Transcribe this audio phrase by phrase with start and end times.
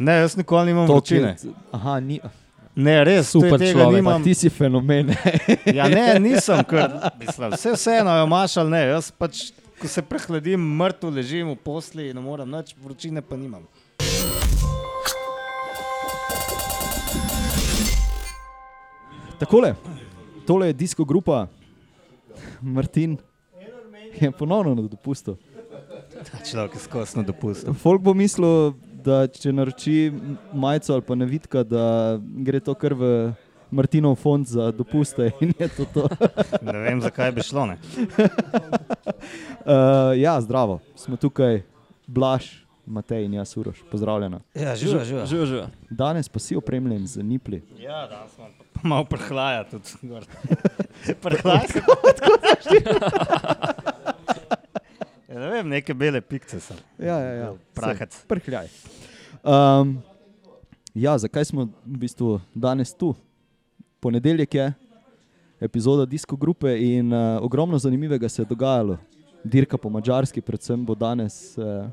[0.00, 1.34] Ne, jaz nikoli nimam To, vročine.
[1.36, 2.20] ki- Aha, ni,
[2.72, 4.22] Ne, res, Super človek, nimam.
[4.22, 5.10] ti si fenomen.
[5.76, 6.86] Ja, ne, nisem, ker
[7.20, 8.82] mislim, vse vseeno jo imaš ali ne.
[8.88, 13.36] Jaz pač, ko se prehladim, mrtev ležim v posli in ne morem nič, vročine pa
[13.36, 13.66] nimam.
[19.38, 19.74] Takole,
[20.44, 21.46] tole je disko grupa,
[22.60, 23.16] Martin
[24.12, 25.36] je ponovno na dopustu.
[26.10, 27.72] Ta človek je skosno dopustil.
[27.74, 28.74] Folk bo mislil,
[29.04, 30.12] da če naroči
[30.52, 33.32] majico ali pa nevidka, da gre to kar v
[33.70, 36.08] Martinov fond za dopuste in je to to.
[36.62, 37.66] Ne vem, zakaj bi šlo.
[37.66, 37.78] Ne?
[39.64, 41.62] Uh, ja, zdravo, smo tukaj,
[42.06, 44.40] Blaž, Matej in jaz, Uroš, pozdravljena.
[44.54, 45.68] Ja, Živa, živa.
[45.90, 47.62] Danes pa si opremljen z nipli.
[47.78, 49.88] Ja, da smo pa malo prhlaja tudi.
[51.22, 51.78] Prhlaja se.
[51.78, 51.84] Ja,
[55.40, 56.76] ne vem, neke bele pikce so.
[56.98, 57.50] Ja, ja, ja.
[57.74, 58.14] Prahec.
[58.14, 58.68] Saj, Prhljaj.
[59.40, 59.96] Um,
[60.94, 63.14] ja, zakaj smo v bistvu danes tu?
[64.00, 64.72] Ponedeljek je
[65.60, 68.98] epizoda disko grupe in uh, ogromno zanimivega se je dogajalo.
[69.44, 71.88] Dirka po mačarski, predvsem bo danes uh,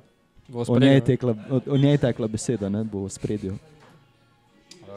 [0.47, 3.57] Bo o, njej tekla, o, o njej tekla beseda, ne bo v spredju.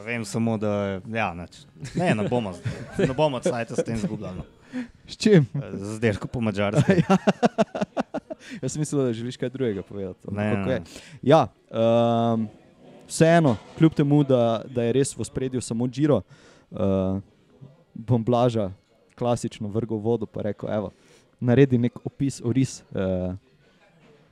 [0.05, 1.67] Vem samo, da ja, nič.
[1.95, 2.55] ne, ne bomo,
[2.99, 4.47] ne bomo cajta s tem zgubljali.
[5.07, 5.47] S čim?
[5.73, 7.03] Z dirko po mačarski.
[8.63, 10.29] Jaz sem mislil, da želiš kaj drugega povedati.
[10.31, 10.81] Ne, kako ne.
[11.23, 12.49] Ja, um,
[13.09, 16.23] vseeno, kljub temu, da, da je res v spredju samo Džiro,
[16.71, 17.21] uh,
[17.95, 18.71] bom blaža
[19.19, 20.91] klasično vrgel vodo in rekel: evo,
[21.41, 23.35] naredi nek opis, oris uh,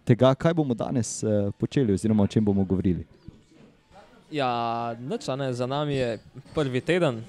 [0.05, 3.07] tega, kaj bomo danes uh, počeli, oziroma o čem bomo govorili.
[4.31, 6.19] Ja, nič, a ne, za nami je
[6.55, 7.25] prvi teden,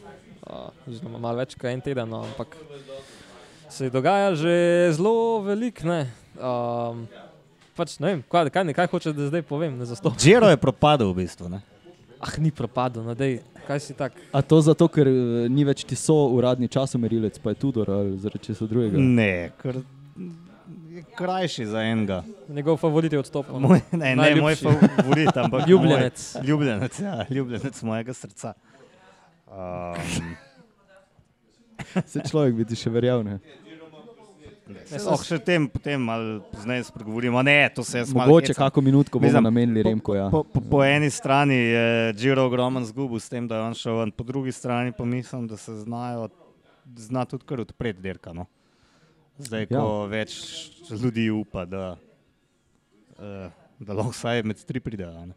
[0.49, 2.57] uh, oziroma malo več kot en teden, no, ampak
[3.69, 4.53] se dogaja že
[4.97, 5.85] zelo veliko.
[5.87, 6.01] Ne.
[6.39, 7.05] Um,
[7.77, 10.17] pač, ne vem, kaj, kaj, ne, kaj hoče, da zdaj povem, ne zastopam.
[10.19, 11.49] Džero je propadel v bistvu.
[11.51, 11.61] Ne?
[12.19, 14.17] Ah, ni propadel, no, dej, kaj si tak.
[14.35, 18.17] A to zato, ker uh, ni več ti so uradni časomerilec, pa je Tudor ali
[18.19, 18.99] zaradi česa drugega.
[18.99, 19.79] Ne, ker
[20.89, 22.23] je krajši za enega.
[22.49, 23.55] Njegov favorit je odstopil.
[23.55, 23.71] no.
[23.71, 24.65] Moj, ne, ne moj Najljubši.
[24.97, 26.25] favorit, ampak Ljubljenec.
[26.35, 28.53] Moj, ljubljenec, ja, ljubljenec mojega srca.
[29.47, 30.35] Um,
[32.11, 33.23] Se človek bi ti še verjel.
[33.23, 33.39] Ne?
[34.69, 37.41] ne, oh, še tem, potem malo pozneje spregovorimo.
[37.45, 38.67] Ne, to se jaz malo Mogoče hecam.
[38.67, 40.15] kako minutko bomo Mislim, namenili Remko.
[40.15, 40.27] Ja.
[40.33, 43.99] Po, po, po eni strani je Džiro ogromen zgubil s tem, da je on šel
[44.03, 46.29] ven, po drugi strani pa mislim, da se znajo,
[46.97, 48.33] zna tudi kar odpreti dirka.
[48.33, 48.45] No?
[49.39, 50.09] Zdaj, ko ja.
[50.11, 50.35] več
[50.91, 51.93] ljudi upa, da,
[53.17, 53.47] uh,
[53.79, 55.29] da lahko vsaj med tri pridejo.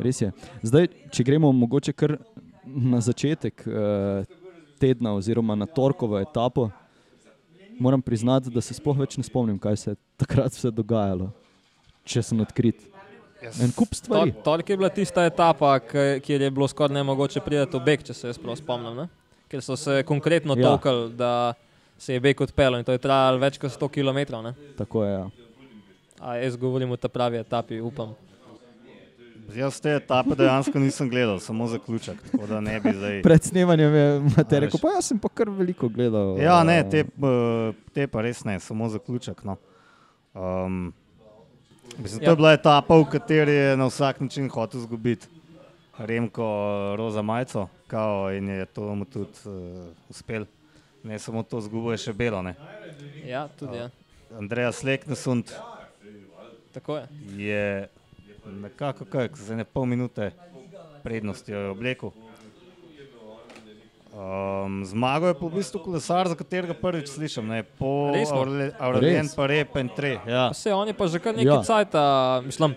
[0.00, 0.32] Res je.
[0.64, 2.18] Zdaj, če gremo mogoče kar
[2.66, 4.26] na začetek uh,
[4.78, 6.68] tedna, oziroma na torkovo etapo,
[7.78, 11.30] moram priznati, da se sploh več ne spomnim, kaj se je takrat vse dogajalo,
[12.04, 12.86] če sem odkrit.
[13.60, 14.32] En kup stvari.
[14.32, 15.74] Tor- Torek je bila tista etapa,
[16.20, 18.96] kjer je bilo skoraj nemogoče priti v Beg, če se jaz prav spomnim.
[18.96, 19.08] Ne?
[19.48, 20.70] Ker so se konkretno Ja.
[20.70, 21.52] tokali, da
[21.98, 24.40] se je Beg odpeljal in to je trajalo več kot 100 km.
[24.42, 24.54] Ne?
[24.76, 25.12] Tako je.
[25.12, 25.26] Ja.
[26.20, 28.14] A jaz govorim o ta pravi etapi, upam.
[29.54, 32.18] Jaz te etape dejansko nisem gledal, samo zaključek.
[32.30, 33.22] Tako da ne bi zdaj.
[33.22, 34.82] Pred snemanjem je Matej A, rekel, veš.
[34.82, 36.34] pa jaz sem pa kar veliko gledal.
[36.38, 39.44] Ja, ne, eh, te, eh, te pa res ne, samo zaključek.
[39.44, 39.56] No.
[40.34, 40.92] Um,
[41.98, 42.30] mislim, to Ja.
[42.30, 45.26] je bila etapa, v kateri je na vsak način hotel izgubiti
[45.98, 49.52] Remko eh, Roza Majco kao, in je to mu tudi uh,
[50.08, 50.44] uspel.
[51.02, 52.42] Ne samo to, zgubo je še belo.
[52.42, 52.54] Ne.
[53.24, 53.90] Ja, tudi ja.
[54.32, 55.44] Andreja Sleknesund
[56.72, 57.06] Tako je.
[57.36, 57.88] je
[58.50, 60.32] nekako kaj, za ne pol minute
[61.02, 62.10] prednosti jo je oblekel.
[64.16, 68.48] Um, zmagal je pa v bistvu kolesar, za katerega prvič slišim, ne po Resno?
[68.80, 69.34] Aurelien Res?
[69.36, 70.24] pa Repen 3.
[70.24, 70.48] Ja.
[70.56, 71.60] Vse on je pa že kar nekaj Ja.
[71.60, 72.02] cajta,
[72.40, 72.72] mislim,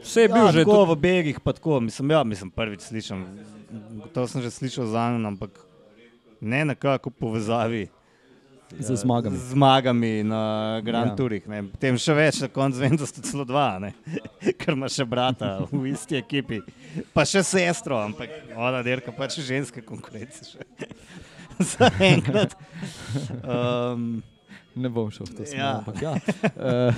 [0.00, 3.20] vse je bil ja, že tako v begih, pa tako, mislim, ja, mislim prvič slišim.
[4.16, 5.60] To sem že slišal za njim, ampak
[6.40, 7.84] ne nekako v povezavi.
[8.76, 9.36] Z zmagami.
[9.36, 11.12] Z zmagami na Grand Ja.
[11.12, 11.16] ja.
[11.16, 11.44] Tourih.
[11.72, 13.94] Potem še več, na koncu vem, da sta celo dva, ne.
[14.60, 16.60] ker ima še brata v isti ekipi,
[17.16, 20.44] pa še sestro, ampak ona dirka pač ženske konkurence.
[20.52, 20.66] Še.
[21.72, 22.52] Za enkrat.
[23.42, 24.20] Um,
[24.78, 25.58] Ne bom šel v to smer.
[25.58, 25.70] Ja.
[25.80, 26.12] Ampak ja.
[26.54, 26.92] Eh,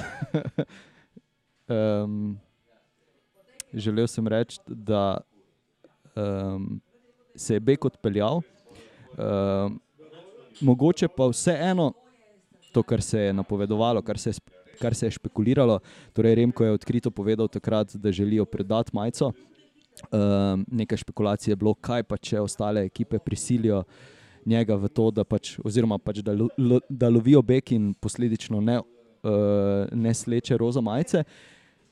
[2.05, 2.37] um,
[3.73, 5.23] želel sem reči, da
[6.13, 6.81] um,
[7.33, 8.43] se je Bek odpeljal,
[9.17, 9.79] um,
[10.61, 11.93] mogoče pa vseeno
[12.73, 14.35] to, kar se je napovedovalo, kar se je,
[14.79, 15.81] kar se je špekuliralo.
[16.13, 19.33] Torej, Remko je odkrito povedal takrat, da želijo predati majico.
[20.13, 23.83] Um, nekaj špekulacij je bilo, kaj pa če ostale ekipe prisilijo
[24.47, 28.61] njega v to, da, pač, oziroma pač, da, lo, lo, da lovijo bek in posledično
[28.65, 31.25] ne, uh, ne sleče roza majice.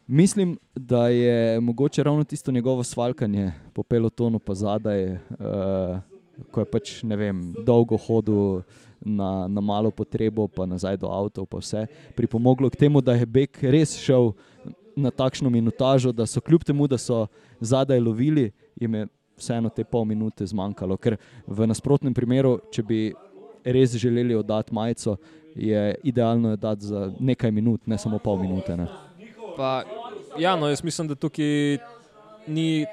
[0.06, 5.98] Mislim, da je mogoče ravno tisto njegovo svalkanje po pelotonu, pa zadaj, uh,
[6.50, 8.62] ko je pač ne vem, dolgo hodil
[9.00, 11.86] na, na malo potrebo, pa nazaj do avta, pa vse
[12.16, 14.32] pripomoglo k temu, da je Bek res šel
[14.98, 17.26] na takšno minutažo, da so kljub temu, da so
[17.60, 19.06] zadaj lovili, jim je
[19.38, 20.96] vseeno te pol minute zmanjkalo.
[20.98, 23.00] Ker v nasprotnem primeru, če bi
[23.62, 25.16] res želeli oddati majico,
[25.54, 28.76] je idealno jo dati za nekaj minut, ne samo pol minute.
[28.76, 28.86] Ne.
[29.56, 29.82] Pa,
[30.38, 31.78] ja, no, jaz mislim, da tukaj
[32.46, 32.86] ni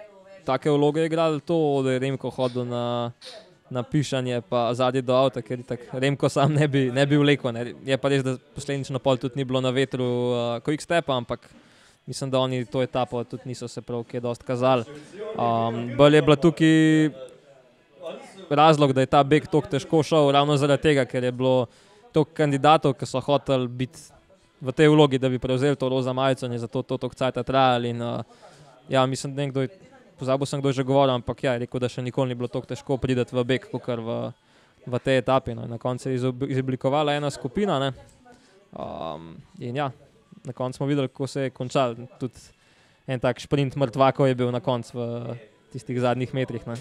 [0.45, 3.11] take vloge igral to, da je Remko hodil na,
[3.69, 7.17] na pišanje, pa zadnji do avta, ker je tako Remko sam ne bi, ne bi
[7.17, 7.53] vlekel.
[7.55, 7.73] Ne.
[7.85, 11.17] Je pa res, da posledično pol tudi ni bilo na vetru, uh, ko jih stepa,
[11.17, 11.49] ampak
[12.05, 14.85] mislim, da oni to etapo tudi niso se prav kje dost kazali.
[15.33, 17.09] Um, bolj je bila tukaj
[18.49, 21.65] razlog, da je ta beg tako težko šel, ravno zaradi tega, ker je bilo
[22.13, 23.99] toliko kandidatov, ki so hoteli biti
[24.61, 27.89] v tej vlogi, da bi prevzeli to roza majico in zato to tako cajt trajali.
[27.89, 28.21] In, uh,
[28.89, 29.69] ja, mislim, da nekdo je,
[30.19, 32.71] pozabil sem, kdo je že govoril, ampak ja, rekel, da še nikoli ni bilo tako
[32.71, 34.17] težko priti v beg, kot v,
[34.85, 35.55] v tej etapi.
[35.57, 35.67] No.
[35.67, 37.93] Na koncu je izoblikovala ena skupina.
[38.75, 39.91] Um, in ja,
[40.45, 41.95] na koncu smo videli, kako se je končal.
[42.19, 42.39] Tudi
[43.07, 45.35] en tak sprint mrtvako je bil na koncu v
[45.71, 46.63] tistih zadnjih metrih.
[46.67, 46.75] Ne.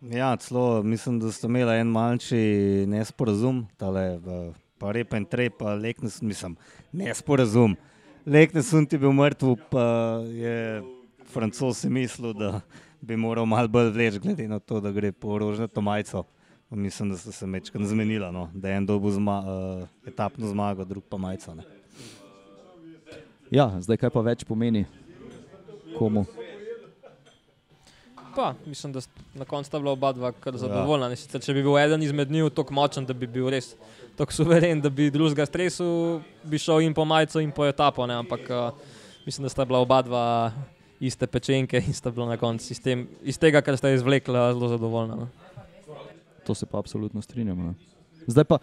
[0.00, 4.18] Ja, celo mislim, da ste imeli en manjši nesporazum, tale,
[4.78, 6.56] pa repen tre, pa lekne sem, mislim,
[6.92, 7.76] nesporazum.
[8.26, 9.86] Lekne sem ti bil mrtev, pa
[10.34, 10.82] je
[11.36, 12.60] francos si mislil, da
[13.00, 16.24] bi moral malo bolj vleč, glede na to, da gre po rožnato majico.
[16.70, 18.48] Mislim, da so se mečkam zmenila, no?
[18.54, 21.54] da je en dobil zma, uh, etapno zmago, drug pa majico.
[21.54, 21.62] Ne?
[23.50, 24.82] Ja, zdaj kaj pa več pomeni
[25.98, 26.24] komu?
[28.36, 29.00] Pa, mislim, da
[29.34, 31.12] na koncu sta bila oba dva kar zadovoljna.
[31.14, 31.16] Ja.
[31.16, 33.76] Sicer, če bi bil eden izmed njih tako močen, da bi bil res
[34.18, 35.86] tako suveren, da bi drugega stresu,
[36.44, 38.04] bi šel in po majico in po etapo.
[38.10, 38.18] Ne?
[38.24, 38.90] Ampak uh,
[39.24, 40.26] mislim, da sta bila oba dva
[41.00, 42.80] iste pečenke in sta bila na koncu iz,
[43.22, 45.16] iz tega, kar sta izvlekla, zelo zadovoljna.
[45.16, 45.28] No?
[46.46, 47.74] To se pa absolutno strinjamo.
[48.26, 48.58] Zdaj pa,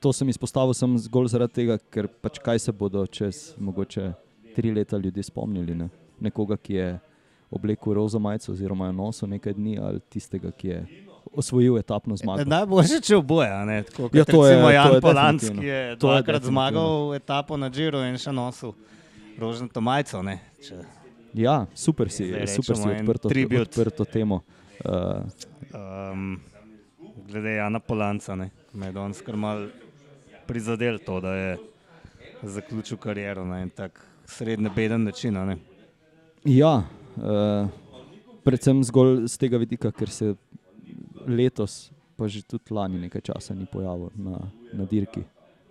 [0.00, 4.12] to sem izpostavil sem zgolj zaradi tega, ker pač kaj se bodo čez mogoče
[4.54, 5.74] tri leta ljudje spomnili.
[5.74, 5.88] Ne?
[6.20, 6.88] Nekoga, ki je
[7.50, 10.86] oblekel roza majico oziroma je nosil nekaj dni ali tistega, ki je
[11.32, 12.44] osvojil etapno zmago.
[12.46, 13.48] Najboljše, če oboje.
[14.12, 18.74] Ja, to je Jan Polanski, ki je dvakrat zmagal etapo na Džiru in še nosil
[19.38, 20.22] rožnato majico.
[20.62, 20.82] Če...
[21.34, 23.28] Ja, super si, super si odprto,
[23.60, 24.44] odprto temo.
[24.84, 25.26] Uh,
[25.74, 26.40] um,
[27.26, 29.66] glede Jana Polanca, ne, me je danes kar mal
[30.46, 31.56] prizadel to, da je
[32.42, 35.34] zaključil kariero na en tak srednje beden način.
[35.34, 35.56] Ne.
[36.44, 36.82] Ja,
[37.16, 37.68] uh,
[38.44, 40.34] predvsem zgolj z tega vidika, ker se
[41.26, 44.38] letos, pa že tudi lani nekaj časa ni pojavil na,
[44.72, 45.24] na dirki.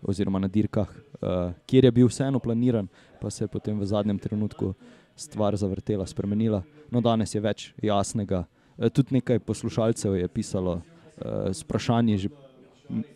[0.03, 2.89] Oziroma na dirkah, uh, kjer je bil vseeno planiran,
[3.21, 4.73] pa se je potem v zadnjem trenutku
[5.15, 6.63] stvar zavrtela, spremenila.
[6.91, 8.45] No, danes je več jasnega.
[8.77, 12.29] Uh, tudi nekaj poslušalcev je pisalo, uh, s vprašanji že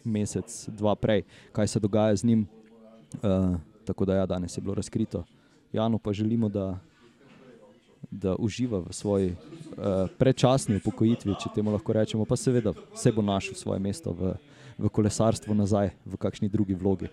[0.03, 2.47] mesec, dva prej, kaj se dogaja z njim.
[3.23, 5.23] Uh, tako da ja, danes je bilo razkrito.
[5.73, 6.79] Janu pa želimo, da,
[8.11, 13.21] da uživa v svoji uh, predčasni upokojitvi, če temu lahko rečemo, pa seveda se bo
[13.21, 14.33] našel svoje mesto v,
[14.77, 17.11] v kolesarstvu nazaj, v kakšni drugi vlogi.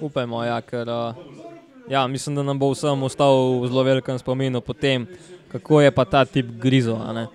[0.00, 1.43] Upajmo, ja, ker uh,
[1.88, 5.06] ja, mislim, da nam bo vsem ostal v zelo velikem spominu po tem,
[5.52, 6.98] kako je pa ta tip grizo.
[7.12, 7.26] Ne?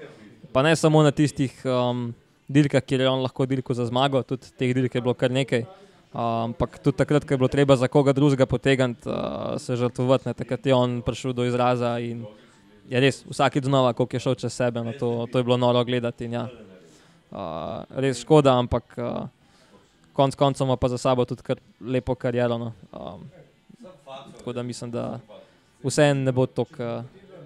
[0.54, 1.54] Pa ne samo na tistih.
[1.66, 2.14] Um,
[2.50, 5.64] dirkah, kjer je on lahko dirkal za zmago, tudi teh dirk je bilo kar nekaj.
[6.10, 10.34] Ampak um, tudi takrat, ko je bilo treba za koga drugega potegniti, uh, se žrtvovati,
[10.34, 12.26] takrat je on prišel do izraza in
[12.90, 15.84] je res vsakeč znova, koliko je šel čez sebe, no, to, to je bilo noro
[15.86, 16.26] gledati.
[16.34, 16.48] Ja.
[17.30, 19.28] Uh, res škoda, ampak uh,
[20.18, 22.58] konc koncev ima pa za sabo tudi kar lepo kariero.
[22.58, 22.74] No.
[22.90, 23.30] Um,
[24.38, 25.20] tako da mislim, da
[25.84, 27.04] vse ne bo tako uh,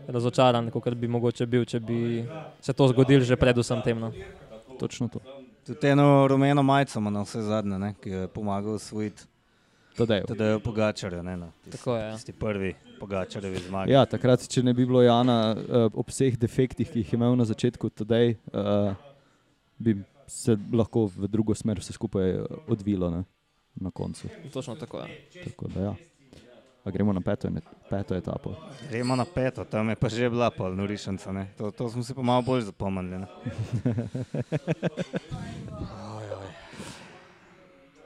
[0.08, 2.25] razočaran, kot bi mogoče bil, če bi
[2.62, 4.12] se to zgodilo že predvsem temno
[4.79, 5.20] točno to.
[5.65, 9.24] Tudi eno rumeno majico ima na vse zadnje, ne, ki je pomagal usvojiti.
[9.98, 12.15] Tadej je pogačar, ne na no, tisti, ja.
[12.15, 13.91] tisti prvi pogačarjevi zmagi.
[13.91, 17.38] Ja, takrat, če ne bi bilo Jana uh, ob vseh defektih, ki jih je imel
[17.38, 18.96] na začetku, tadej, uh,
[19.77, 23.24] bi se lahko v drugo smer vse skupaj eh, odvilo ne,
[23.75, 24.32] na koncu.
[24.53, 25.20] Točno tako je.
[25.36, 25.43] Ja.
[25.43, 25.93] Tako da, ja.
[26.84, 27.48] A gremo na peto,
[27.90, 28.56] peto etapo.
[28.92, 31.32] Gremo na peto, tam je pa že bila polno rišanca.
[31.56, 33.24] To, to smo si pa malo bolj zapomnili.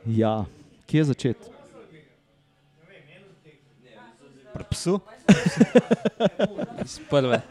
[0.21, 0.45] ja,
[0.85, 1.49] kje je začeti?
[4.53, 4.99] Pri psu?
[6.85, 7.41] Iz prve.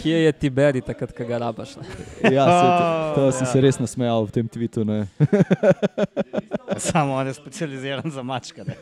[0.00, 1.76] Kje je Tiberi, takrat, ko ga rabaš?
[2.32, 2.66] ja, se,
[3.14, 4.84] to, to si se res nasmejal v tem tvitu.
[6.92, 8.64] Samo on je specializiran za mačke.
[8.64, 8.74] ne.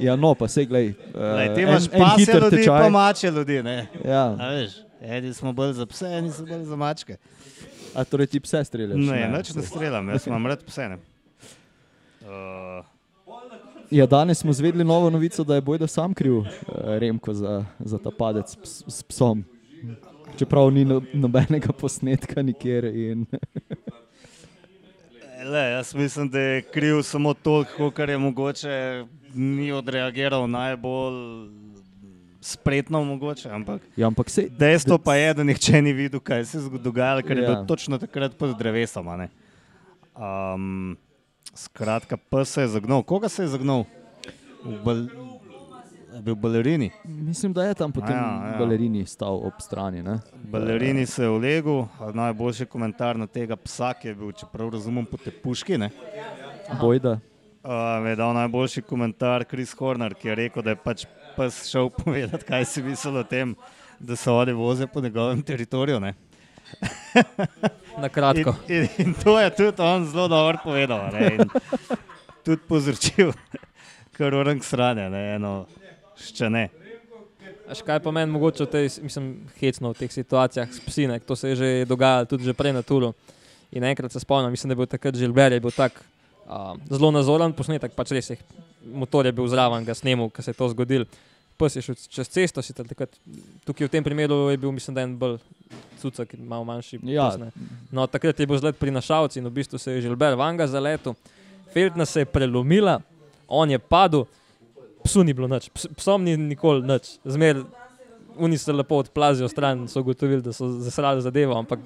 [0.00, 0.94] Ja, no, pa se glej.
[1.14, 3.62] Lej, Uh, ti imaš pasje ljudi, pa mače ljudi.
[3.62, 3.86] Ne?
[4.04, 7.16] Ja, A veš, eni smo bolj za pse, eni so bolj za mačke.
[7.94, 8.96] a torej ti pse streljaš?
[8.98, 10.88] Ne, nič ne streljam, jaz imam rad pse.
[10.88, 10.98] ne.
[12.22, 12.84] Uh,
[13.90, 16.46] Ja, danes smo zvedeli novo novico, da je Bojda sam kriv, uh,
[16.98, 19.44] Remko, za, za ta padec s, s psom.
[20.36, 22.84] Čeprav ni no, nobenega posnetka nikjer.
[22.84, 23.26] In,
[25.44, 31.48] le, jaz mislim, da je kriv samo toliko, kar je mogoče ni odreagiral najbolj
[32.40, 36.58] spretno, mogoče, ampak ja, ampak se, dejstvo pa je, da nihče ni videl, kaj se
[36.58, 37.48] je dogajalo, ker je Ja.
[37.50, 39.08] bil točno takrat pod drevesom.
[39.08, 39.28] a ne.
[40.14, 40.96] Um,
[41.54, 43.02] skratka, pes se je zagnal.
[43.02, 43.84] Koga se je zagnal?
[44.64, 45.08] V
[46.22, 46.90] Bil v balerini.
[47.04, 48.58] mislim, da je tam potem ja, ja.
[48.58, 50.02] balerini stal ob strani.
[50.02, 50.18] Ne?
[50.50, 55.16] Balerini se je ulegel, najboljši komentar na tega psa, ki je bil, čeprav razumem, po
[55.16, 55.78] te puški.
[55.78, 55.90] ne.
[56.80, 57.18] Bojda.
[57.64, 61.06] Uh, je dal najboljši komentar Kris Horner, ki je rekel, da je pač
[61.36, 63.54] pes šel povedati, kaj si misli o tem,
[63.98, 66.00] da se vode voze po njegovem teritoriju.
[68.02, 68.54] Na kratko.
[68.68, 71.10] In, in, in to je tudi on zelo dobro povedal.
[72.44, 73.32] tudi povzročil,
[74.16, 75.66] kar orang sranje, ne, eno
[76.18, 76.68] še ne.
[77.68, 81.16] Až kaj pa meni mogoče v tej, mislim, hecno v teh situacijah s psi, ne,
[81.20, 83.14] to se je že dogajalo tudi že prej na turu.
[83.72, 85.96] In enkrat se spomnim, mislim, da je bil takrat Žilber, je bil tak
[86.46, 88.36] uh, zelo nazoren posnetek, pač res je,
[88.84, 91.08] motor je bil zraven, ga snemal, ko se je to zgodilo.
[91.58, 93.16] Pes je šel čez cesto, sicer takrat,
[93.64, 95.38] tukaj v tem primeru je bil, mislim, da en bolj
[96.02, 97.00] cucak, malo manjši.
[97.08, 97.50] Ja, pes, ne.
[97.94, 101.16] no, takrat je bil zlet prinašalci in v bistvu se je Žilber vanga zaletel,
[101.74, 103.00] Feltna se je prelomila,
[103.48, 104.28] on je padel,
[105.04, 107.18] psu ni bilo nič, ps- psom ni nikoli nič.
[107.24, 107.62] Zmer,
[108.36, 111.80] oni se lepo odplazijo stran, so ugotovili, da so zasrali zadevo, ampak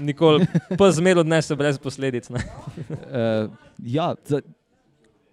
[0.00, 0.46] nikoli
[0.78, 2.30] pa zmer odnese brez posledic.
[2.30, 2.38] Uh,
[3.96, 4.40] ja, za,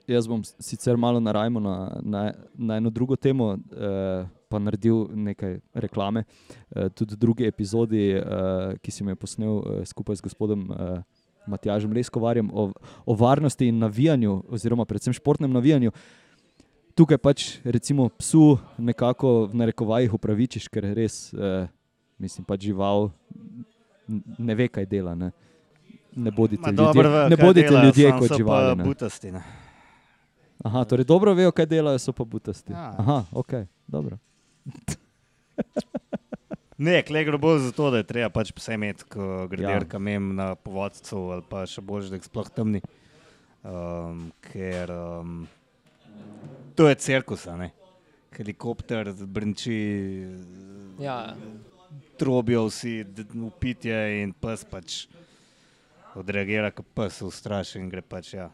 [0.08, 5.60] jaz bom sicer malo narajmo na, na, na eno drugo temo, uh, pa naredil nekaj
[5.74, 6.26] reklame.
[6.76, 11.02] Uh, tudi drugi epizodi, uh, ki sem jo posnel uh, skupaj z gospodom uh,
[11.48, 12.72] Matjažem Leskovarjem o,
[13.06, 15.92] o varnosti in navijanju, oziroma predvsem športnem navijanju.
[16.96, 21.68] Tukaj pač recimo psu nekako v narekovajih upravičiš, ker res, uh,
[22.20, 23.10] mislim, pač žival
[24.38, 25.16] ne ve, kaj dela.
[25.16, 25.32] Ne,
[26.16, 28.76] ne bodite Ma ljudje, dobro ne bodite delajo, ljudje kot živali.
[28.76, 28.84] ne.
[28.84, 29.44] Butasti, ne.
[30.64, 32.74] Aha, torej dobro vejo, kaj delajo, so pa butasti.
[32.74, 32.92] Ja.
[32.98, 33.54] Aha, ok,
[33.88, 34.18] dobro.
[36.82, 39.76] Ne, kle gre bolj za to, da je treba pač pse imeti, ko gre Ja.
[39.78, 42.82] dirka mem na povodcu ali pa še bolj, da jih sploh temni.
[43.62, 45.44] Um, ker um,
[46.76, 47.72] to je cirkus, ne.
[48.32, 49.78] Helikopter brnči,
[51.02, 51.36] Ja,
[52.18, 53.06] trobijo vsi,
[53.48, 55.06] upitje in pes pač
[56.16, 58.50] odreagira, kot pes ustraši in gre pač, ja,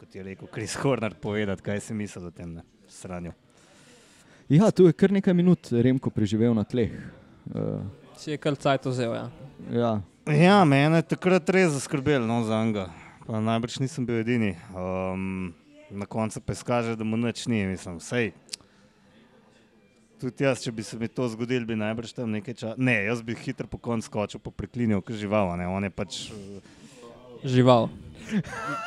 [0.00, 3.32] kot je rekel Kris Horner, povedati, kaj si misli o tem ne, sranju.
[4.50, 6.90] Ja, tu je kar nekaj minut Remko preživel na tleh.
[7.54, 7.80] Uh,
[8.18, 9.14] si je kar cajt vzel.
[9.14, 9.28] Ja.
[9.70, 9.92] ja.
[10.26, 12.90] Ja, mene je takrat res zaskrbelo no, za njega.
[13.22, 14.56] Pa najbrž nisem bil edini.
[14.74, 15.54] Um,
[15.92, 18.32] na koncu pa izkaže, da mu nič ni, mislim, vsej.
[20.22, 22.74] Tudi jaz, če bi se mi to zgodilo, bi najbrž tam nekaj časa.
[22.78, 25.56] Ne, jaz bi hitro po koncu skočil, pa priklinil, ker žival.
[25.58, 25.66] ne.
[25.66, 26.20] On je pač,
[27.42, 27.88] Žival.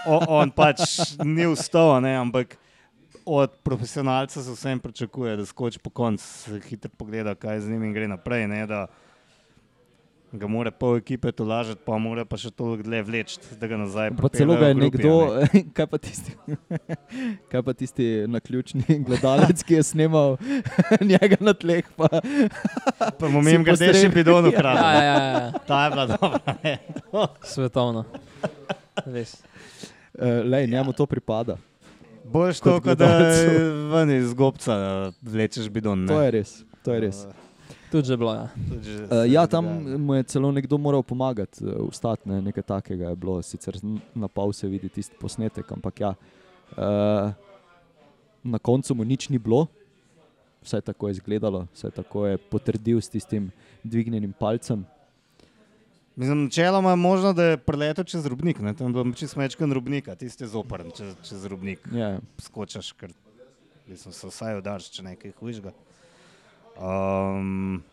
[0.07, 0.85] o, on pač
[1.27, 2.55] ni vstal, ne, ampak
[3.25, 7.93] od profesionalca se vsem pričakuje, da skoči po koncu, hitro pogleda, kaj z njim in
[7.93, 8.47] gre naprej.
[8.47, 8.85] Ne, da,
[10.35, 14.09] Ga mora pol ekipe tolažiti, pa mora pa še toliko dlje vleči, da ga nazaj
[14.17, 15.61] Pa celo ga je grupi, nekdo, a ne.
[15.77, 16.31] kaj pa tisti,
[17.51, 20.35] kaj pa tisti naključni gledalec, ki je snimal
[21.01, 21.87] njega na tleh.
[21.95, 22.09] Pa,
[23.15, 24.83] Pa mu si mim grede še bidon Ja, ukradel.
[24.83, 25.63] ja, ja, ja.
[25.63, 26.57] Ta je bila dobra.
[26.59, 26.75] ne.
[27.45, 28.03] svetovno.
[29.05, 29.37] Res.
[30.13, 31.55] uh, lej, njemu to pripada.
[32.25, 33.09] Kot to, kot da
[33.93, 34.75] ven iz gobca
[35.21, 36.03] vlečeš bidon.
[36.03, 36.09] ne.
[36.09, 36.51] To je res.
[36.81, 37.19] To je res.
[37.91, 38.33] Tudi že bilo.
[38.33, 38.47] Ja.
[38.69, 39.65] Tudi že Uh, ja, tam
[40.01, 43.77] mu je celo nekdo moral pomagati, uh, vstati, ne, nekaj takega je bilo, sicer
[44.15, 46.11] na pol se vidi tisti posnetek, ampak ja,
[46.77, 47.31] uh,
[48.43, 49.67] na koncu mu nič ni bilo,
[50.65, 53.51] vse tako je izgledalo, vse tako je potrdil s tistim
[53.83, 54.85] dvignjenim palcem.
[56.15, 58.59] Mislim, načeloma je možno, da je preletel čez rubnik.
[58.59, 58.73] Ne?
[58.73, 61.79] Tam je bilo čisto mečken rubnika, tisti je zoprn čez, čez rubnik.
[61.91, 63.11] Ja, Skočaš, ker
[63.87, 65.73] mislim, se vsaj udariš, če nekaj hujšga.
[66.75, 67.83] Um,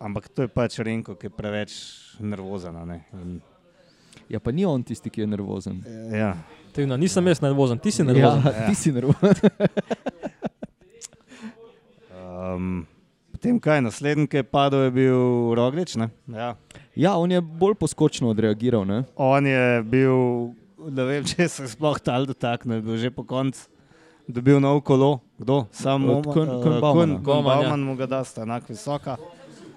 [0.00, 1.72] ampak to je pač Renko, ki je preveč
[2.20, 2.76] nervozen.
[2.76, 3.02] a ne.
[3.12, 3.40] In,
[4.28, 5.82] ja, pa ni on tisti, ki je nervozen.
[6.12, 6.34] ja.
[6.70, 8.46] Ti, no, nisem jaz nervozen, ti si nervozen.
[8.46, 9.50] Ja, ti si nervozen.
[12.14, 12.86] Um,
[13.34, 15.18] potem kaj, naslednji, ki je padel, je bil
[15.58, 15.96] Roglič.
[15.98, 16.12] ne?
[16.30, 16.54] Ja.
[16.94, 18.86] Ja, on je bolj poskočno odreagiral.
[18.86, 19.02] Ne?
[19.18, 20.54] On je bil
[20.88, 23.68] ne vem, če se je sploh tal dotaknil, je bil že po koncu.
[24.30, 25.66] Dobil nov kolo, kdo?
[25.72, 27.18] Samo Od Kun- Kun Baumana.
[27.18, 27.62] Bauman, ja.
[27.66, 29.16] Bauman mu ga da, sta enako visoka.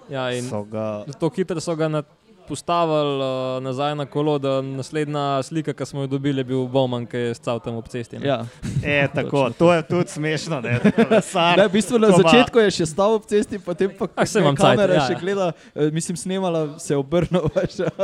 [0.06, 2.02] Ja, in So ga, Zato hitro so ga na-
[2.48, 7.06] postavili uh, nazaj na kolo, da naslednja slika, ki smo jo dobili, je bil Bowman,
[7.06, 8.18] ki je stal tam ob cesti.
[8.18, 8.26] ne.
[8.28, 8.46] Ja.
[8.84, 10.60] e, tako, to je tudi smešno.
[10.60, 10.80] Ne,
[11.32, 14.56] sar, Ne, v bistvu na začetku je še stal ob cesti, potem pa je imam
[14.56, 15.20] cajt, kamera ja, še ja.
[15.20, 17.48] gleda, eh, mislim, snemala, se je obrnil.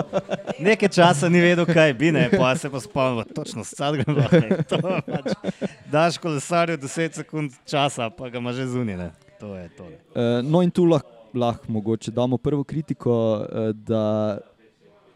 [0.66, 4.26] Nekaj časa ni vedel, kaj bi, ne, pa se pa spomnil, točno sad gremo.
[5.06, 5.32] Pač,
[5.92, 9.10] daš kolesarju 10 sekund časa, pa ga ima že zunine.
[9.40, 9.84] To je to.
[9.88, 9.96] Ne.
[10.14, 14.38] Eh, No, in tu lahko lah, mogoče damo prvo kritiko, eh, da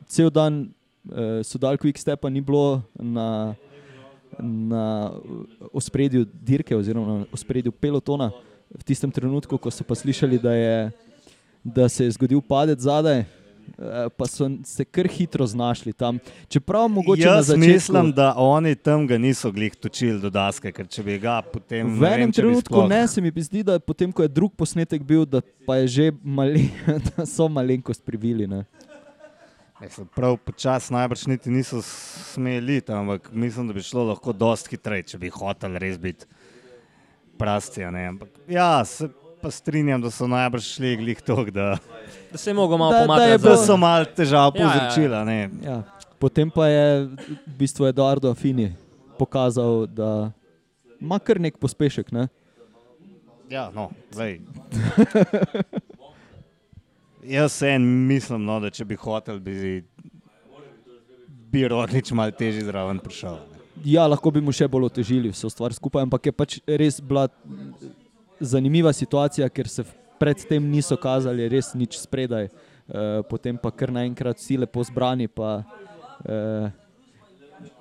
[0.06, 0.68] cel dan
[1.12, 3.54] eh, sodal Quick Stepa ni bilo na,
[4.38, 5.10] na
[5.72, 8.30] ospredju dirke oziroma na ospredju pelotona.
[8.74, 10.90] V tistem trenutku, ko so pa slišali, da, je,
[11.64, 13.22] da se je zgodil padec zadaj,
[14.16, 16.18] pa so se kar hitro znašli tam.
[16.48, 17.66] Čeprav mogoče na Jaz začetku.
[17.66, 21.86] mislim, da oni tam ga niso glih točili do daske, ker če bi ga potem.
[21.98, 24.54] V ne enem vem, trenutku sploh- ne, se mi zdi, da potem, ko je drug
[24.56, 26.70] posnetek bil, da, pa je že mali,
[27.16, 28.46] da so malenkost privili.
[28.46, 28.64] Ne.
[29.80, 35.02] Mislim, prav počasi najbrž niti niso smeli, ampak mislim, da bi šlo lahko dosti hitreje,
[35.02, 36.26] če bi hoteli res biti
[37.38, 37.84] prasti.
[37.84, 39.08] Ampak, ja, se
[39.44, 41.76] pa strinjam, da so najbrž šli glih tok, da,
[42.32, 43.42] Da se je mogel malo Da- da je pomakniti.
[43.44, 44.72] bilo- so malo težav Ja, ja, ja.
[44.72, 45.24] povzročila.
[45.24, 45.50] ne.
[45.62, 45.82] Ja.
[46.18, 47.16] Potem pa je v
[47.54, 48.72] bistvu Eduardo Afini
[49.16, 50.32] pokazal, da
[50.98, 52.08] ima kar nek pospešek.
[52.10, 52.28] Ne.
[53.46, 54.40] Ja, no, zdaj.
[57.22, 59.84] Jaz en mislim, no, da če bi hotel, bi,
[61.46, 63.32] bi rodnič malo težje zraven prišel.
[63.32, 63.60] ne.
[63.84, 67.28] Ja, lahko bi mu še bolj otežili vso stvar skupaj, ampak je pač res bila
[68.40, 69.84] zanimiva situacija, ker se
[70.18, 75.62] predtem niso kazali res nič spredaj, uh, potem pa kar naenkrat vsi lepo zbrani, pa
[75.62, 76.70] uh,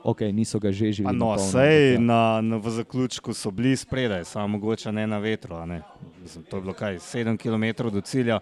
[0.03, 1.17] ok, niso ga že živeli.
[1.17, 1.99] No, sej ja.
[1.99, 5.65] na, na, v zaključku so bili spredaj, samo mogoče ne na vetru.
[5.65, 5.81] Ne.
[6.21, 8.39] Mislim, to je bilo kaj, 7 km do cilja.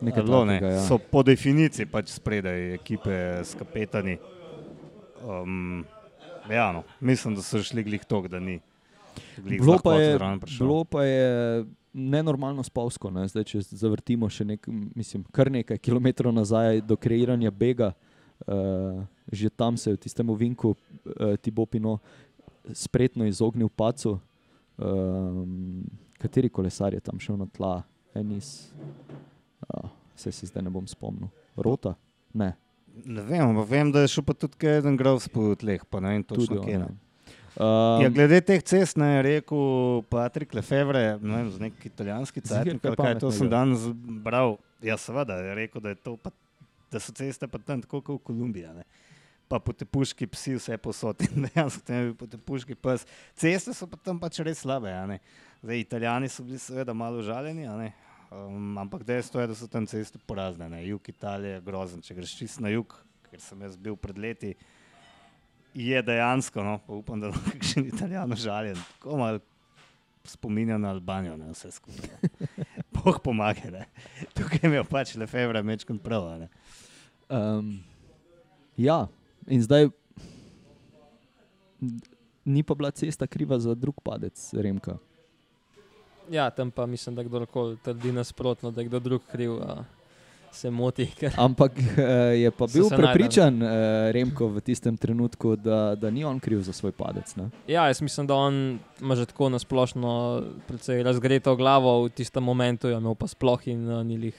[0.00, 0.60] Nekaj Bilo, ne.
[0.62, 0.82] ja.
[0.82, 3.12] So po definiciji pač spredaj ekipe
[3.44, 4.18] s kapetani.
[5.22, 5.84] Um,
[6.50, 8.60] ja, no, mislim, da so šli glih tok, da ni.
[9.42, 10.18] Bilo pa, je,
[10.58, 13.10] bilo pa je nenormalno spolsko.
[13.10, 13.26] Ne?
[13.28, 17.92] Zdaj, če zavrtimo še nek, mislim, kar nekaj kilometrov nazaj do kreiranja bega,
[18.46, 19.00] uh,
[19.32, 21.98] že tam se je v tistem ovinku uh, Tibopino
[22.72, 24.18] spretno izognil pacu.
[24.76, 25.86] Um,
[26.20, 27.80] kateri kolesar je tam šel na tla,
[28.16, 28.68] Enis,
[29.72, 31.32] uh, se se zdaj ne bom spomnil.
[31.56, 31.94] Rota?
[32.36, 32.52] Ne,
[33.04, 36.14] Ne vem, vem, da je šel pa tudi kaj en grov po tleh, pa ne
[36.14, 36.78] vem točno kje.
[36.80, 36.88] ne.
[37.56, 42.42] Um, Ja, glede teh cest ne, je rekel Patrik Lefevre, ne vem, z nek italijanski
[42.44, 44.58] cajtnik, kaj to sem danes bral.
[44.84, 46.34] Ja, seveda, je rekel, da, je to pa,
[46.92, 48.74] da so ceste pa tam tako kot v Kolumbiji.
[48.76, 48.84] ne.
[49.48, 53.06] Pa potepuški psi vse posod in dejansko tam je bil potepuški pes.
[53.38, 54.92] Ceste so pa tam pač res slabe.
[55.62, 60.18] Zdaj, italijani so bili seveda malo užaljeni, um, ampak dejstvo je, da so tam ceste
[60.18, 60.68] porazne.
[60.68, 60.84] Ne.
[60.84, 62.98] Jug Italije je grozen, če greš čist na jug,
[63.30, 64.56] ker sem jaz bil pred leti
[65.76, 68.78] je dejansko, no, pa upam, da je še ni italijan užaljen.
[68.96, 69.42] Tako malo
[70.24, 72.16] spominja na Albanijo, ne vse skupaj.
[72.96, 73.84] Bog pomaga, ne.
[74.34, 76.28] Tukaj je imel pač Lefebvre mečkon prav.
[76.32, 76.48] a ne.
[77.28, 77.76] Um,
[78.76, 79.04] ja,
[79.46, 79.90] in zdaj
[82.46, 84.96] ni pa bila cesta kriva za drug padec Remka.
[86.30, 89.84] Ja, tam pa mislim, da kdorkoli trdi nasprotno, da je kdo drug kriv, a
[90.52, 91.06] se moti.
[91.18, 91.32] Ker...
[91.36, 92.02] Ampak eh,
[92.42, 96.72] je pa bil prepričan eh, Remko v tistem trenutku, da, da ni on kriv za
[96.72, 97.36] svoj padec.
[97.36, 97.50] Ne?
[97.68, 102.88] Ja, jaz mislim, da on ima že tako nasplošno precej razgreto glavo v tistem momentu,
[102.88, 104.38] je imel pa sploh in uh, ni jih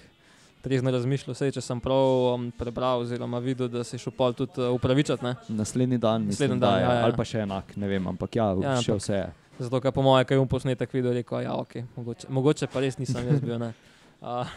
[0.62, 1.36] trezno razmišljal.
[1.38, 4.74] Sej, če sem prav um, prebral oziroma videl, da se je šel pol tudi uh,
[4.76, 5.24] upravičati.
[5.24, 5.36] Ne?
[5.50, 7.04] Naslednji dan, mislim, Naslednji da dan, je, ja, ja.
[7.06, 9.28] ali pa še enak, ne vem, ampak ja, Ja, še ampak- vse je.
[9.58, 12.82] Zato, ker po mojem, kaj je um posnetek videl, rekel, ja, okay, mogoče, mogoče pa
[12.84, 13.58] res nisem jaz bil.
[13.62, 13.74] ne.
[14.18, 14.50] Uh,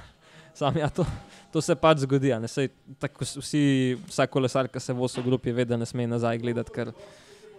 [0.56, 1.04] sam, ja, to,
[1.52, 2.32] to se pač zgodi.
[2.48, 2.70] Sej,
[3.02, 3.62] tako vsi,
[4.08, 6.92] vsak kolesar, ki se vozi v grupi, ve, da ne sme nazaj gledati, ker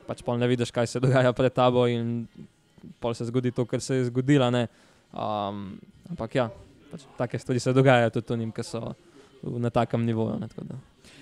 [0.08, 2.25] pač pol ne vidiš, kaj se dogaja pred tabo in
[2.99, 4.47] pol se zgodi to, kar se je zgodilo.
[5.12, 6.47] Um, ampak ja,
[6.91, 8.93] pač, take stvari se dogajajo tudi njim, ki so
[9.43, 10.39] na takem nivoju.
[10.39, 10.80] Ne, tako da,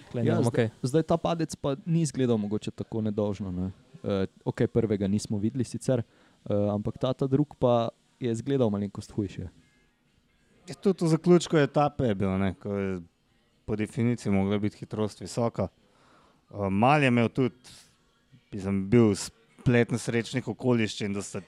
[0.09, 0.69] tukaj Ja, zdaj, okay.
[0.83, 3.51] zdaj ta padec pa ni izgledal mogoče tako nedolžno.
[3.51, 3.71] Ne?
[3.99, 9.11] Uh, ok, prvega nismo videli sicer, uh, ampak ta, ta drug pa je izgledal malenkost
[9.11, 9.49] hujše.
[10.69, 12.99] Ja, Tudi v zaključku etape je bil, ne, ko je
[13.65, 15.67] po definiciji mogla biti hitrost visoka.
[16.49, 17.55] Uh, Mal je imel tudi,
[18.53, 21.41] sem bil splet nesrečnih okoliščin, da ste,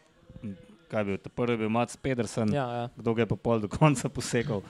[0.87, 2.63] kaj je bil, ta prvi je bil Mats Pedersen, ja.
[2.63, 2.89] Ja, ja.
[2.97, 4.61] kdo ga je pa pol do konca posekal.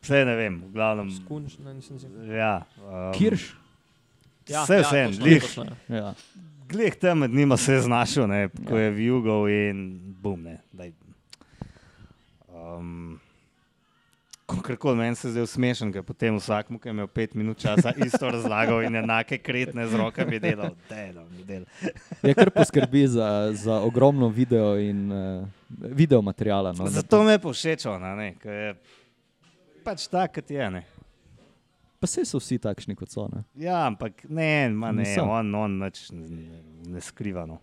[0.00, 1.08] Vse ne vem, v glavnem.
[1.10, 2.06] Skunč, ne, nisem si.
[2.30, 3.50] Ja, um, Kirš,
[4.48, 5.42] Ja, Vse ja, vseeno, točno, glih.
[5.42, 5.96] točno, ja.
[5.96, 6.14] Ja.
[6.68, 8.82] Glej, tam med njima se je znašel, ne, ko Ja.
[8.82, 9.82] je vijugov in
[10.22, 10.42] bum.
[10.42, 10.92] Ne, daj.
[12.76, 13.18] Um,
[14.48, 17.92] Kakorkoli meni se zdaj smešen, ker potem vsak mu, ki je imel pet minut časa,
[18.00, 20.72] isto razlagal in enake kretne z rokami delal.
[20.88, 21.66] Daj, no, mi del.
[22.24, 26.72] Je kar poskrbi za, za ogromno video in uh, video materijala.
[26.72, 28.72] No, Zato me je povšečal, ne, ker je
[29.84, 30.70] pač tak, kot je.
[30.70, 30.84] Ne.
[32.00, 33.28] Pa se so vsi takšni, kot so.
[33.28, 33.44] Ne?
[33.58, 35.28] Ja, ampak ne, ma ne Niso.
[35.28, 36.60] on, on nič ne, ne,
[36.96, 37.44] ne skriva.
[37.44, 37.60] No.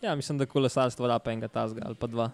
[0.00, 2.30] ja, mislim, da kolesarstvo rapa enega tazga ali pa dva.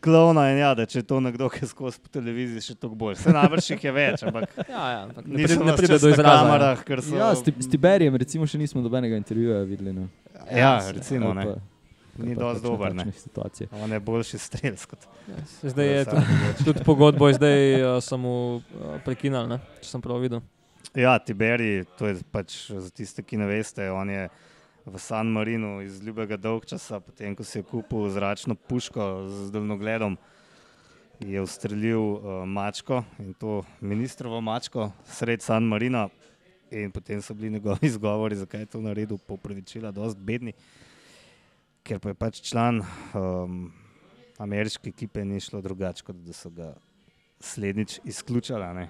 [0.00, 2.98] Klovna in ja, da če je to nekdo, ki je skozi po televiziji, še toliko
[2.98, 3.16] bolj.
[3.18, 6.28] Se najbrž jih je več, ampak Ja, ja, ampak ne, pride, ne pride do izraza.
[6.28, 6.44] ja.
[6.44, 7.16] kamerah, so.
[7.16, 9.92] Ja, s, s Tiberijem, recimo, še nismo nobenega intervjuja videli.
[9.92, 10.06] No.
[10.48, 11.48] Ja, recimo, Ali ne.
[11.48, 11.58] pa-
[12.18, 13.04] Ni kakšne dober, ne.
[13.14, 13.68] situacije.
[13.78, 16.24] On je boljši strelec kot Ja, Zdaj je tudi,
[16.64, 19.60] tudi pogodbo, zdaj uh, samo uh, prekinal, ne?
[19.78, 20.40] če sem prav videl.
[20.98, 24.24] Ja, Tiberi, to je pač za tiste, ki ne veste, on je
[24.92, 30.16] v San Marinu iz ljubega dolgčasa, potem ko si je kupil zračno puško z daljnogledom,
[31.20, 36.08] je ustrelil uh, mačko in to ministrovo mačko sred San Marina.
[36.70, 40.52] In potem so bili njegovi izgovori, zakaj je to naredil, po upravičila, dosti bedni,
[41.82, 42.82] ker pa je pač član
[43.16, 43.70] um,
[44.38, 46.74] ameriške ekipe, ni šlo drugače, kot da so ga
[47.40, 48.86] slednjič izključili.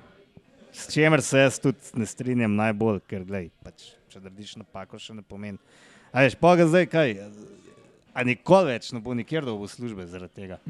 [0.72, 5.14] S čimer se jaz tudi ne strinjam najbolj, ker glej, pač, če narediš napako, še
[5.14, 5.58] ne pomeni.
[6.12, 7.16] A veš, pa ga zdaj kaj,
[8.14, 10.60] a nikoli več ne bo nikjer dobil službe zaradi tega.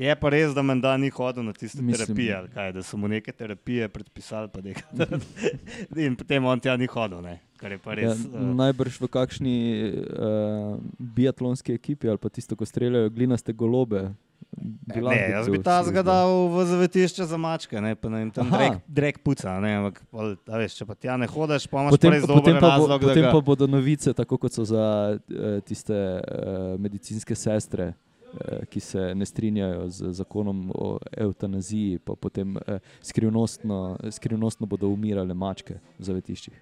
[0.00, 2.96] Je pa res, da menda ni hodil na tiste Mislim- terapije, ali kaj, da so
[2.96, 5.18] mu neke terapije predpisali, pa nekaj.
[6.06, 7.36] in potem on tja ni hodil, ne?
[7.60, 8.22] kar je pa Ja, res.
[8.24, 9.56] Ja, najbrž v kakšni
[9.92, 14.14] uh, biatlonski ekipi ali pa tisto, ko streljajo glinaste golobe.
[14.52, 18.30] Bi lahko Ne, jaz bi ta zgadal v zavetišče za mačke, ne, pa ne vem,
[18.34, 19.56] tam drek, drek puca.
[19.62, 22.60] Ne, ampak, a veš, če pa tja ne hodiš, pa imaš Potem, res potem, dober
[22.60, 23.46] pa bo, razlog, potem da pa ga...
[23.50, 24.86] bodo novice, tako kot so za
[25.16, 30.90] uh, tiste uh, medicinske sestre, uh, ki se ne strinjajo z zakonom o
[31.26, 36.58] eutanaziji, pa potem uh, skrivnostno, skrivnostno bodo umirale mačke v zavetiščih.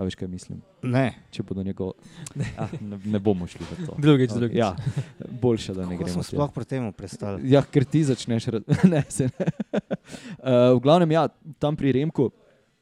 [0.00, 0.62] A veš, kaj mislim?
[0.82, 1.90] Ne, Če bodo njegov...
[2.60, 3.96] ah, ne, ne bomo šli v to.
[4.00, 4.56] Drugič, drugič.
[4.56, 4.70] Ja,
[5.28, 6.24] boljše, da ne kako gremo.
[6.24, 7.44] sploh pri tem prestali.
[7.52, 8.48] Ja, ker ti začneš.
[8.48, 9.48] raz- ne, se ne.
[10.40, 11.26] Uh, v glavnem, ja,
[11.60, 12.30] tam pri Remku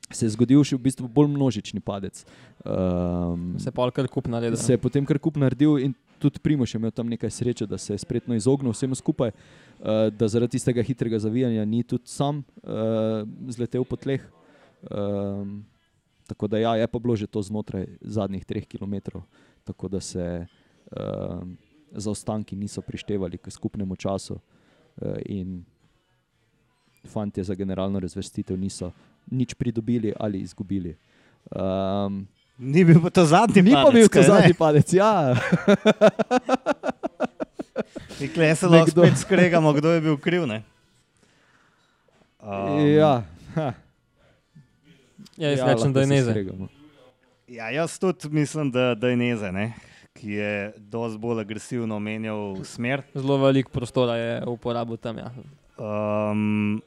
[0.08, 2.22] se je zgodil še v bistvu bolj množični padec.
[2.62, 4.56] Um, Se pa kar kup naredi.
[4.56, 7.78] se je potem kar kup naredil in tudi Primoš je imel tam nekaj sreče, da
[7.78, 12.40] se je spretno izognil vsemu skupaj, uh, da zaradi tistega hitrega zavijanja ni tudi sam
[12.62, 14.22] uh, zletel po tleh.
[14.86, 15.66] Um,
[16.28, 18.94] tako da ja, je pa bilo že to znotraj zadnjih treh km,
[19.64, 20.46] tako da se
[20.92, 21.56] um,
[21.90, 25.64] zaostanki niso prištevali k skupnemu času uh, in
[27.08, 28.92] fantje za generalno razvrstitev niso
[29.30, 30.96] nič pridobili ali izgubili.
[31.56, 34.28] Um, Ni bil pa to zadnji Ni pa padec, bil to kaj ne?
[34.28, 35.12] zadnji padec, ja.
[38.20, 40.46] In klej se lahko spet skregamo, kdo je bil kriv.
[40.46, 40.62] Ne?
[42.42, 43.22] Um, ja.
[43.54, 43.72] Ha.
[45.38, 46.34] Ja, jaz ja, rečem, da je neze.
[47.48, 49.72] ja, jaz tudi mislim, da, da je Neze, ne?
[50.18, 53.02] ki je dosti bolj agresivno menjal smer.
[53.14, 55.18] Zelo veliko prostora je uporabil tam.
[55.18, 55.30] Ja.
[55.78, 56.80] Um,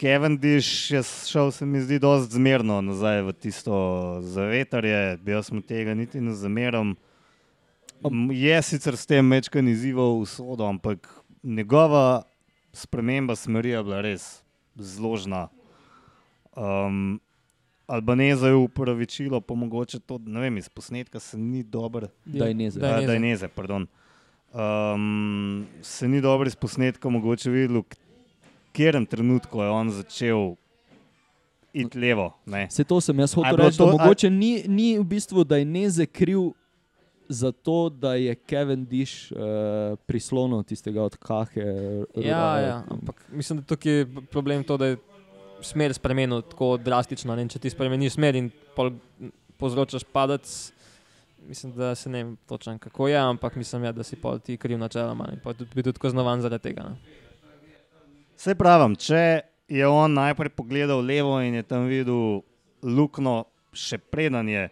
[0.00, 3.74] Cavendish je šel, se mi zdi, dosti zmerno nazaj v tisto
[4.22, 6.94] zavetarje, jaz mu tega niti ne zameram.
[8.06, 11.08] M, Je sicer s tem večkrat izzival usodo, ampak
[11.42, 12.22] njegova
[12.72, 14.42] sprememba smeri je bila res
[14.74, 15.48] zložna.
[16.56, 17.20] Um,
[17.86, 22.54] Albaneza je upravičilo, pa mogoče to, ne vem, iz posnetka se ni dobro Da je
[22.54, 22.80] neze.
[22.80, 23.06] Da je Da, neze.
[23.06, 23.86] da je neze, pardon.
[24.54, 27.84] Um, se ni dobro iz posnetka mogoče videl, v
[28.68, 30.54] katerem trenutku je on začel
[31.74, 32.32] iti levo.
[32.46, 32.66] Ne.
[32.70, 35.04] Se to sem jaz A je hotel reči, da to- a- mogoče ni, ni v
[35.04, 36.52] bistvu, da je neze kriv
[37.28, 39.38] za to, da je Kevin Dish uh,
[39.98, 41.60] prislonil tistega od kahe.
[41.60, 44.96] r- Ja, r- ja, ampak mislim, da tukaj je problem to, da je
[45.62, 47.36] smer spremenil tako drastično.
[47.36, 47.48] Ne?
[47.48, 48.50] Če ti spremeniš smer in
[49.60, 50.46] povzročaš padec,
[51.48, 54.56] mislim, da se ne vem točno kako je, ampak mislim, ja, da si pol ti
[54.56, 56.90] kriv načeloma in pa tudi, bi tudi kaznovan zaradi tega.
[56.90, 57.20] Ne?
[58.36, 62.42] Se pravim, če je on najprej pogledal levo in je tam videl
[62.82, 64.68] luknjo, še preden je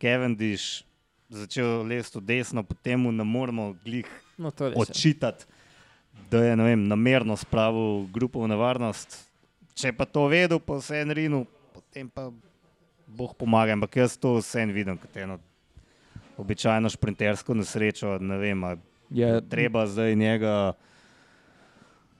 [0.00, 0.84] Cavendish
[1.32, 5.46] začel lesti v desno, potem mu ne moremo glih No, očitati,
[6.30, 9.18] da je vem, namerno spravil grupo v nevarnost.
[9.74, 12.28] Če pa to vedel, pa vse en rinu, potem pa
[13.06, 13.74] Bog pomaga.
[13.74, 15.38] Ampak jaz to vse en vidim kot eno
[16.38, 18.18] običajno šprintersko nesrečo.
[18.18, 18.76] Ne vem, a
[19.10, 20.72] Je, treba zdaj njega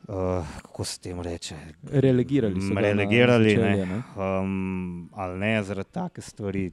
[0.09, 0.15] uh,
[0.63, 1.55] kako se temu reče,
[1.93, 4.03] Relegirali na relegirali, začelje, ne.
[4.17, 6.71] Um, ali ne, zaradi take stvari,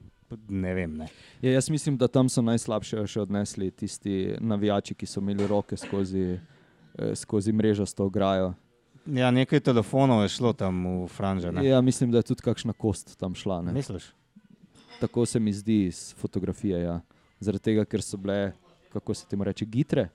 [0.49, 0.97] ne vem.
[0.97, 1.07] Ne.
[1.41, 5.77] Ja, jaz mislim, da tam so najslabše še odnesli tisti navijači, ki so imeli roke
[5.77, 6.39] skozi,
[6.97, 8.53] eh, skozi mrežasto ograjo.
[9.05, 11.51] Ja, nekaj telefonov je šlo tam v Franže.
[11.51, 11.65] Ne.
[11.65, 13.61] Ja, mislim, da je tudi kakšna kost tam šla.
[13.61, 13.73] Ne?
[13.73, 14.11] Misliš?
[14.99, 16.81] Tako se mi zdi iz fotografije.
[16.81, 16.99] Ja.
[17.39, 18.51] Zaradi tega, ker so bile,
[18.89, 20.09] kako se temu reče, gitre,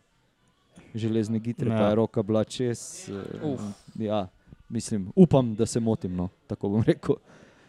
[0.94, 1.76] železne gitre, Ja.
[1.76, 3.08] pa je roka bila čez.
[3.08, 3.60] eh, Uf.
[3.96, 4.28] Ja,
[4.68, 6.14] mislim, upam, da se motim.
[6.14, 7.16] No, tako bom rekel.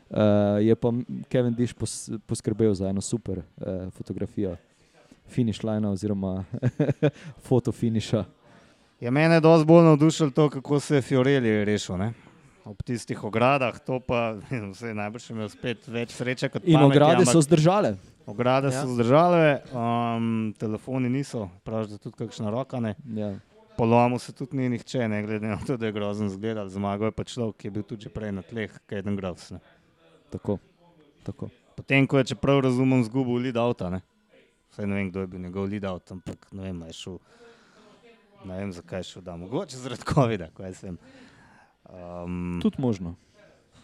[0.10, 0.18] Uh,
[0.62, 0.94] je pa
[1.30, 3.44] Kevin Dish pos, poskrbel za eno super uh,
[3.92, 4.56] fotografijo,
[5.28, 6.46] finish line oziroma
[7.48, 8.26] foto finisha.
[9.00, 11.98] Ja, mene je dosti bolj navdušilo to, kako se je Fiorelli rešil.
[11.98, 12.14] Ne?
[12.66, 14.36] Ob tistih ogradah, to pa
[14.72, 17.94] vse najbrž je imel spet več sreče kot In pameti, ograde so zdržale.
[18.28, 18.82] Ograde Ja.
[18.82, 22.96] so zdržale, um, telefoni niso, praviš, da tudi kakšna roka ne.
[23.16, 23.30] Ja.
[23.78, 26.68] Polomil se tudi ni nihče, ne glede na to, da je grozen zgledal.
[26.68, 29.52] Zmagal je pa človek, ki je bil tudi že prej na tleh, Kaden Groves.
[29.52, 29.60] ne.
[30.30, 30.58] Tako,
[31.24, 31.48] tako.
[31.78, 33.90] Potem, ko je, če prav razumem, zgubil lead avta.
[33.90, 34.02] Ne?
[34.74, 37.20] Vse ne vem, kdo je bil njegov lead out, ampak ne vem, je šel.
[38.46, 40.98] Ne vem, zakaj je šel, da mogoče zaradi COVID-a, kaj jaz vem.
[41.90, 43.16] Um, Tudi možno.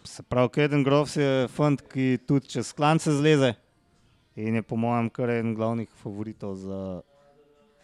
[0.04, 3.54] se pravi, Kaden Groves je fant, ki tudi čez klance zleze
[4.36, 7.00] in je po mojem kar en glavnih favoritov za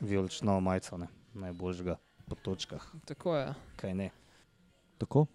[0.00, 1.06] vijolično majico, ne?
[1.34, 1.96] najboljšega
[2.28, 2.86] po točkah.
[3.04, 3.54] Tako je.
[3.76, 4.10] Kaj ne.
[4.98, 5.26] Tako.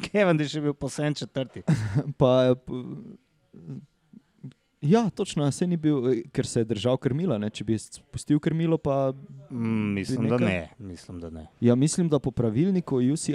[0.00, 1.62] Kevin je še bil posebej četrti.
[2.20, 2.54] Pa,
[4.82, 7.36] ja, točno, se ni bil, eh, ker se je držal krmila.
[7.36, 7.50] Ne?
[7.50, 9.12] Če bi spustil krmilo, pa
[9.50, 10.48] Mm, mislim, da nekaj?
[10.48, 10.68] ne.
[10.80, 11.46] Mislim, da ne.
[11.60, 13.34] ja, mislim, da po pravilniku UCI.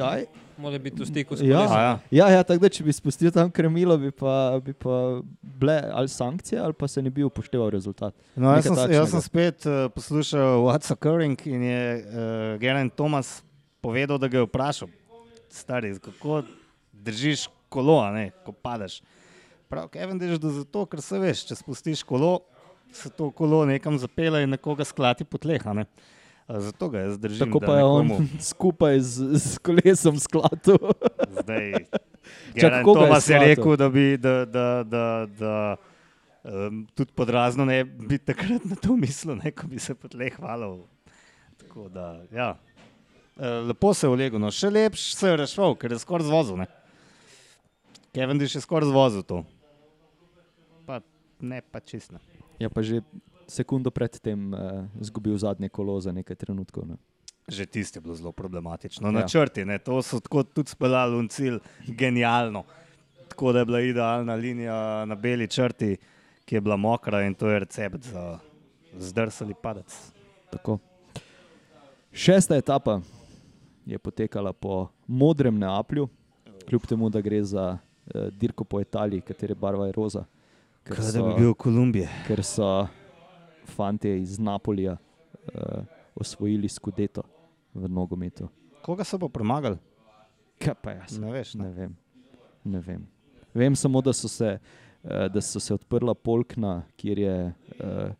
[0.57, 1.57] Mora biti v stiku s Ja.
[1.57, 1.77] kolesom.
[1.77, 1.99] A ja.
[2.11, 6.07] Ja, ja tako da če bi spustil tam krmilo, bi pa, bi pa bile ali
[6.07, 8.15] sankcije, ali pa se ne bi upošteval rezultat.
[8.35, 12.03] No, jaz, sem, jaz sem spet uh, poslušal What's Occurring in je uh,
[12.57, 13.43] Geraint Thomas
[13.81, 14.87] povedal, da ga je vprašal,
[15.49, 16.43] stari, kako
[16.93, 19.01] držiš kolo, a ne, ko padeš.
[19.69, 22.39] Prav, Kevin, da je zato, ker se veš, če spustiš kolo,
[22.93, 25.65] se to kolo nekam zapela in nekoga sklati po tleh.
[25.65, 27.47] A Zato ga jaz držim.
[27.47, 28.11] Tako pa je on
[28.51, 30.77] skupaj z, z kolesom skladu.
[31.41, 31.73] Zdaj,
[32.61, 35.75] Čak, koga je je rekel, da bi da, da, da, da,
[36.43, 40.37] um, tudi podrazno ne bi takrat na to mislil, ne, ko bi se po tleh
[40.37, 40.83] hvalil.
[41.57, 42.55] Tako da, ja.
[43.37, 44.51] E, Lepo se je ulegel, no.
[44.51, 46.61] še lepš se je rešil, ker je skoraj zvozil.
[46.61, 46.69] Ne.
[48.15, 49.43] Kevin je še skoraj zvozil to.
[51.45, 52.17] Ne, pa čisto.
[52.59, 53.03] Ja, pa že
[53.47, 56.87] sekundo predtem uh, izgubil zadnje kolo za nekaj trenutkov.
[56.89, 56.97] Ne.
[57.45, 59.07] Že tisti je bilo zelo problematično.
[59.07, 59.13] Ja.
[59.21, 62.65] Načrti, ne, to so tako tudi speljali v cilj, genialno.
[63.29, 65.97] Tako da je bila idealna linija na beli črti,
[66.45, 68.39] ki je bila mokra in to je recept za
[68.97, 69.93] zdrs ali padec.
[70.49, 70.79] Tako.
[72.13, 73.01] Šesta etapa
[73.85, 76.07] je potekala po modrem Neaplju,
[76.69, 80.23] kljub temu, da gre za uh, dirko po Italiji, katere barva je roza.
[80.85, 82.09] Ker Kaj da bi bil Kolumbije?
[82.27, 82.87] ker so
[83.65, 85.83] fanti iz Napolija uh,
[86.15, 87.23] osvojili skudeto
[87.73, 88.47] v nogometu.
[88.85, 89.77] Koga so pa premagali?
[90.61, 91.17] Kaj pa jaz?
[91.19, 91.55] Ne veš.
[91.57, 91.63] Ne?
[91.65, 91.95] Ne vem.
[92.63, 93.07] Ne vem.
[93.53, 94.59] vem samo, da so se,
[95.03, 97.35] uh, da so se odprla polkna, kjer je
[97.79, 98.13] uh,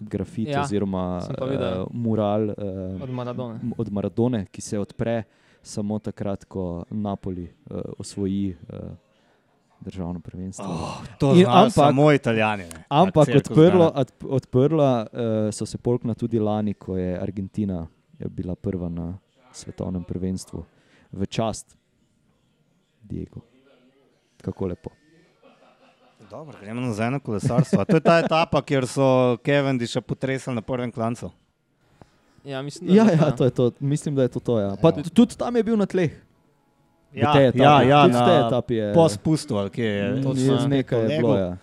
[0.00, 3.60] grafit Ja, oziroma uh, mural uh, Od Maradone.
[3.78, 5.22] od Maradone, ki se odpre
[5.62, 8.90] samo takrat, ko Napoli uh, osvoji uh,
[9.80, 10.64] državno prvenstvo.
[10.64, 12.64] Oh, to In ampak- samo italijani.
[12.64, 12.84] ne.
[12.88, 15.18] Ampak odprlo, odprla uh,
[15.50, 17.86] so se polkna tudi lani, ko je Argentina
[18.18, 19.18] je bila prva na
[19.52, 20.64] svetovnem prvenstvu
[21.12, 21.76] v čast
[23.02, 23.40] Diego.
[24.38, 24.90] Kako lepo.
[26.30, 27.80] Dobro, gremo nazaj na kolesarstvo.
[27.80, 29.06] A To je ta etapa, kjer so
[29.38, 31.30] Kevin še potresali na prvem klancu.
[32.44, 33.70] Ja, mislim, da Ja, ja, to, to je to.
[33.80, 34.40] Mislim, da je to.
[34.40, 34.76] to ja.
[34.76, 35.02] Pa Ja.
[35.04, 36.12] tudi tam je bil na tleh.
[37.12, 37.62] Ja, tej etapi.
[37.62, 38.92] ja, ja, na etapi je.
[38.94, 40.08] Po spustu, kje je.
[40.12, 41.36] Mm, to je sem nekaj je bilo.
[41.36, 41.56] Ja.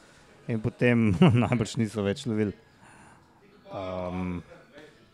[0.48, 1.14] In potem
[1.46, 2.54] najbrž niso več lovili.
[3.70, 4.42] Um,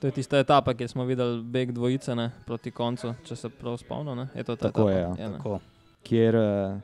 [0.02, 3.78] To je tista etapa, kjer smo videli beg dvojice ne, proti koncu, če se prav
[3.78, 4.17] spomnim.
[4.17, 4.28] ne.
[4.34, 4.91] Je to ta Tako etapa?
[4.91, 5.30] je, ja.
[5.30, 5.38] ne.
[5.38, 5.60] tako.
[6.04, 6.80] Kjer, uh,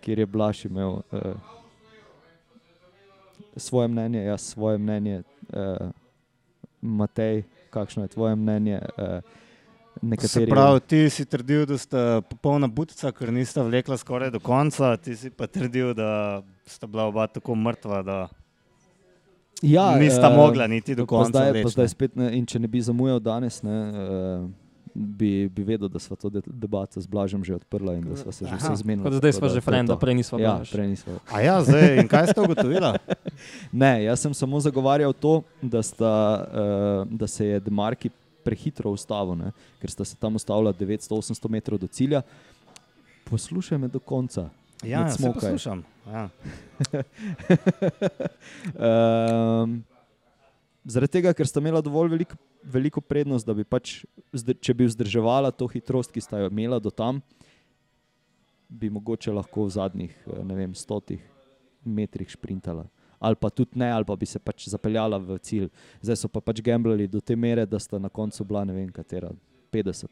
[0.00, 1.34] kjer je Blaž imel uh,
[3.56, 5.90] svoje mnenje, jaz svoje mnenje, uh,
[6.80, 8.80] Matej, kakšno je tvoje mnenje?
[8.96, 9.20] Uh,
[10.00, 14.40] Se nekateri, pravi, ti si trdil, da sta popolna butica, ker nista vlekla skoraj do
[14.40, 18.18] konca, ti si pa trdil, da sta bila oba tako mrtva, da
[19.62, 21.28] ja, nista eh, mogla niti do konca.
[21.28, 21.64] Zdaj, ne.
[21.68, 24.46] zdaj spet, ne, in če ne bi zamujal danes, ne, uh,
[24.94, 28.32] bi, bi vedel, da smo to de debato z Blažem že odprla in da smo
[28.32, 28.62] se že Aha.
[28.62, 29.16] vse zmenili.
[29.18, 30.70] Zdaj smo že frenda, prej nismo Ja, bili.
[30.72, 31.18] prej nismo.
[31.34, 32.94] A ja, zdaj, in kaj ste ugotovili?
[33.72, 38.10] Ne, jaz sem samo zagovarjal to, da, sta, uh, da se je Demarki
[38.48, 39.52] prehitro ustavil, ne?
[39.82, 42.24] ker sta se tam ustavila 900-800 metrov do cilja.
[43.28, 44.48] Poslušaj me do konca.
[44.86, 45.52] Ja, cmokaj.
[45.52, 45.84] poslušam.
[46.08, 46.28] Ja.
[48.72, 49.80] Um,
[50.88, 54.00] zaradi tega, ker sta imela dovolj veliko, veliko prednost, da bi pač,
[54.32, 57.20] če bi vzdrževala to hitrost, ki sta jo imela do tam,
[58.68, 61.20] bi mogoče lahko v zadnjih eh, ne vem, stotih
[61.84, 62.86] metrih sprintala.
[63.20, 65.68] Ali pa tudi ne, ali pa bi se pač zapeljala v cilj.
[66.02, 68.90] Zdaj so pa pač gamblali do te mere, da sta na koncu bila ne vem
[68.94, 69.30] katera
[69.72, 70.06] 50.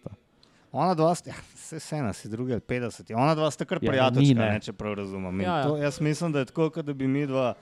[0.72, 3.14] Ona dva sta, ja, vse se nas je drugi ali 50.
[3.14, 4.50] Ona dva sta kar Ja, prijateljska, ni, ne.
[4.52, 5.40] ne, če prav razumem.
[5.40, 5.68] In Ja, ja.
[5.68, 7.54] To, jaz mislim, da je tako, kot da bi mi dva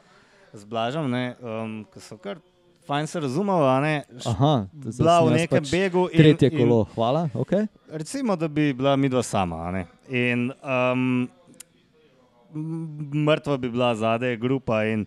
[0.53, 2.41] z Blažem, ne, um, ki so kar
[2.87, 3.95] fajn se razumela, ne,
[4.27, 6.09] Aha, bila v nekem pač begu.
[6.13, 7.29] In, Tretje in kolo, hvala.
[7.35, 7.67] Okay.
[7.89, 9.57] Recimo, da bi bila mi dva sama.
[9.69, 9.87] a ne.
[10.09, 11.29] In um,
[13.25, 14.85] mrtva bi bila zadaj, grupa.
[14.85, 15.07] In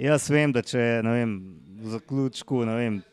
[0.00, 1.34] jaz vem, da če ne vem,
[1.80, 2.60] v zaključku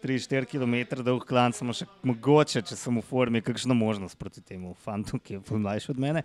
[0.04, 4.74] 3-4 km dolg klan, samo še mogoče, če sem v formi, kakšna možnost proti temu
[4.84, 6.24] fantu, ki je mlajši od mene.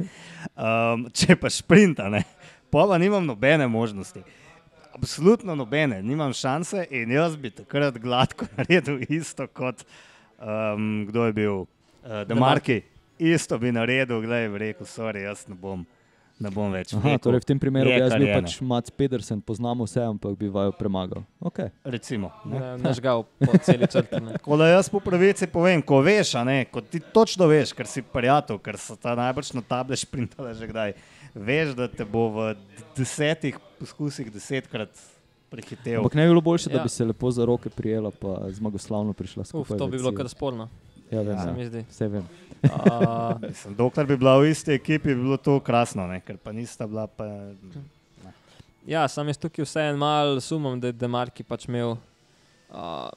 [0.56, 2.24] Um, če pa šprinta, ne,
[2.72, 4.24] pa pa nimam nobene možnosti.
[4.92, 9.86] Absolutno nobene, nimam šanse in jaz bi takrat gladko naredil isto kot
[10.42, 11.64] um, kdo je bil,
[12.02, 12.82] uh, Demarki.
[13.22, 15.86] Isto bi naredil, gledaj, rekel, sorry, jaz ne bom,
[16.42, 16.90] ne bom več.
[16.92, 20.02] Aha, rekel, torej v tem primeru je, jaz kar bil pač Mats Pedersen, poznamo vse,
[20.02, 21.22] ampak bi vaju premagal.
[21.40, 21.70] Okay.
[21.86, 22.32] Recimo.
[22.44, 22.58] Ne?
[22.58, 24.18] Ne, Nažgal po celi črti.
[24.36, 27.86] Tako da jaz po pravici povem, ko veš, a ne, ko ti točno veš, ker
[27.86, 30.94] si prijatelj, ker so ta najbrž na table šprintale že kdaj,
[31.34, 32.38] veš, da te bo v
[32.96, 34.90] desetih poskusih desetkrat
[35.52, 36.00] prehitev.
[36.00, 36.82] Ampak ne bi bilo boljše, da Ja.
[36.82, 39.76] bi se lepo za roke prijela, pa zmagoslavno prišla Uf, skupaj.
[39.76, 40.68] to v bi bilo kar sporno,
[41.12, 41.68] Ja, vem, se ja.
[41.68, 41.84] zdi.
[41.90, 42.28] Vse vem.
[42.62, 46.54] Uh, Mislim, dokler bi bila v isti ekipi, bi bilo to krasno, ne, ker pa
[46.56, 47.04] nista bila.
[47.06, 47.26] Pa,
[48.88, 53.10] ja, sam jaz tukaj vseeno malo sumim, da je Demarki pač imel uh,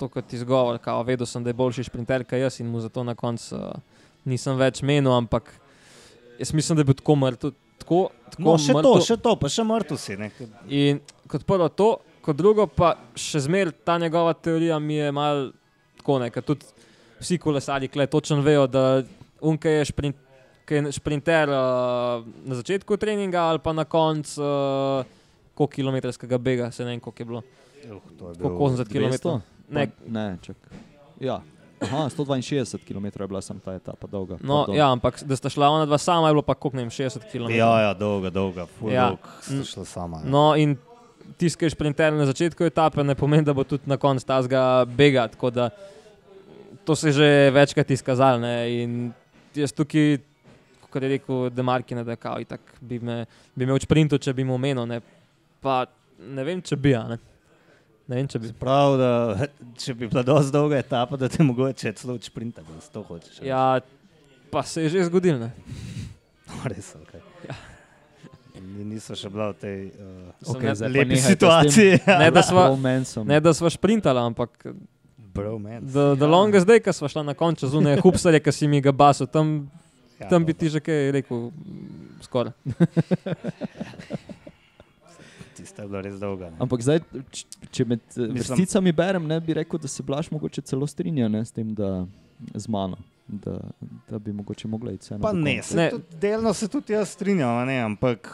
[0.00, 3.04] to kot izgovor, kao vedel sem, da je boljši šprinter kot jaz in mu zato
[3.04, 3.74] na koncu uh,
[4.24, 5.52] nisem več menil, ampak
[6.38, 7.58] jaz mislim, da je bil tako mrtev.
[7.82, 9.04] Tako, tako no, še to, mrtev.
[9.06, 10.16] še to, pa še mrtev si.
[10.16, 10.30] Ne,
[10.70, 15.50] In kot prvo to, kot drugo pa še zmeraj ta njegova teorija mi je mal
[15.98, 16.54] tako nekaj.
[17.22, 19.02] Vsi kolesari kle točno vejo, da
[19.40, 20.16] unke je šprint.
[20.62, 25.02] Ki je šprinter uh, na začetku treninga ali pa na koncu uh,
[25.54, 27.42] koliko kilometrskega bega, se ne vem, koliko je bilo.
[27.90, 27.98] Uh,
[28.38, 29.10] Koliko 80 km?
[29.18, 29.40] 200?
[29.74, 30.56] Ne, ne čak.
[31.20, 31.40] Ja.
[31.82, 34.36] Aha, 162 km je bila sem ta etapa dolga.
[34.40, 34.76] no, Pardon.
[34.76, 37.26] ja, ampak da sta šla ona dva sama, je bilo pa koliko ne vem, 60
[37.26, 37.50] km.
[37.50, 39.08] Ja, ja, dolga, dolga, full Ja.
[39.10, 40.22] dolg, sta šla sama.
[40.22, 40.30] Ja.
[40.30, 40.76] No, in
[41.38, 44.84] tisti, ki je šprinter na začetku etape, ne pomeni, da bo tudi na koncu tazga
[44.86, 45.26] bega.
[45.28, 45.70] Tako da
[46.84, 48.40] to se je že večkrat izkazalo.
[48.40, 49.12] ne, In
[49.54, 50.18] jaz tukaj,
[50.90, 54.32] kot je rekel Demarki, ne, da kao, itak bi, me, bi imel v sprintu, če
[54.32, 54.86] bi mu omenil.
[54.86, 55.00] Ne,
[55.60, 55.86] pa
[56.18, 56.94] ne vem, če bi.
[56.94, 57.18] a Ne.
[58.08, 58.50] Ne vem, če bi.
[58.58, 59.10] Prav, da
[59.82, 63.38] če bi bila dovolj dolga etapa, da te mogoče celo sprinta, da to hočeš.
[63.38, 63.48] reči.
[63.48, 63.80] Ja,
[64.50, 65.38] pa se je že zgodil.
[65.38, 65.52] Ne.
[66.52, 67.22] No, res, okay.
[67.48, 67.54] ja.
[68.60, 72.02] Niso še bila v tej uh, zdaj pa lepi situaciji.
[72.20, 72.66] Ne, da sva-.
[73.24, 74.66] Ne, da smo šprintali, ampak
[75.34, 75.80] Bro, man.
[75.84, 78.92] da, da longa zdaj, ko smo šli na koncu zunaj, hupsarje, ki si mi ga
[78.92, 79.70] basil, tam,
[80.18, 81.52] Ja, tam bi ti že kaj rekel, mm,
[82.22, 82.52] skoraj.
[85.54, 86.46] Tista je bila res dolga.
[86.46, 86.56] ne.
[86.58, 90.30] Ampak zdaj, č- če med eh, Mislim- vrsticami berem, ne bi rekel, da se Blaž
[90.30, 92.06] mogoče celo strinja ne, s tem, da
[92.54, 92.96] z mano.
[93.24, 93.58] Da,
[94.08, 95.20] da bi mogoče mogla iti vseeno.
[95.20, 95.90] Pa ne, se Ne.
[95.90, 98.32] tudi, delno se tudi jaz strinjam, a ne, ampak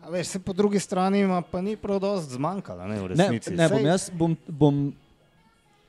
[0.00, 3.08] a veš, se po drugi strani ima pa ni prav dosti zmanjkalo, ne, v Ne,
[3.08, 3.50] resnici.
[3.52, 4.92] ne bom jaz bom, bom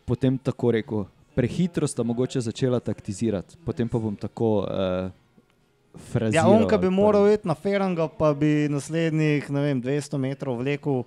[0.05, 1.05] potem tako rekel.
[1.35, 5.11] Prehitro sta mogoče začela taktizirati, potem pa bom tako uh,
[6.11, 6.47] fraziral.
[6.47, 10.61] Ja, on, ki bi moral iti na Ferranga, pa bi naslednjih ne vem, 200 metrov
[10.61, 11.03] vlekel,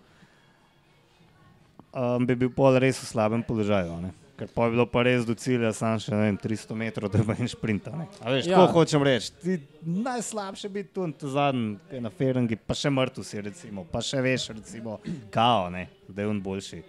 [1.97, 3.93] um, bi bil pol res v slabem položaju.
[3.97, 4.13] a ne.
[4.39, 7.25] Ker pa je bilo pa res do cilja, samo še ne vem, 300 metrov, da
[7.27, 7.91] bi en šprinta.
[7.99, 8.07] Ne.
[8.23, 8.61] A veš, Ja.
[8.61, 8.67] ja.
[8.69, 12.93] ko hočem reči, ti najslabše biti tu tu zadnji, ki je na Ferrangi, pa še
[12.93, 15.01] mrtev si, recimo, pa še veš, recimo,
[15.35, 16.83] kao, ne, da je on boljši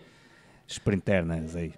[0.69, 1.71] šprinter, ne, zdaj.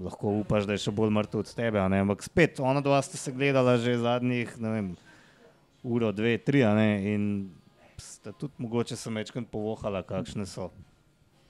[0.00, 3.32] Lahko upaš, da je še bolj mrtev od tebe, ampak spet, ona dva sta se
[3.36, 4.86] gledala že zadnjih, ne vem,
[5.84, 7.50] uro, dve, tri, in
[8.00, 10.70] sta tudi mogoče se večkrat povohala, kakšne so,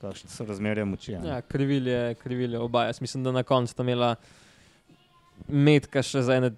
[0.01, 1.15] kakšne so razmerje moči.
[1.15, 1.29] a ne.
[1.29, 2.85] Ja, krivilje, krivilje oba.
[2.89, 4.15] Jaz mislim, da na koncu sta imela
[5.47, 6.51] metka še za ene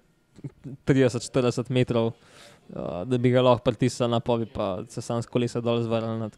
[0.86, 5.62] 30-40 metrov, uh, da bi ga lahko pritisnila na povi, pa se sam s kolesa
[5.64, 6.30] dol zvrnila.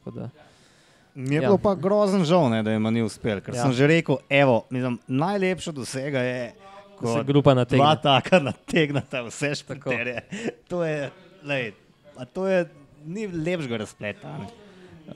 [1.17, 1.41] Mi je Ja.
[1.43, 3.63] bilo pa grozen žal, ne, da jim ni uspel, ker Ja.
[3.63, 6.53] sem že rekel, evo, mislim, najlepše dosega je,
[6.97, 7.97] Da se ko grupa dva nategne.
[8.03, 10.21] taka nategnata vse šprinterje.
[10.69, 11.11] To je,
[11.43, 11.73] lej,
[12.15, 12.67] a to je,
[13.05, 14.29] ni lepšega razpleta.
[14.29, 14.49] a ne.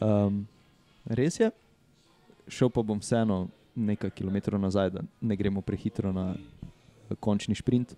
[0.01, 0.47] Um,
[1.07, 1.51] res je,
[2.49, 6.67] šel pa bom vseeno nekaj kilometrov nazaj, da ne gremo prehitro na eh,
[7.17, 7.93] končni sprint.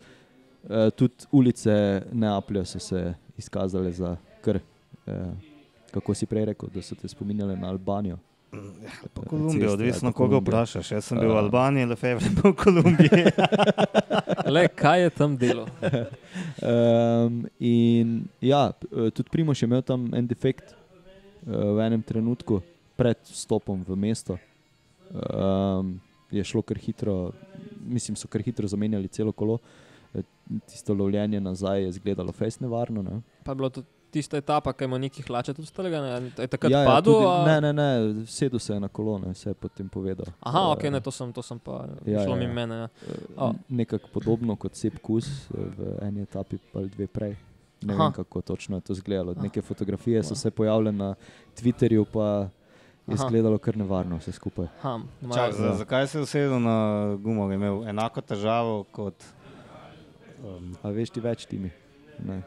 [0.62, 1.72] Uh, tudi ulice
[2.12, 3.03] Neaplja so se
[3.36, 4.59] izkazale za kar,
[5.07, 5.12] uh,
[5.93, 8.18] kako si prej rekel, da so te spominjale na Albanijo.
[9.14, 10.90] Pa Kolumbijo, ceste, odvisno koga vprašaš.
[10.93, 11.38] Jaz sem bil v Ja.
[11.40, 13.24] Albaniji, Lefebvre pa v Kolumbiji.
[14.55, 15.66] Le, kaj je tam delo?
[16.62, 22.61] Um, in ja, eh, tudi Primoš je imel tam en defekt uh, v enem trenutku
[22.97, 24.36] pred vstopom v mesto.
[25.11, 25.97] Um,
[26.30, 27.32] je šlo kar hitro,
[27.84, 29.59] mislim, so kar hitro zamenjali celo kolo.
[30.14, 30.22] Eh,
[30.68, 33.03] Tisto lovljenje nazaj je izgledalo fejs nevarno.
[33.03, 33.20] Ne?
[33.45, 33.82] Pa je bilo to
[34.13, 36.09] tista etapa, ki ima neki hlače tudi strgane.
[36.37, 37.13] Je takrat ja, ja, padel?
[37.15, 37.89] tudi- a- ne, ne, ne,
[38.27, 40.27] sedel se je na kolone, vse je potem povedal.
[40.41, 42.55] Aha, Eh, ok, ne, to sem, to sem pa Ja, ja, šlo ja, ja, ja.
[42.55, 42.75] mene.
[42.77, 42.89] Ja.
[43.37, 43.53] Uh, A.
[43.71, 47.37] Nekako podobno kot Sep Kus eh, v eni etapi ali dve prej.
[47.83, 48.05] Ne Aha.
[48.05, 49.33] vem, kako točno je to izgledalo.
[49.33, 49.43] Ah.
[49.43, 51.15] Neke fotografije so se pojavile na
[51.53, 52.49] Twitterju, pa je
[53.09, 53.15] Aha.
[53.17, 54.67] izgledalo kar nevarno vse skupaj.
[54.81, 55.75] Ha, Čak, za, Ja.
[55.75, 56.77] zakaj si usedel na
[57.17, 57.51] gumo?
[57.51, 59.15] Je imel enako težavo kot.
[60.41, 61.71] Um, A veš ti več timi?
[62.19, 62.43] Ne,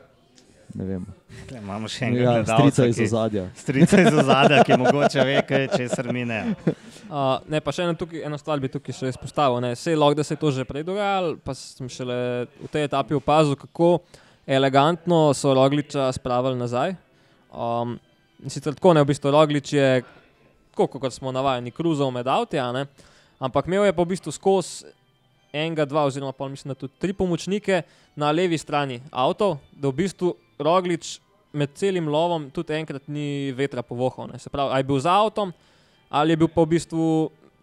[0.74, 1.06] ne vem.
[1.50, 3.44] tle imamo še enega Ja, gledalca, strica iz ozadja.
[3.60, 6.40] Strica iz ozadja, ki mogoče ve, kaj česar mi ne.
[6.66, 9.62] Uh, ne, pa še eno, tukaj, eno stvar bi tukaj še izpostavil.
[9.64, 9.76] Ne.
[9.78, 12.18] Sej lahko, da se je to že prej dogajalo, pa sem šele
[12.64, 14.00] v tej etapi opazil, kako
[14.48, 16.96] elegantno so Rogliča spravili nazaj.
[17.54, 17.98] Um,
[18.48, 19.90] sicer tako ne, v bistvu Roglič je,
[20.74, 22.88] tako kot smo navajeni, kruzal med avti, a ne,
[23.40, 24.96] ampak imel je pa v bistvu skozi
[25.56, 27.82] enega, dva, oziroma pa mislim, da tudi tri pomočnike
[28.16, 31.20] na levi strani avtov, da v bistvu Roglič
[31.56, 34.30] med celim lovom tudi enkrat ni vetra povohal.
[34.34, 34.40] Ne.
[34.40, 35.54] Se pravi, ali je bil za avtom,
[36.10, 37.06] ali je bil pa v bistvu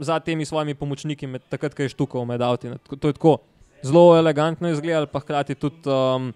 [0.02, 2.72] za temi svojimi pomočniki, med, takrat, ko je štukal med avti.
[2.72, 2.80] ne.
[2.88, 3.38] To je tako
[3.82, 6.32] zelo elegantno izgledalo, pa hkrati tudi um,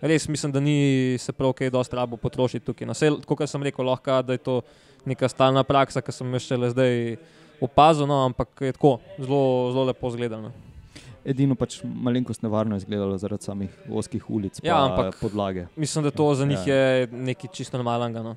[0.00, 2.86] res mislim, da ni se prav kaj dosti rabo potrošiti tukaj.
[2.86, 4.60] No, sej, kot sem rekel, lahko da je to
[5.06, 7.16] neka stalna praksa, ki sem jo šele zdaj
[7.60, 9.42] opazil, no, ampak je tako zelo,
[9.72, 10.52] zelo lepo izgledano.
[11.28, 15.66] Edino pač malenkost nevarno je izgledalo zaradi samih oskih ulic in Ja, ampak- podlage.
[15.76, 16.74] Mislim, da to za njih Ja.
[16.74, 18.22] je nekaj čisto normalnega.
[18.22, 18.36] No.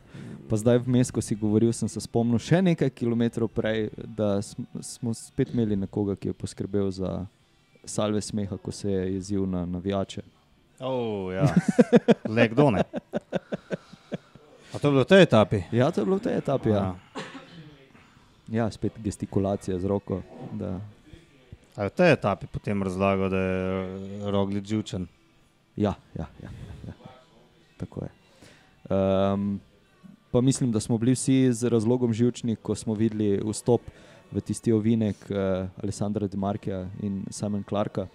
[0.50, 4.62] Pa zdaj vmes, ko si govoril, sem se spomnil še nekaj kilometrov prej, da sm,
[4.82, 7.26] smo spet imeli nekoga, ki je poskrbel za
[7.86, 10.22] salve smeha, ko se je jezil na navijače.
[10.82, 11.48] Oh, ja.
[12.28, 12.84] Le kdo ne?
[14.68, 15.64] A to je bilo v tej etapi?
[15.72, 16.70] Ja, to je bilo v tej etapi.
[16.70, 16.96] Ja, Ja.
[18.50, 20.22] ja spet gestikulacija z roko.
[20.54, 20.80] Da.
[21.76, 23.59] A v tej etapi potem razlagal, da je
[24.28, 25.07] Roglič živčen?
[25.76, 26.49] Ja, ja, ja,
[26.88, 26.93] ja,
[27.78, 28.11] tako je.
[28.89, 29.59] Um,
[30.32, 33.82] pa mislim, da smo bili vsi z razlogom živčni, ko smo videli vstop
[34.32, 35.38] v tisti ovinek uh,
[35.84, 38.07] Alessandra Demarkija in Simon Clarka.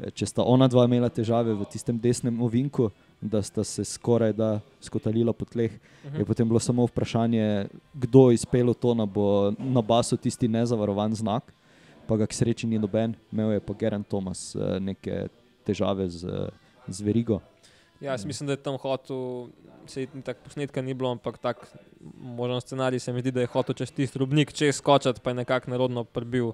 [0.00, 2.88] Eh, Če sta ona dva imela težave v tistem desnem ovinku,
[3.20, 5.72] da sta se skoraj da skotalila po tleh,
[6.04, 6.18] Mhm.
[6.18, 11.52] je potem bilo samo vprašanje, kdo iz pelotona bo na basu tisti nezavarovan znak,
[12.06, 15.26] pa ga k sreči ni noben, imel je pa Geren Thomas eh, neke
[15.66, 16.48] težave z,
[16.88, 17.40] z verigo.
[18.02, 19.48] Ja, jaz mislim, da je tam hotel,
[19.86, 21.62] se ni tako posnetka ni bilo, ampak tak
[22.18, 25.42] možen scenarij se mi zdi, da je hotel čez tisti rubnik, če skočiti, pa je
[25.44, 26.50] nekako narodno prebil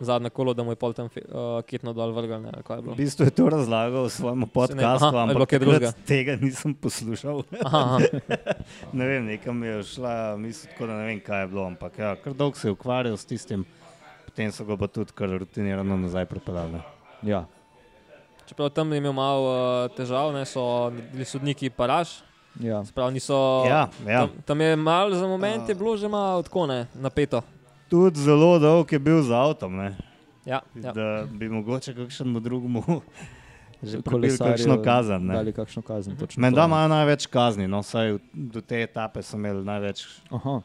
[0.00, 2.42] zadnje kolo, da mu je pol tam uh, kitno dol vrgal.
[2.42, 6.06] Ne, je V bistvu je to razlagal v svojem aha, podkastu, a je bilo ampak
[6.06, 7.42] tega nisem poslušal.
[7.64, 7.98] Aha, aha.
[8.98, 11.66] ne vem, nekam je šla misel, tako da ne vem, kaj je bilo.
[11.66, 13.66] Ampak ja, kar dolgo se je ukvarjal s tistim,
[14.32, 16.80] potem so ga pa tudi kar rutinirano nazaj pripeljali.
[17.22, 17.44] Ja,
[18.48, 22.08] Čeprav tam je imel malo uh, težav, ne, so bili sodniki paraž,
[22.60, 22.82] ja.
[22.84, 23.64] sprav niso.
[23.68, 24.26] Ja, ja.
[24.26, 27.42] Tam, tam je malo za moment je bilo že malo tako ne, napeto.
[27.88, 29.96] Tudi zelo dolg je bil z avtom, ne?
[30.44, 30.92] Ja, ja.
[30.92, 32.82] da bi mogoče kakšnemu drugemu
[33.82, 34.02] že
[34.38, 35.26] kakšno kazen.
[35.26, 35.34] ne.
[35.34, 36.16] Dali kakšno kazen.
[36.16, 40.60] točno Menda imajo največ kazni, no, vsaj v- do te etape so imeli največ Aha.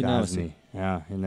[0.00, 0.52] Kazni.
[0.72, 1.24] Ja, in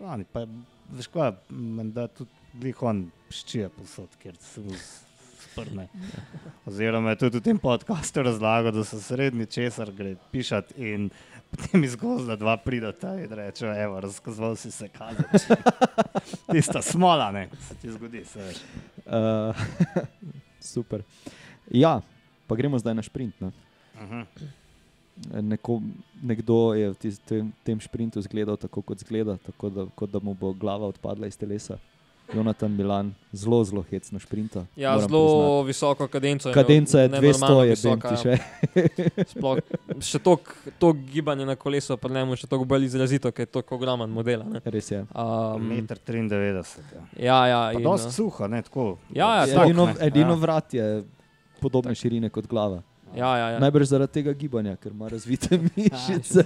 [0.00, 0.44] Oni pa,
[0.90, 2.30] veš kaj, menda tudi
[2.60, 5.86] glihon ščije posod, ker se mu sprne.
[6.66, 11.10] Oziroma je tudi v tem podkastu razlagal, da so srednji česar gre pišati in
[11.50, 15.24] potem izgozla dva pridata in reče, evo, razkazoval si se kazen.
[16.52, 18.58] Tista smola, ne, se ti zgodi, se veš.
[19.06, 19.64] Uh,
[20.74, 21.06] super.
[21.70, 22.00] Ja,
[22.46, 23.40] pa gremo zdaj na sprint.
[23.40, 23.52] Ne?
[24.02, 24.26] Mhm.
[25.32, 25.80] Neko,
[26.22, 30.18] nekdo je v tis- tem, tem sprintu izgledal tako, kot zgleda, tako da, kot da
[30.18, 31.78] mu bo glava odpadla iz telesa.
[32.34, 34.64] Jonathan Milan, zelo, zelo hecno sprinta.
[34.76, 35.20] ja zelo
[35.60, 35.66] priznati.
[35.66, 36.52] visoko kadenco.
[36.52, 38.34] Kadenca je nenormalno 200, je ti še.
[39.30, 39.58] Sploh,
[40.00, 40.18] še
[40.78, 44.08] to gibanje na kolesu, pa ne moreš še toliko bolj izrazito, ker je to ogromen
[44.08, 44.42] model.
[44.42, 44.60] ne.
[44.64, 45.04] Res je.
[45.14, 46.80] Um, Meter 93.
[46.90, 47.02] Ja.
[47.18, 48.96] ja, ja, in, dosti suha, ne tako.
[49.12, 50.40] Ja, ja, Stok, Edino, edino Ja.
[50.40, 51.04] vrat je
[51.60, 52.80] podobne širine kot glava.
[53.16, 53.58] Ja, ja, ja.
[53.62, 56.44] Najbrž zaradi tega gibanja, ker ima razvite mišice.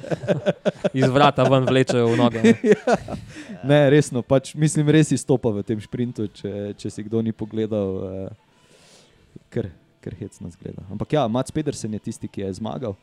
[0.93, 2.43] Iz vrata ven vlečejo v noge.
[2.43, 2.55] ne.
[3.69, 7.89] Ne, resno, pač, mislim, res izstopa v tem sprintu, če, če si kdo ni pogledal,
[8.07, 9.67] eh, ker,
[10.05, 10.85] ker hecno zgleda.
[10.95, 12.95] Ampak ja, Mats Pedersen je tisti, ki je zmagal.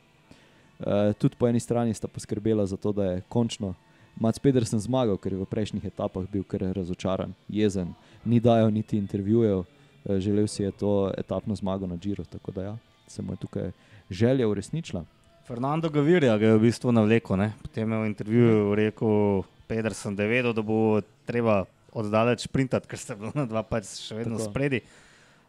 [0.79, 3.73] Eh, tudi po eni strani sta poskrbela za to, da je končno
[4.15, 7.91] Mats Pedersen zmagal, ker je v prejšnjih etapah bil kar razočaran, jezen,
[8.23, 12.63] ni dajal niti intervjujev, eh, želel si je to etapno zmago na Džiru, tako da
[12.63, 12.75] ja,
[13.07, 13.71] se mu je tukaj
[14.09, 15.05] želja uresničila.
[15.47, 17.37] Fernando Gavirja ga je v bistvu navlekel.
[17.37, 17.53] Ne?
[17.61, 22.99] Potem je v intervjuju rekel, Pedersen, da je vedel, da bo treba oddaleč sprintati, ker
[22.99, 24.49] sta bila na dva pač še vedno Tako.
[24.49, 24.79] spredi.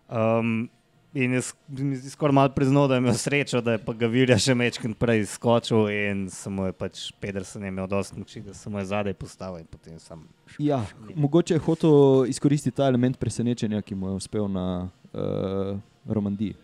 [0.08, 0.68] Um,
[1.16, 3.92] in je sk- mi zdi skoraj malo priznal, da je imel srečo, da je pa
[3.92, 8.40] Gavirja še mečkin prej skočil in se mu je pač Pedersen je imel dosti moči,
[8.40, 10.28] da se mu je zadaj postavil in potem sam.
[10.58, 10.84] Ja,
[11.14, 16.54] mogoče je hotel izkoristiti ta element presenečenja, ki mu je uspel na uh, Romandiji.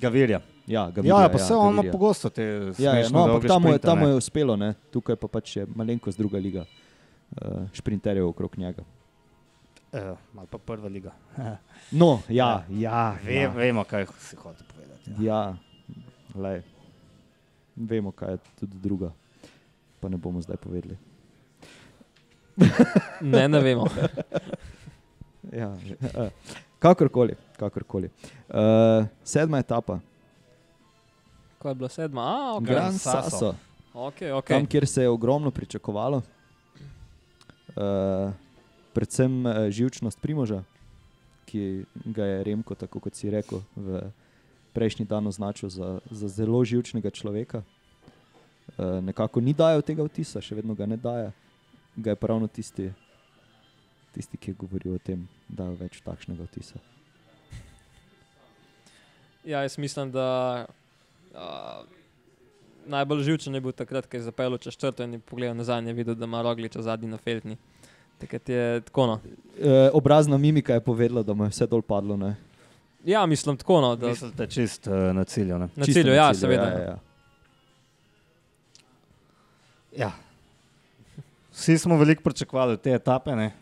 [0.00, 0.40] Gavirja.
[0.66, 1.92] Ja, Ja, ja, pa se on ima Gavirja.
[1.92, 4.74] pogosto te Ja, ja, smešno no, ampak tam tam mu je uspelo, ne?
[4.90, 8.82] tukaj pa pač je malenkost druga liga uh, šprinterjev okrog njega.
[9.92, 11.12] Eh, malo pa prva liga.
[11.92, 15.24] No, ja, ja, Ve, ja, Vemo, kaj si hotel povedati.
[15.24, 15.54] Ja.
[15.54, 15.56] ja
[16.34, 16.62] lej.
[17.76, 19.12] vemo, kaj je tudi druga,
[20.00, 20.96] pa ne bomo zdaj povedali.
[23.20, 23.86] Ne, ne vemo.
[25.52, 26.32] Ja, uh,
[26.78, 28.10] kakorkoli, kakorkoli.
[28.48, 30.00] Uh, sedma etapa,
[31.64, 32.62] Ko je bila sedma, a, ok.
[32.62, 33.30] Gran Sasso.
[33.30, 33.54] Sasso.
[33.94, 34.58] okay, okay.
[34.58, 36.22] Tam, kjer se je ogromno pričakovalo, uh,
[38.92, 40.62] predvsem uh, živčnost Primoža,
[41.48, 44.12] ki ga je Remko, tako kot si rekel, v
[44.76, 47.62] prejšnji dan označil za, za zelo živčnega človeka.
[48.76, 51.32] Uh, nekako ni dajal tega vtisa, še vedno ga ne daje.
[51.96, 52.92] Ga je pa ravno tisti,
[54.12, 56.76] tisti ki je govoril o tem, da je več takšnega vtisa.
[59.44, 60.66] Ja, jaz mislim, da
[61.34, 61.38] uh,
[62.86, 65.94] najbolj živčen je bil takrat, ko je zapeljal čez črto in pogledal nazaj in je
[65.94, 67.56] videl, da ima rogliča zadnji na feltni.
[68.18, 69.06] Takrat je tako.
[69.06, 69.20] No.
[69.60, 72.16] E, obrazna mimika je povedala, da mu je vse dol padlo.
[72.16, 72.36] Ne?
[73.04, 75.58] Ja, mislim tako, no, da Mislite čist uh, na cilju.
[75.58, 75.68] Ne?
[75.76, 76.68] na Čisto cilju, na ja, cilju, seveda.
[76.68, 76.98] Ja, ja, ja.
[79.96, 80.12] Ja.
[81.52, 83.36] Vsi smo veliko pričakovali od te etape.
[83.36, 83.52] ne.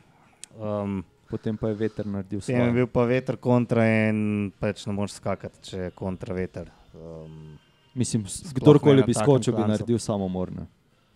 [0.59, 2.72] Um, Potem pa je veter naredil Potem je svoje.
[2.76, 6.68] bil pa veter kontra in pač ne moreš skakati, če je kontra veter.
[6.93, 7.55] Um,
[7.97, 10.66] Mislim, kdorkoli bi skočil, bi naredil samomorne.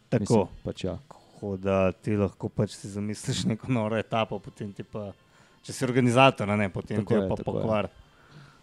[0.08, 0.48] tako.
[0.48, 0.96] Mislim, pač ja.
[1.36, 5.10] Tako da ti lahko pač si zamisliš neko noro etapo, potem ti pa,
[5.62, 7.60] če si organizator, ne, potem Tako ti je pa tako je.
[7.60, 7.88] pokvar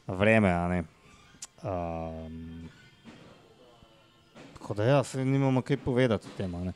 [0.07, 0.83] vreme.
[1.63, 2.69] Um,
[4.57, 6.51] tako da ja, se nimamo kaj povedati o tem.
[6.51, 6.73] ne.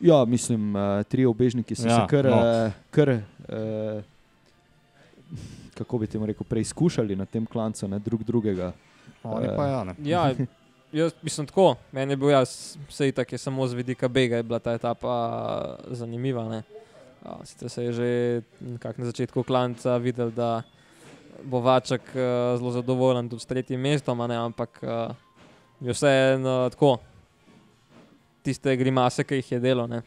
[0.00, 2.36] ja, mislim, uh, tri obežniki so ja, se kar, no.
[2.36, 4.04] uh, kar uh,
[5.74, 8.72] kako bi temu rekel, preizkušali na tem klancu, ne drug drugega.
[9.22, 9.94] Oni pa ja, ne.
[10.04, 10.34] Ja,
[10.92, 11.74] jaz mislim tako.
[11.92, 15.14] Meni je bil jaz, vse tako je samo z vidika Bega, je bila ta etapa
[15.90, 16.48] zanimiva.
[16.48, 16.62] Ne?
[17.24, 18.42] A, Sicer se je že
[18.96, 20.62] na začetku klanca videl, da
[21.44, 24.36] bo Vaček uh, zelo zadovoljen tudi s tretjim mestom, a ne?
[24.36, 25.14] ampak uh,
[25.80, 26.98] je vseeno tako.
[28.42, 29.86] Tiste grimase, ki jih je delo.
[29.86, 30.02] Ne?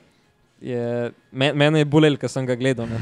[0.62, 2.86] Je, me, mene je bolel, ker sem ga gledal.
[2.86, 3.00] Ne?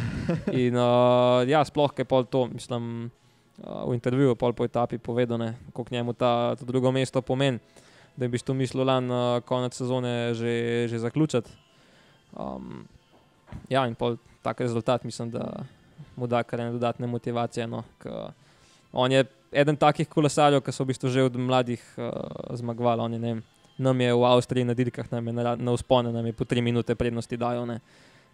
[0.55, 3.09] In uh, ja, sploh je pol to, mislim,
[3.59, 5.43] uh, v intervjuju pol po etapi povedal,
[5.75, 7.59] koliko njemu ta, to drugo mesto pomeni,
[8.15, 11.51] da bi to mislil lan uh, konec sezone že, že zaključiti.
[12.39, 12.87] Um,
[13.67, 15.63] ja, in pol tak rezultat mislim, da
[16.15, 17.67] mu da kar ene dodatne motivacije.
[17.67, 18.31] No, k,
[18.91, 23.01] on je eden takih kolesarjev, ki so v bistvu že od mladih uh, zmagovali.
[23.01, 23.43] On je, ne vem,
[23.79, 26.61] nam je v Avstriji na dirkah, nam je na, na uspone, nam je po tri
[26.61, 27.79] minute prednosti ne.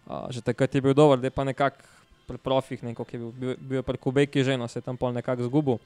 [0.06, 1.82] Uh, že takrat je bil dober, da je pa nekako
[2.26, 4.96] pri profih, ne, koliko je bil, bil, bil pri Kubeki že, no, se je tam
[4.96, 5.78] pol nekako zgubil.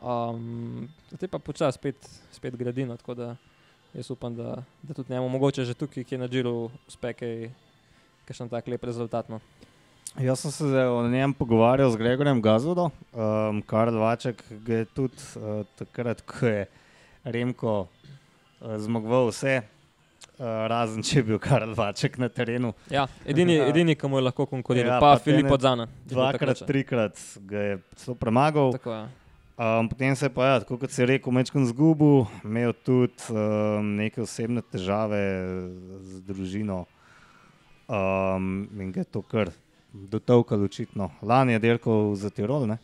[0.00, 1.96] Um, Zdaj pa počasi spet,
[2.32, 3.36] spet gradino, tako da
[3.94, 7.50] jaz upam, da, da tudi njemu mogoče že tukaj, ki je na Džiru, uspe kaj,
[8.28, 9.28] kakšen tak lep rezultat.
[9.28, 9.40] No.
[10.20, 15.20] Jaz sem se o njem pogovarjal z Gregorjem Gazvodom, um, Karl Vaček ga je tudi
[15.36, 16.66] uh, takrat, ko je
[17.24, 17.86] Remko
[18.78, 22.72] zmagoval vse, uh, razen če je bil Karl Vaček na terenu.
[22.90, 23.66] Ja, edini, Ja.
[23.68, 25.88] edini, ki mu je lahko konkuriral, Ja, pa, pa Filip tene Odzana.
[26.06, 28.72] Dvakrat, trikrat ga je celo premagal.
[28.78, 29.08] Tako, ja.
[29.62, 33.92] Um, potem se je pa, ja, tako kot si rekel, mečkam zgubil, imel tudi um,
[33.98, 35.20] neke osebne težave
[36.00, 36.86] z družino
[37.86, 39.50] um, in ga je to kar
[39.92, 41.10] dotovkalo očitno.
[41.22, 42.78] Lani je dirkal za Tirol, ne?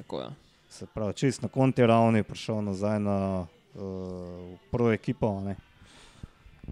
[0.00, 0.30] Tako, ja.
[0.68, 5.40] se pravi, čist na konti ravni, prišel nazaj na uh, prvo ekipo.
[5.40, 5.56] ne.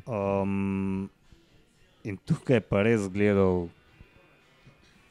[0.07, 1.09] Um,
[2.05, 3.69] in tukaj je pa res gledal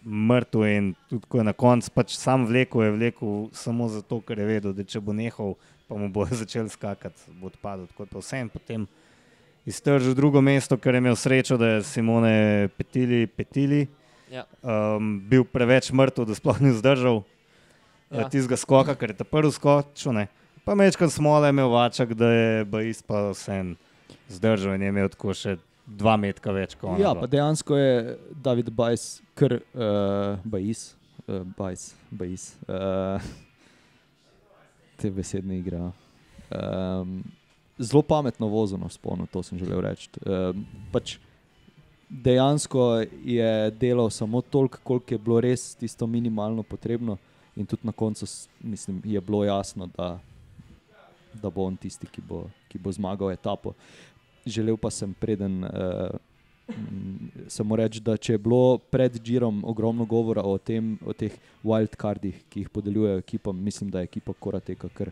[0.05, 4.39] mrtev in tudi ko je na koncu pač sam vlekel, je vlekel samo zato, ker
[4.39, 5.55] je vedel, da če bo nehal
[5.89, 7.89] pa mu bo začel skakati, bo odpadel.
[7.89, 8.87] Tako pa vsem potem
[9.65, 13.87] iztržil drugo mesto, ker je imel srečo, da je Simone petili, petili.
[14.31, 14.45] Ja.
[14.61, 17.23] Um, bil preveč mrtev, da sploh ni zdržal
[18.11, 18.21] Ja.
[18.21, 18.29] ja.
[18.29, 20.25] tistega skoka, ker je ta prvi skočil.
[20.65, 23.75] Pa mečkam smole imel vačak, da je Bajis pa vsem
[24.29, 26.73] zdržal in je imel tako še dva metka več.
[26.73, 27.21] kot Ja, onadva.
[27.21, 30.95] pa dejansko je David Bajs, kar uh, Bajs,
[31.27, 33.21] uh, Bajs, Bajs, uh,
[34.97, 35.91] te besedne igre.
[36.49, 37.19] Um,
[37.77, 40.09] zelo pametno vozil na sponu, to sem želel reči.
[40.25, 41.19] Um, pač
[42.09, 47.17] dejansko je delal samo toliko, koliko je bilo res tisto minimalno potrebno,
[47.55, 48.25] in tudi na koncu
[48.65, 50.15] mislim, je bilo jasno, da,
[51.41, 53.73] da bo on tisti, ki bo, ki bo zmagal etapo.
[54.45, 55.63] Želel pa sem preden.
[55.63, 56.15] Uh,
[57.47, 62.39] Samo reči, da če je bilo pred Džirom ogromno govora o, tem, o teh wildcardih,
[62.49, 65.11] ki jih podeljujejo ekipam, mislim, da je ekipa Korateka kar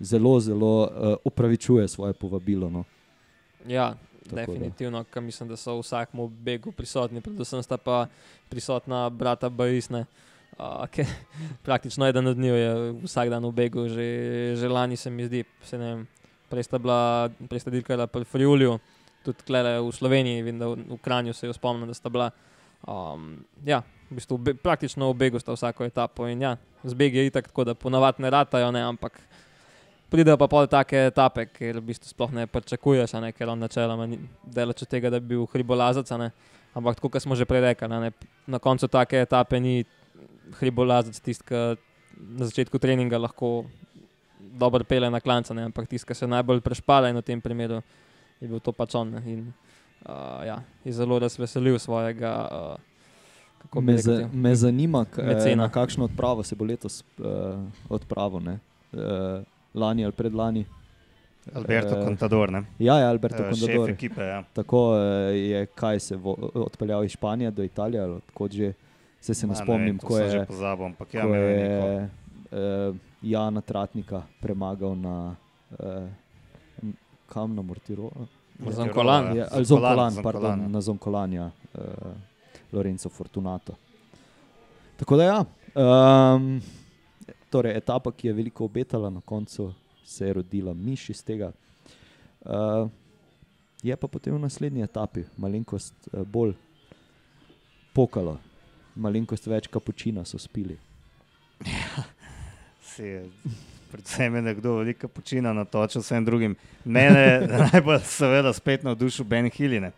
[0.00, 2.66] zelo, zelo uh, upravičuje svoje povabilo.
[2.70, 2.82] No.
[3.68, 3.92] Ja,
[4.24, 4.42] Tako da.
[4.42, 8.08] definitivno, ker mislim, da so v vsakem begu prisotni, predvsem sta pa
[8.50, 10.02] prisotna brata Bajisne.
[10.02, 10.27] Uh,
[10.90, 11.06] ki
[11.66, 15.44] praktično eden od njih je vsak dan v begu, že, že lani se mi zdi,
[15.62, 16.06] se vem,
[16.50, 18.78] prej sta bila, prej sta dirkala pri Friulju,
[19.24, 22.30] tudi klele v Sloveniji, vem, da v, v Kranju se jo spomnim, da sta bila.
[22.86, 27.18] Um, ja, v bistvu be, praktično v begu sta vsako etapo in ja, z begi
[27.18, 29.18] je itak tako, da ponavadi ne ratajo, ne, ampak
[30.08, 34.08] pridejo pa pol take etape, ker v bistvu sploh ne pričakuješ, ne, ker on načeloma
[34.42, 36.30] delač od tega, da bi bil hribolazac, ne.
[36.74, 38.12] ampak tako, kot smo že prej rekli, ne,
[38.46, 39.84] na koncu take etape ni
[40.60, 41.76] hribolazac tisti, ki
[42.38, 43.64] na začetku treninga lahko
[44.58, 47.82] dobro pele na klanca, ne, ampak tisti, ki se najbolj prešpala in v tem primeru
[48.40, 49.10] je bil to pač on.
[49.10, 49.40] ne, In,
[50.06, 52.34] uh, ja, je zelo razveselil svojega.
[52.52, 52.76] Uh,
[53.82, 57.58] Me, za, me zanima, eh, kakšno odpravo se bo letos uh,
[57.90, 58.54] odpravil.
[58.92, 59.42] Uh,
[59.74, 60.64] lani ali predlani.
[61.54, 62.64] Alberto Eh, Contador, ne?
[62.78, 63.90] Ja, ja Alberto Eh, šef Contador.
[63.90, 64.22] ekipe.
[64.22, 64.44] Ja.
[64.52, 65.00] Tako eh,
[65.36, 68.72] je, kaj se vo, odpeljal iz Španije do Italije, ali kot že
[69.20, 71.42] se, se ne Ma, spomnim, to ko sem že je, pozabil, ampak ja, ko je
[71.60, 72.08] je
[72.50, 75.36] uh, Jana Tratnika premagal na
[75.78, 76.08] uh,
[77.28, 78.10] kam na Mortiro.
[78.58, 79.36] Na Zonkolan.
[79.36, 80.68] Ja, ali Zonkolan, Zonkolan, Zonkolan, pardon, ja.
[80.68, 82.12] na Zonkolanja, uh,
[82.72, 83.74] Lorenzo Fortunato.
[84.96, 86.60] Tako da ja, um,
[87.50, 89.72] torej etapa, ki je veliko obetala, na koncu
[90.04, 91.52] se je rodila miš iz tega.
[92.42, 92.88] Uh,
[93.82, 96.56] je pa potem v naslednji etapi malenkost uh, bolj
[97.94, 98.38] pokalo,
[98.98, 100.78] malenkost več kapučina so spili.
[102.88, 103.18] Si je,
[103.92, 106.56] predvsem je nekdo veliko počina na toču, vsem drugim.
[106.84, 109.92] Mene je najbolj seveda spet navdušil Ben Hiline.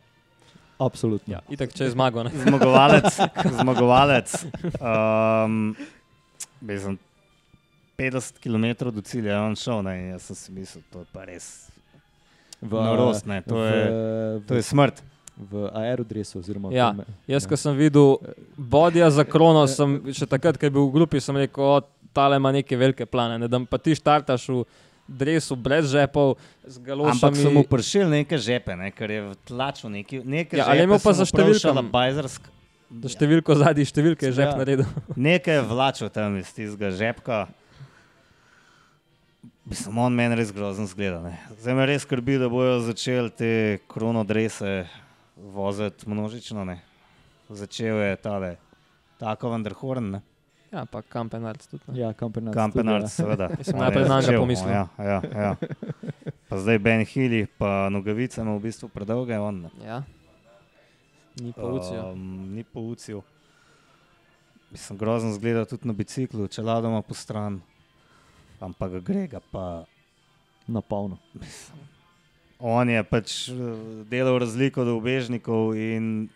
[0.80, 1.32] Absolutno.
[1.32, 2.28] Ja, itak, če je zmagal.
[2.28, 2.32] ne.
[2.44, 3.16] Zmagovalec,
[3.61, 4.34] zmagovalec.
[4.80, 5.74] Um,
[6.61, 6.98] mislim,
[8.01, 11.09] 50 km do cilja je on šel, ne, in jaz sem si mislil, to je
[11.12, 11.70] pa res
[12.61, 15.01] V, norost, ne, to je, v, to je smrt.
[15.37, 16.43] V aerodresu.
[16.70, 17.49] Ja, tem, Jaz, ja.
[17.49, 18.18] ko sem videl
[18.57, 21.81] Bodja za krono, sem še takrat, ko je bil v grupi, sem rekel, o,
[22.12, 23.39] tale ima neke velike plane.
[23.39, 24.64] Ne, da pa ti štartaš v
[25.09, 27.37] dresu brez žepov, z Ampak galošami.
[27.37, 30.99] so mu prišli neke žepe, ne, ker je tlačil neki, neke Ja, ali je imel
[30.99, 32.51] pa za šalabajzersk-
[32.91, 34.57] Za številko zadnji številke je žep Ja.
[34.57, 34.87] naredil.
[35.16, 37.47] Nekaj je vlačil tam iz tistega žepka.
[39.64, 41.20] Mislim, on meni res grozno zgleda.
[41.22, 41.39] Ne.
[41.61, 43.51] Zdaj me res skrbi, da bojo začeli te
[43.87, 44.89] kronodrese
[45.43, 46.64] voziti množično.
[46.64, 46.80] Ne.
[47.49, 48.57] Začel je tale,
[49.18, 50.20] tako Vanderhorn, ne.
[50.70, 51.82] Ja, pa kampenarc tudi.
[51.88, 51.99] ne.
[51.99, 52.55] Ja, Kampenarc.
[52.55, 53.49] Kampenard, tudi, seveda.
[53.66, 54.70] Sem najprej nanj začel, pomislil.
[54.70, 55.57] Ja, ja, ja.
[56.47, 59.38] Pa zdaj Ben Hilli, pa nogavice ima v bistvu predolge.
[59.38, 59.70] On, ne.
[59.82, 60.03] Ja.
[61.41, 62.12] Ni ucijo.
[62.12, 63.22] Um, ni poucil.
[64.70, 67.59] Mislim, grozno zgleda tudi na biciklu, če ladoma po stran.
[68.62, 69.64] Ampak ga gre ga pa.
[69.82, 70.01] Ja,
[70.70, 71.18] na polno.
[72.61, 73.54] On je pač eh,
[74.11, 76.28] delal razliko do ubežnikov in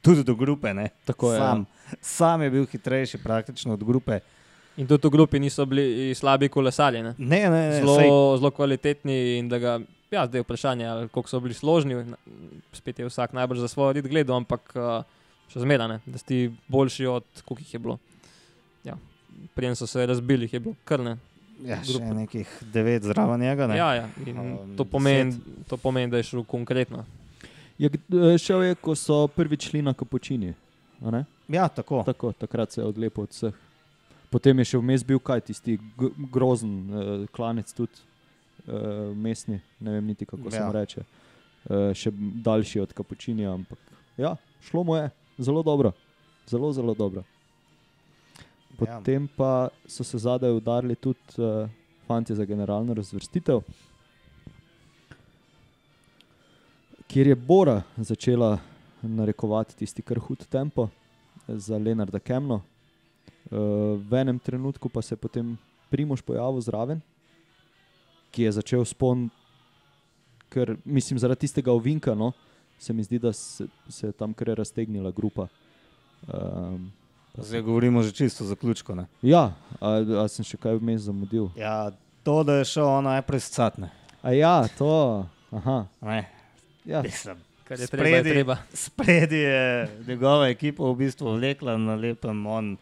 [0.00, 0.72] tudi do grupe.
[0.74, 0.88] Ne?
[1.04, 1.50] Tako je, ja.
[1.50, 1.66] sam,
[2.00, 4.20] sam je bil hitrejši praktično od grupe.
[4.76, 7.02] In tudi v grupi niso bili slabi kolesarji.
[7.02, 7.14] ne.
[7.18, 9.78] Ne, ne, ne, Zelo, sej, zelo kvalitetni in da ga,
[10.10, 11.96] ja, zdaj je vprašanje, koliko so bili složni.
[12.72, 15.00] Spet je vsak najbolj za svoj red gledal, ampak uh,
[15.52, 17.98] še zmeraj, ne, da si boljši od koliko jih je bilo.
[18.84, 18.98] Ja.
[19.56, 21.16] Prijem so se razbili, jih je bilo krne.
[21.64, 22.14] Ja, še grupe.
[22.14, 23.66] nekih devet zraven njega.
[23.66, 23.76] Ne?
[23.76, 24.08] Ja, ja.
[24.26, 25.34] Um, To pomeni,
[25.68, 27.04] to pomeni, da je šel konkretno.
[27.78, 30.54] Je, eh, šel je, ko so prvič šli na kapučini.
[31.04, 31.24] a ne?
[31.48, 32.02] ja tako.
[32.02, 33.54] Tako, takrat se je odlepil od vseh.
[34.30, 35.78] Potem je še vmes bil kaj tisti
[36.32, 37.92] grozen uh, klanec, tudi
[38.66, 40.66] uh, mestni, ne vem niti kako se Ja.
[40.66, 41.04] mu reče.
[41.70, 42.10] Uh, še
[42.42, 43.78] daljši od kapučinja, ampak
[44.18, 44.36] ja,
[44.66, 45.92] šlo mu je zelo dobro,
[46.48, 47.22] zelo, zelo dobro.
[48.80, 48.98] Ja.
[48.98, 51.68] Potem pa so se zadaj udarili tudi uh,
[52.06, 53.60] fanti za generalno razvrstitev,
[57.08, 58.58] kjer je Bora začela
[59.02, 60.88] narekovati tisti kar hud tempo
[61.48, 62.60] za Leonarda Kemno.
[63.50, 65.56] Uh, v enem trenutku pa se je potem
[65.90, 67.00] Primož pojavil zraven,
[68.30, 69.30] ki je začel spon,
[70.50, 72.32] ker mislim, zaradi tistega ovinka, no,
[72.78, 75.46] se mi zdi, da se, se je tam kar raztegnila grupa.
[76.26, 76.90] Um,
[77.38, 78.94] Zdaj govorimo že čisto o zaključku.
[78.94, 79.06] Ne?
[79.22, 81.48] ja, a, a sem še kaj vmes zamudil?
[81.54, 81.90] Ja,
[82.22, 83.90] to, da je šel on najprej scatne.
[84.22, 85.26] A ja, to.
[85.52, 86.24] Aha, Ne,
[86.84, 87.02] ja.
[87.02, 87.36] mislim.
[87.64, 88.56] Kar je treba, je Spredi- treba.
[88.72, 89.62] Spredi je
[90.06, 92.76] njegova ekipa v bistvu vlekla na lepem, on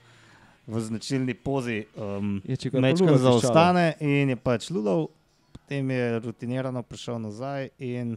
[0.66, 1.84] v značilni pozi.
[1.96, 3.18] Um, tiščalo.
[3.18, 5.08] zaostane in je pač lulov,
[5.52, 8.16] potem je rutinirano prišel nazaj in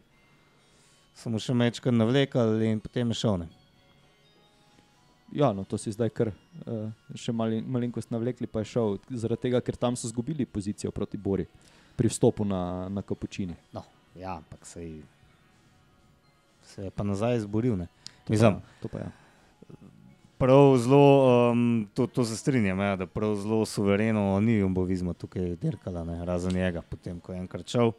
[1.14, 3.38] so mu še mečkar navlekali in potem je šel.
[3.38, 3.48] Ne.
[5.32, 9.48] Ja, no, to si zdaj kar uh, še mali, malenkost navlekli, pa je šel, zaradi
[9.48, 11.46] tega, ker tam so izgubili pozicijo proti Bori
[11.98, 13.56] pri vstopu na, na Kapučini.
[13.76, 13.84] No,
[14.16, 15.02] ja, ampak se je,
[16.64, 17.76] se je pa nazaj izboril.
[17.76, 17.90] Ne.
[18.28, 19.10] To Mislim, pa, to pa ja.
[20.38, 21.08] prav zelo,
[21.52, 26.22] um, to, to se strinjam, ja, da prav zelo suvereno ni umbovizma tukaj dirkala, ne,
[26.26, 27.92] razen njega, potem ko je enkrat šel.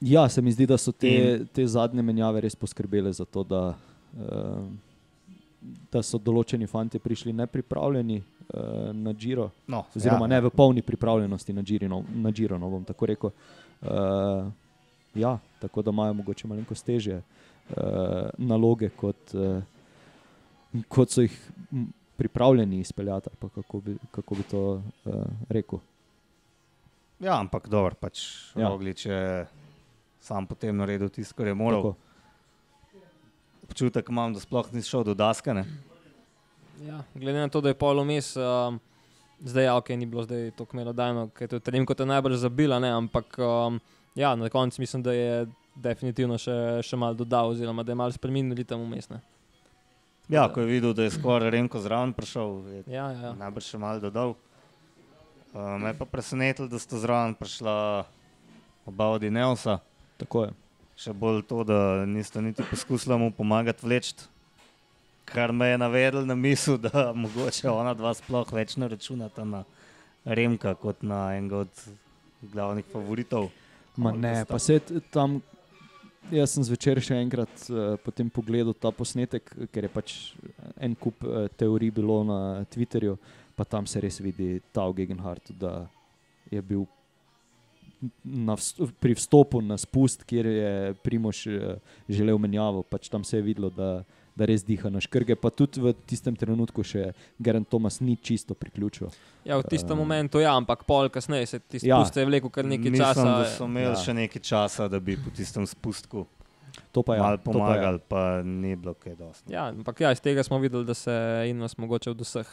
[0.00, 3.62] ja, se mi zdi, da so te, te zadnje menjave res poskrbele za to, da,
[4.18, 4.66] uh,
[5.92, 9.50] da so določeni fanti prišli nepripravljeni uh, na Giro.
[9.66, 10.36] No, Oziroma, ja.
[10.36, 13.32] ne v polni pripravljenosti na Giro, na Giro no, bom tako rekel.
[13.82, 14.46] Uh,
[15.14, 21.36] ja, tako da imajo mogoče malo težje uh, naloge, kot, uh, kot so jih
[22.16, 23.30] pripravljeni izpeljati.
[23.40, 25.14] pa Kako bi, kako bi to uh,
[25.48, 25.78] rekel?
[27.20, 28.20] Ja, ampak dobro, pač
[28.54, 28.68] ja.
[28.68, 29.46] Roglič je
[30.20, 31.82] sam potem naredil tisto, kar je moral.
[31.82, 32.05] Tako.
[33.66, 35.54] Občutek imam, da sploh nisi šel do daske.
[35.54, 35.66] Ne?
[36.86, 38.80] Ja, glede na to, da je pol vmes, um,
[39.40, 42.36] zdaj ja, ok, ni bilo zdaj tako melodajno, ker je to trening kot je najbolj
[42.40, 43.80] zabila, ne, ampak um,
[44.14, 48.12] ja, na koncu mislim, da je definitivno še, še malo dodal, oziroma da je malo
[48.12, 49.08] spremenil ritem vmes.
[49.10, 49.22] ne.
[50.28, 53.32] Ja, ko je videl, da je skoraj Remko zraven prišel, je Ja, ja, ja.
[53.38, 54.34] najbrž še malo dodal.
[55.54, 58.04] Uh, me je pa presenetilo, da sta zraven prišla
[58.86, 59.78] oba od Ineosa.
[60.18, 60.65] Tako je.
[60.96, 64.14] Še bolj to, da nista niti poskusila mu pomagati vleči.
[65.26, 69.64] Kar me je navedlo na misel, da mogoče ona dva sploh več ne računata na
[70.24, 71.82] Remka kot na enega od
[72.52, 73.50] glavnih favoritov.
[73.96, 74.80] Ma ne, pa se
[75.10, 75.40] tam.
[76.32, 80.14] Jaz sem zvečer še enkrat uh, potem pogledal ta posnetek, ker je pač
[80.82, 82.38] en kup uh, teorij bilo na
[82.72, 83.14] Twitterju,
[83.54, 85.84] pa tam se res vidi ta Gegenhardt, da
[86.50, 86.82] je bil
[88.24, 91.74] vst pri vstopu na spust, kjer je Primoš uh,
[92.08, 94.02] želel menjavo, pač tam se je videlo, da,
[94.32, 98.54] da res diha na škrge, pa tudi v tistem trenutku še Gerard Thomas ni čisto
[98.54, 99.08] priključil.
[99.44, 101.98] ja, v tistem Eh, momentu ja, ampak pol kasneje se ti Ja.
[101.98, 102.26] spusti ja.
[102.26, 103.24] vlekel kar nekaj Mislim, časa.
[103.24, 103.96] da so imeli Ja.
[103.96, 106.26] še nekaj časa, da bi po tistem spustku
[106.92, 107.18] To pa je.
[107.18, 107.98] ja, to pa ja.
[107.98, 109.48] pa, ni bilo kaj dosti.
[109.48, 111.12] Ja, ampak ja, iz tega smo videli, da se
[111.46, 112.48] Innos mogoče od vseh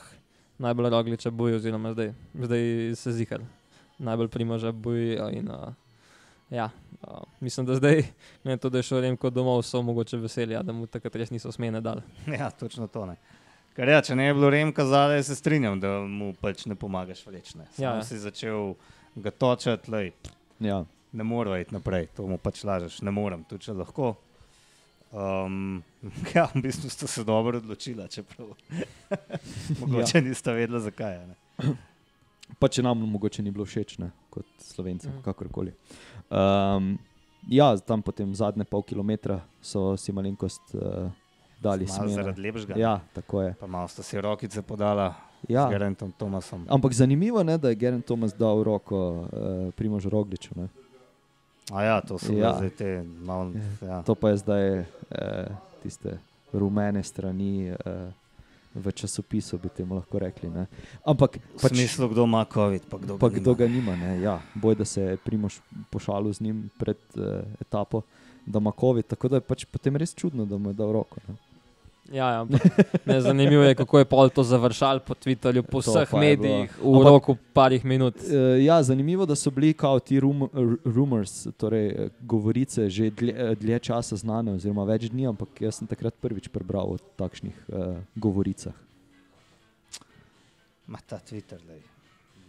[0.58, 2.64] najbolj rogliča boji, oziroma zdaj, zdaj
[2.95, 3.41] se zihar
[3.98, 5.30] najbolj primoža bojijo.
[5.30, 5.74] In, uh,
[6.50, 6.70] ja,
[7.02, 8.04] uh, mislim, da zdaj,
[8.44, 11.32] ne to, da je šel Remko domov, so mogoče veseli, a da mu takrat res
[11.32, 12.02] niso smene dali.
[12.39, 13.16] Ja, točno to ne.
[13.74, 17.24] Ker ja, če ne bi bilo Remka zadaj, se strinjam, da mu pač ne pomagaš
[17.26, 17.56] več.
[17.58, 17.66] Ne.
[17.78, 18.04] Ja, ja.
[18.06, 18.76] si začel
[19.16, 20.12] ga točati, lej,
[20.60, 20.84] Ja.
[21.12, 24.14] ne morem iti naprej, to mu pač lažeš, ne morem, tudi če lahko.
[25.14, 25.84] Um,
[26.36, 28.54] ja, v bistvu sta se dobro odločila, čeprav
[29.82, 30.24] mogoče ja.
[30.26, 31.18] nista vedela, zakaj.
[31.18, 31.76] a Ne.
[32.60, 35.24] Pa če nam mogoče ni bilo všeč, ne, kot slovencem, mm.
[35.26, 35.74] kakorkoli.
[36.30, 36.98] Um,
[37.50, 41.10] ja, tam potem zadnje pol kilometra so si malenkost uh,
[41.64, 42.14] dali Malo smere.
[42.14, 42.78] zaradi lepšega.
[42.80, 43.54] Ja, tako je.
[43.60, 45.14] Pa malo sta si rokice podala
[45.48, 45.68] Ja.
[45.68, 46.64] z Gerentom Tomasom.
[46.70, 49.28] Ampak zanimivo je, da je Gerard Thomas dal roko uh,
[49.76, 50.56] Primožu Rogliču.
[50.56, 50.68] Ne.
[51.72, 52.48] A ja, to so Ja.
[52.48, 52.54] ja.
[52.56, 53.52] zdaj te malo.
[53.82, 54.04] Ja.
[54.04, 54.86] To pa je zdaj uh,
[55.84, 56.20] tiste
[56.54, 57.76] rumene strani uh,
[58.76, 60.49] v časopisu, bi temu lahko rekli.
[60.49, 60.65] Ne.
[61.05, 63.59] Ampak V pač, smislu, kdo ima COVID, pa kdo pa ga kdo nima.
[63.59, 63.93] ga nima.
[63.95, 64.11] Ne.
[64.21, 65.61] Ja, boj, da se je Primož
[65.91, 68.01] pošalil z njim pred uh, etapo,
[68.45, 69.05] da ima COVID.
[69.05, 71.21] Tako da je pač potem res čudno, da mu je dal roko.
[71.28, 71.53] Ne.
[72.12, 72.47] Ja, ja,
[73.06, 76.84] ne, zanimivo je, kako je pol to završal po Twitterju, po To vseh medijih, v
[76.84, 78.16] Ampak- roku parih minut.
[78.20, 80.49] Uh, ja, zanimivo je, da so bili kao ti rum,
[80.86, 85.80] rumors, torej eh, govorice, že dlje, eh, dlje časa znane, oziroma več dni, ampak jaz
[85.80, 88.76] sem takrat prvič prebral o takšnih uh, govoricah.
[90.88, 91.80] Ma ta Twitter, lej.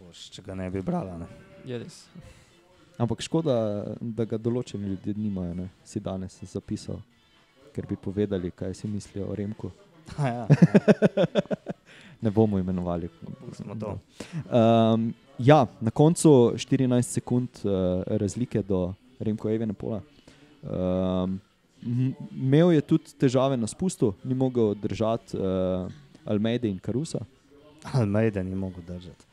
[0.03, 1.15] Boš, če ga ne bi brala.
[1.23, 1.31] Ne.
[1.65, 2.03] Je res.
[2.99, 5.69] Ampak škoda, da ga določeni ljudje nimajo, ne?
[5.87, 6.99] si danes zapisal,
[7.75, 9.71] ker bi povedali, kaj si mislijo o Remku.
[10.19, 10.47] A Ja,
[12.25, 13.09] Ne bomo imenovali.
[13.81, 13.99] to.
[14.57, 17.71] Um, ja, na koncu 14 sekund uh,
[18.07, 20.01] razlike do Remko Evenepola.
[20.63, 21.41] Um,
[22.33, 25.43] imel je tudi težave na spustu, ni mogel držati uh,
[26.25, 27.19] Almeida in Karusa.
[27.93, 29.25] Almeida ni mogel držati.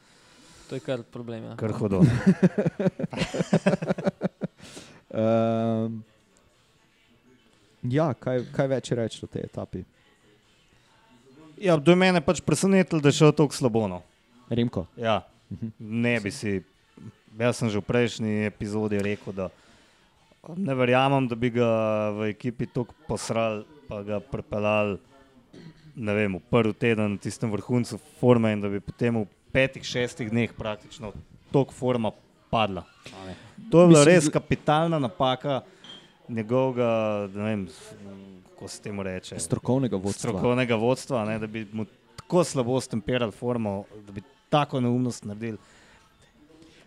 [0.69, 1.43] To je kar problem.
[1.43, 1.55] Ja.
[1.55, 1.99] Kar hodo.
[5.13, 6.03] um,
[7.83, 9.83] ja, kaj, kaj več reči o tej etapi?
[11.61, 13.85] Ja, do mene je pač presenetilo, da je šel tako slabo.
[13.89, 14.01] No.
[14.49, 14.87] Remko.
[14.97, 15.21] Ja,
[15.79, 16.61] ne bi si.
[17.39, 19.47] Jaz sem že v prejšnji epizodi rekel, da
[20.57, 21.69] ne verjamem, da bi ga
[22.17, 24.97] v ekipi tako posral, pa ga pripeljal
[25.95, 30.31] vem, v prvi teden, na tistem vrhuncu forme, in da bi potem v petih, šestih
[30.31, 31.13] dneh praktično
[31.51, 32.11] tok forma
[32.51, 32.83] padla.
[33.71, 35.61] To je bila res kapitalna napaka
[36.27, 37.67] njegovega, ne vem,
[38.49, 39.39] kako se temu reče.
[39.39, 40.29] Strokovnega vodstva.
[40.29, 45.57] Strokovnega vodstva, ne, da bi mu tako slabo stemperali formo, da bi tako neumnost naredili.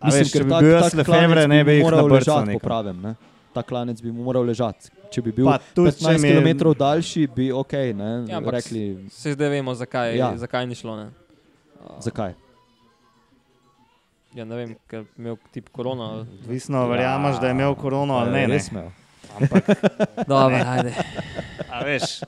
[0.05, 3.01] Mislim, ker bi bil jaz Lefebvre, ne bi jih moral ležati po pravem.
[3.01, 3.15] Ne?
[3.55, 4.91] Ta klanec bi mu moral ležati.
[5.15, 6.75] Če bi bil pa, 15 km je...
[6.79, 7.73] daljši, bi ok.
[8.29, 8.83] Ja, rekli...
[9.11, 10.33] Se zdaj vemo, zakaj, ja.
[10.37, 10.97] zakaj ni šlo.
[10.97, 12.35] Uh, zakaj?
[14.35, 16.27] Ja, ne vem, ker je imel tip korona.
[16.49, 16.91] Visno, ja.
[16.91, 18.47] verjameš, da je imel korona ali ne?
[18.49, 18.85] Ne, ne.
[19.41, 19.69] Ampak,
[20.31, 20.95] Dobre, ajde.
[21.71, 22.21] A veš,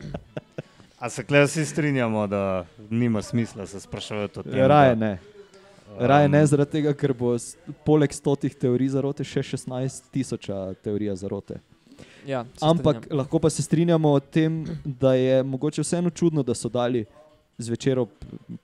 [0.99, 4.53] a se klej vsi strinjamo, da nima smisla se spraševati o tem?
[4.67, 5.19] Raje ne.
[5.99, 7.37] Raje ne zaradi tega, ker bo
[7.87, 11.61] poleg stotih teorij zarote še 16 tisoča teorija zarote.
[12.27, 13.19] Ja, Ampak strinjam.
[13.19, 17.05] lahko pa se strinjamo o tem, da je mogoče vseeno čudno, da so dali
[17.59, 18.11] zvečer ob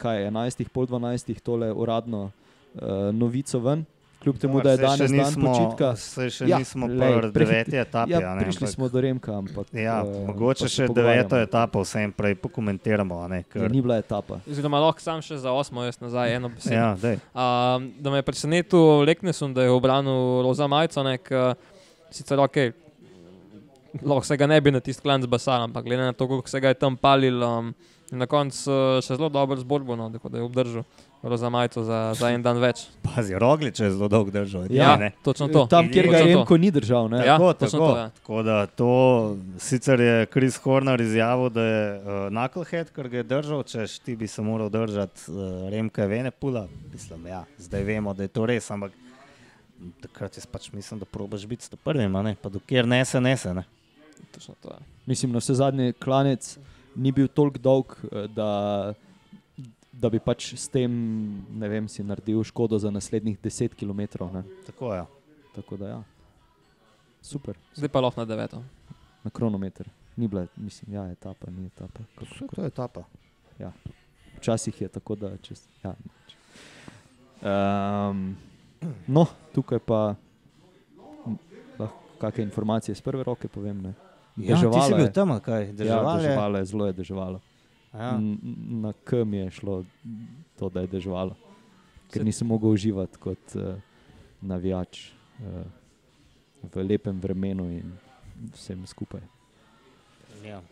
[0.03, 2.83] 11, pol 12 tole uradno uh,
[3.15, 3.85] novico ven,
[4.23, 5.89] kljub temu, da je danes dan nismo, počitka.
[5.97, 8.13] Se še ja, nismo pri deveti etapi.
[8.15, 9.35] Ja, ne, prišli ampak, smo do Remka.
[9.39, 13.19] Ampak, ja, uh, mogoče še deveto etapo, vsem prej pokomentiramo.
[13.33, 13.67] Ne, ker...
[13.67, 14.39] ja, ni bila etapa.
[14.49, 16.79] Oziroma, lahko sam še za osmo, jaz nazaj eno besedo.
[16.79, 21.81] Ja, uh, da me je presenetil Leknesun, da je obranil Roza Majco, nek, uh,
[22.15, 22.61] sicer ok.
[24.01, 26.61] Lahko se ga ne bi na tisti klan zbasal, ampak glede na to, kako se
[26.63, 27.75] ga je tam palil, um,
[28.13, 30.87] na koncu uh, še zelo dober zborbo, no, da je obdržal
[31.23, 32.87] za majico za, za en dan več.
[33.07, 34.67] Pazi, roglič je zelo dolg držal.
[34.71, 35.67] Ja, ja točno to.
[35.71, 37.11] Tam, kjer ga je Remko ni držal.
[37.11, 37.23] Ne?
[37.27, 38.09] Ja, tako, tako, to, ja.
[38.17, 38.91] tako da to
[39.59, 44.17] sicer je Chris Horner izjavil, da je uh, knucklehead, ker ga je držal, češ ti
[44.17, 46.67] bi se moral držati uh, Remka Venepula.
[46.93, 48.93] Mislim, ja, zdaj vemo, da je to res, ampak
[50.03, 53.55] takrat jaz pač mislim, da probaš biti s prvim, pa dokler nese, nese.
[53.55, 53.65] Ne?
[54.35, 54.71] Točno to.
[54.71, 54.79] Ja.
[55.07, 56.57] Mislim, na vse zadnje klanec
[56.95, 58.95] ni bil toliko dolg, eh, da
[59.93, 60.93] da bi pač s tem
[61.61, 64.25] vem, si naredil škodo za naslednjih 10 km.
[64.33, 64.43] Ne?
[64.67, 65.05] Tako je.
[65.55, 66.03] Tako da, ja.
[67.23, 67.59] Super.
[67.75, 68.63] Zdaj pa lahko na deveto.
[69.23, 69.89] Na kronometer.
[70.17, 72.01] Ni bila, mislim, ja, etapa, ni etapa.
[72.15, 73.05] Kako, to je etapa.
[73.59, 73.73] Ja.
[74.37, 75.69] Včasih je tako, da čez.
[75.85, 75.95] Ja.
[77.43, 78.37] Um,
[79.07, 80.15] no, tukaj pa
[81.79, 83.83] lahko kakšne informacije iz prve roke povem.
[83.83, 83.95] Ne?
[84.37, 86.65] Deževalo ja, je bilo tam, kaj ja, deževalo je.
[86.65, 87.41] Zelo je deževalo.
[87.93, 88.17] Ja.
[88.83, 89.85] Na kam je šlo
[90.59, 91.37] to, da je deževalo,
[92.13, 93.77] ker nisem mogel uživati kot uh,
[94.41, 95.67] navijač uh,
[96.73, 97.93] v lepem vremenu in
[98.55, 99.21] vsem skupaj.
[100.45, 100.63] Ja.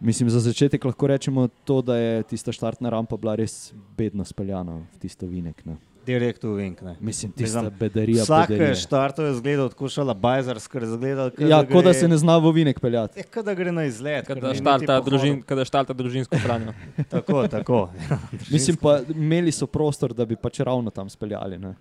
[0.00, 4.80] Mislim, za začetek lahko rečemo to, da je tista štartna rampa bila res bedno speljana
[4.80, 5.62] v tisto vinek.
[5.68, 5.76] Ne
[6.10, 6.82] direkt v Vink.
[7.00, 8.24] Mislim, ti sta bedarija.
[8.26, 8.52] Vsak
[8.82, 11.30] štartov je zgledal, tako šala bajzarska, zgledal.
[11.38, 13.20] Ja, kot da se ne zna v Vinek peljati.
[13.20, 14.26] Je, ja, da gre na izlet.
[14.26, 16.74] Kada štarta, družin, kada štarta družinsko hranjo.
[17.14, 17.80] tako, tako.
[18.10, 18.18] Ja,
[18.50, 21.58] Mislim pa, imeli so prostor, da bi pač ravno tam speljali.
[21.58, 21.74] Ne?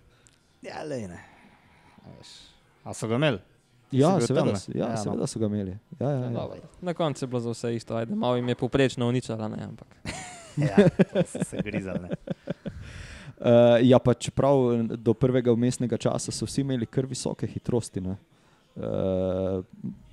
[0.61, 1.23] Ja, le ne.
[2.83, 3.39] A so ga imeli?
[3.91, 5.27] Ja, seveda, tam, ja, ja, seveda no.
[5.27, 5.77] so ga imeli.
[5.99, 6.47] Ja, ja, ja.
[6.81, 9.87] Na koncu je bilo za vse isto, ajde, malo jim je poprečno uničala, ne, ampak.
[10.69, 10.89] ja,
[11.25, 12.09] se grizali.
[13.39, 14.57] Uh, ja, pa čeprav
[14.99, 18.03] do prvega umestnega časa so vsi imeli kar visoke hitrosti.
[18.03, 19.63] Uh,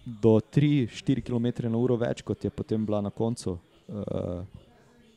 [0.06, 4.46] do 3-4 km/h več, kot je potem bila na koncu uh,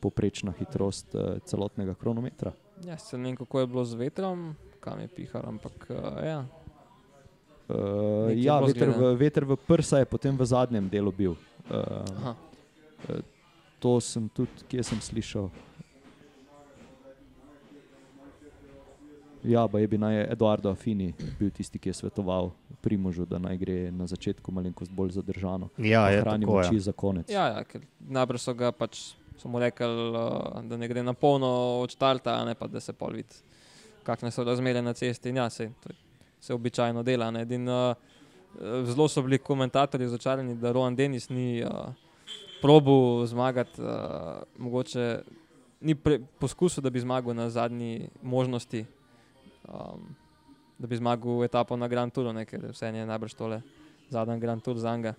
[0.02, 2.52] poprečna hitrost uh, celotnega kronometra.
[2.82, 6.40] Ja, se ne vem, kako je bilo z vetrom, kam je pihal, ampak uh, ja.
[7.70, 11.38] Uh, ja, veter v, veter v prsa je potem v zadnjem delu bil.
[11.70, 12.34] Uh,
[13.06, 13.22] uh,
[13.78, 15.46] to sem tudi, kje sem slišal.
[19.44, 23.56] Ja, pa je bi naj Eduardo Afini bil tisti, ki je svetoval Primožu, da naj
[23.56, 25.68] gre na začetku malenkost bolj zadržano.
[25.78, 26.80] Ja, je hranil oči ja.
[26.80, 27.30] za konec.
[27.30, 31.80] Ja, ja ker najbrž so ga pač samo rekli, uh, da ne gre na polno
[31.80, 33.40] od štarta, ne pa da se pol vidi,
[34.04, 35.32] kakšne so razmere na cesti.
[35.36, 35.70] Ja, se,
[36.40, 37.32] se običajno dela.
[37.40, 37.96] Edin, uh,
[38.84, 41.92] zelo so bili komentatorji začarani, da Rohan Denis ni uh,
[42.60, 45.20] probu zmagati, uh, mogoče
[45.80, 45.96] ni
[46.38, 48.84] poskusil, da bi zmagal na zadnji možnosti
[49.68, 50.08] um,
[50.78, 53.62] da bi zmagal etapo na Grand Touru, ne, ker vse je najbrž tole
[54.10, 55.14] zadnji Grand Tour za njega,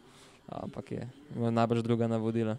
[0.47, 2.57] ampak je najbrž druga navodila.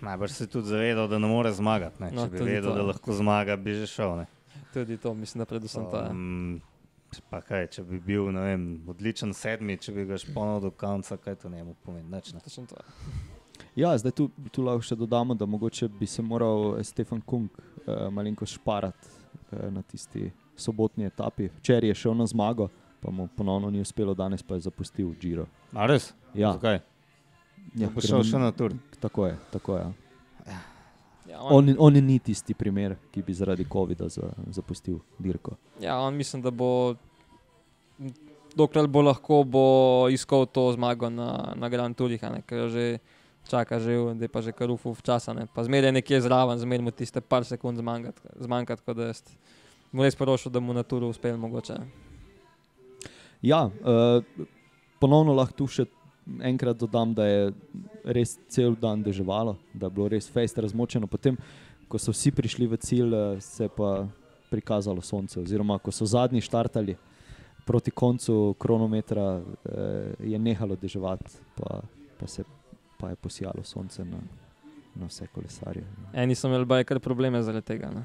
[0.00, 2.02] Najbrž si tudi zavedal, da ne more zmagati.
[2.02, 2.10] Ne?
[2.14, 4.16] No, Če bi vedel, to, da lahko zmaga, bi že šel.
[4.22, 4.26] Ne?
[4.74, 5.98] Tudi to, mislim, da predvsem to.
[5.98, 6.10] ja.
[6.10, 6.60] Um,
[7.30, 11.18] pa kaj, če bi bil ne vem, odličen sedmi, če bi ga šponil do konca,
[11.18, 12.06] kaj to njemu pomeni?
[12.12, 12.40] Nič, ne.
[12.44, 12.78] Točno to.
[13.74, 13.96] ja.
[13.98, 18.06] Zdaj tu, tu lahko še dodamo, da mogoče bi se moral eh, Stefan Kung uh,
[18.14, 19.10] malenkost šparati
[19.50, 20.30] uh, na tisti
[20.60, 21.48] sobotni etapi.
[21.58, 22.68] Včeraj je šel na zmago,
[23.00, 25.48] pa mu ponovno ni uspelo, danes pa je zapustil Giro.
[25.72, 26.12] A res?
[26.34, 26.78] Ja, Zakaj?
[26.78, 26.90] ja
[27.78, 28.74] Ja, bo šel še na tur.
[29.00, 29.84] Tako je, tako je.
[31.30, 35.54] Ja, On, on ni tisti primer, ki bi zaradi COVID-a za, zapustil dirko.
[35.78, 36.96] Ja, on mislim, da bo,
[38.58, 39.64] dokler bo lahko, bo
[40.10, 42.86] iskal to zmago na, na Grand Tourih, a ne, ker že
[43.46, 45.36] čaka, že, da je pa že kar ufov časa.
[45.36, 45.46] Ne.
[45.54, 49.22] Pa zmeraj je nekje zraven, zmeraj mu tiste par sekund zmanjkati, zmanjka, tako da jaz
[49.92, 51.78] mu res porošam, da mu na turu uspel mogoče.
[53.42, 54.46] Ja, uh,
[55.00, 55.86] ponovno lahko tu še
[56.44, 57.52] enkrat dodam, da je
[58.04, 61.08] res cel dan deževalo, da je bilo res fejst razmočeno.
[61.10, 61.38] Potem,
[61.90, 64.06] ko so vsi prišli v cilj, eh, se je pa
[64.50, 65.40] prikazalo sonce.
[65.40, 66.96] Oziroma, ko so zadnji štartali
[67.66, 71.82] proti koncu kronometra, eh, je nehalo deževati, pa,
[72.18, 72.44] pa se
[73.00, 74.18] pa je posijalo sonce na,
[74.94, 75.84] na vse kolesarje.
[76.12, 77.90] Eni so imeli baj kar probleme zaradi tega.
[77.94, 78.02] Ne.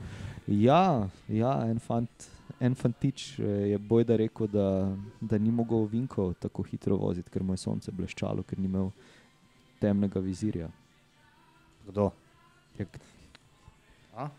[0.48, 2.30] Ja, ja en, fant,
[2.60, 4.70] en fantič eh, je bojda rekel, da,
[5.22, 8.92] da ni mogel vinkov tako hitro voziti, ker mu je sonce bleščalo, ker ni imel
[9.82, 10.70] temnega vizirja.
[11.88, 12.12] Kdo?
[14.16, 14.30] A?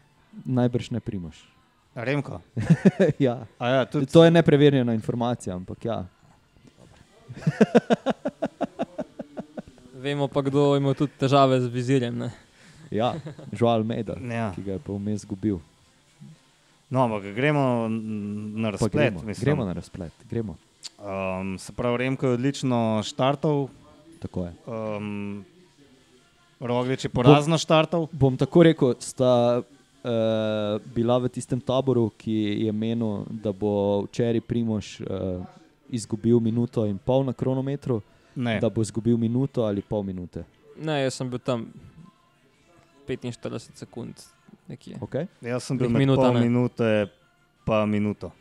[0.45, 1.53] najbrž ne primaš.
[1.95, 2.41] Remko.
[3.19, 3.47] ja.
[3.59, 6.05] A ja, tudi, To je nepreverjena informacija, ampak ja.
[10.07, 12.15] Vemo pa, kdo ima tudi težave z vizirjem.
[12.17, 12.31] Ne.
[12.93, 13.15] ja.
[13.51, 14.53] Žual Meda, Ja.
[14.55, 15.59] ki ga je pa vmes izgubil.
[16.87, 17.91] No, ampak gremo
[18.55, 18.93] na Pa razplet.
[18.95, 19.43] Gremo, mislim.
[19.43, 20.55] gremo na razplet, gremo.
[20.97, 23.67] Um, se pravi, Remko je odlično štartov,
[24.19, 24.53] Tako je.
[24.65, 25.45] um,
[26.61, 28.07] Roglič je porazno štartov.
[28.13, 29.65] Bom tako rekel, sta uh,
[30.87, 32.33] bila v tistem taboru, ki
[32.63, 35.43] je menil, da bo včeraj Primož uh,
[35.91, 37.99] izgubil minuto in pol na kronometru,
[38.37, 40.45] Ne, da bo izgubil minuto ali pol minute.
[40.77, 41.67] ne, jaz sem bil tam
[43.09, 44.21] 45 sekund.
[44.69, 44.99] Nekje.
[45.01, 45.29] Okay?
[45.41, 46.43] jaz sem bil minuta, pol ne.
[46.49, 46.91] minute,
[47.65, 48.33] pa minuto.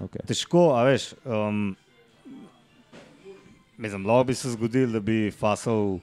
[0.00, 0.24] Okay.
[0.26, 1.12] Težko, a veš.
[1.26, 1.74] Um,
[3.76, 5.98] mislim, lahko bi se zgodil, da bi fasal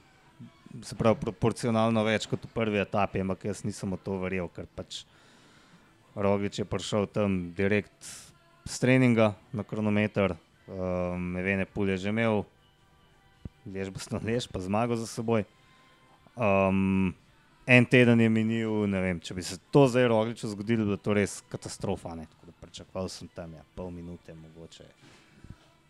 [0.84, 4.68] se pravi, proporcionalno več kot v prvi etapi, ampak jaz nisem v to verjel, ker
[4.78, 5.04] pač
[6.20, 8.06] Roglič je prišel tam direkt
[8.70, 10.36] s treninga na kronometer,
[10.68, 12.44] um, Evene Pulje že imel,
[13.66, 15.44] lež bo lež, pa zmago za seboj.
[16.36, 17.14] Um,
[17.68, 20.98] en teden je minil, ne vem, če bi se to zdaj Rogliču zgodilo, bi bilo
[20.98, 22.16] to res katastrofa.
[22.16, 22.26] Ne?
[22.32, 24.88] Tako da pričakoval sem tam ja, pol minute, mogoče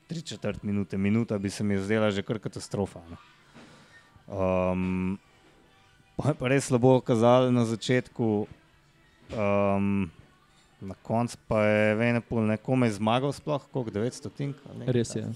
[0.09, 2.99] tri četrt minute, minuta bi se mi zdela že kar katastrofa.
[3.09, 3.17] Ne?
[4.27, 5.19] Um,
[6.17, 8.47] pa je pa res slabo kazalo na začetku,
[9.37, 10.09] um,
[10.81, 14.57] na koncu pa je Venepol nekome zmagal, sploh koliko 900 tink.
[14.89, 15.29] Res je.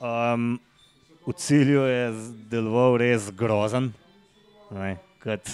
[0.00, 0.58] Um,
[1.26, 2.02] v cilju je
[2.48, 3.90] deloval res grozen.
[4.70, 5.48] Ne, kot,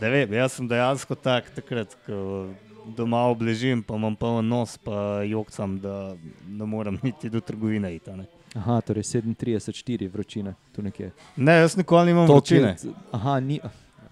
[0.00, 2.48] da vem, jaz sem dejansko tak, takrat, ko
[2.96, 7.94] doma obležim, pa imam poln nos, pa jokcam, da ne morem niti do trgovine.
[7.94, 8.26] Iti, ne.
[8.54, 11.10] Aha, torej 37, vročina, tu nekje.
[11.36, 12.76] ne, jaz nikoli nimam To, vročine.
[12.76, 13.60] ki- Aha, ni,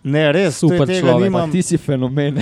[0.03, 1.51] Ne, res, Super človek, nimam.
[1.53, 2.39] ti si fenomen.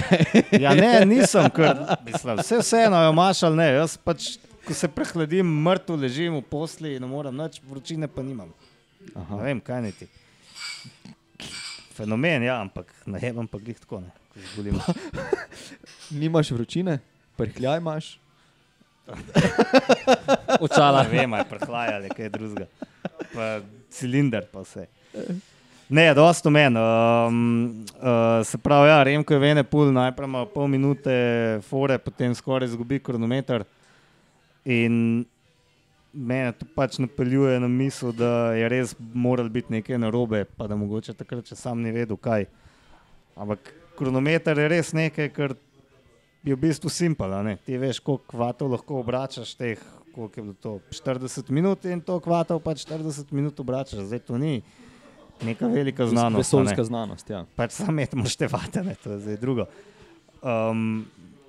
[0.53, 1.75] Ja, ne, nisem, ker
[2.07, 3.67] mislim, vse vseeno jo imaš ali ne.
[3.73, 4.29] Jaz pač,
[4.69, 8.53] ko se prehladim, mrtev ležim v posli, ne morem nič, vročine pa nimam.
[9.01, 9.39] Ne Aha.
[9.47, 10.09] vem, kaj niti.
[11.97, 14.13] Fenomen, ja, ampak ne vem, pa glih tako ne.
[14.29, 14.77] ko zbolim.
[16.21, 16.99] Nimaš vročine,
[17.41, 18.11] prhljaj imaš.
[20.65, 21.07] Očala.
[21.09, 22.69] Ne vem, ali prehlajali kaj drugega.
[23.33, 23.47] Pa
[23.89, 24.85] cilinder pa vse.
[25.89, 26.77] Ne, dosto men.
[26.77, 27.41] Um,
[27.97, 31.17] uh, se pravi, ja, Remko je vene pul, najprej ima pol minute
[31.65, 33.65] fore, potem skoraj izgubi kronometer.
[34.69, 35.25] In
[36.13, 40.77] mene to pač napeljuje na misel, da je res moral biti nekaj narobe, pa da
[40.77, 42.49] mogoče takrat še sam ni vedel kaj.
[43.39, 45.55] Ampak kronometer je res nekaj, kar
[46.45, 47.33] je v bistvu simpel.
[47.35, 47.57] a ne.
[47.65, 49.81] Ti veš, koliko kvatov lahko obračaš, teh,
[50.15, 54.09] koliko je bilo to 40 minut in to kvatov pač 40 minut obračaš.
[54.11, 54.63] Zdaj to ni
[55.43, 56.25] neka velika znanost.
[56.25, 56.39] a ne.
[56.39, 57.45] Vesoljska znanost, ja.
[57.57, 59.69] Pač sam metemo števate, ne, to je zdaj drugo.
[60.43, 61.07] Um,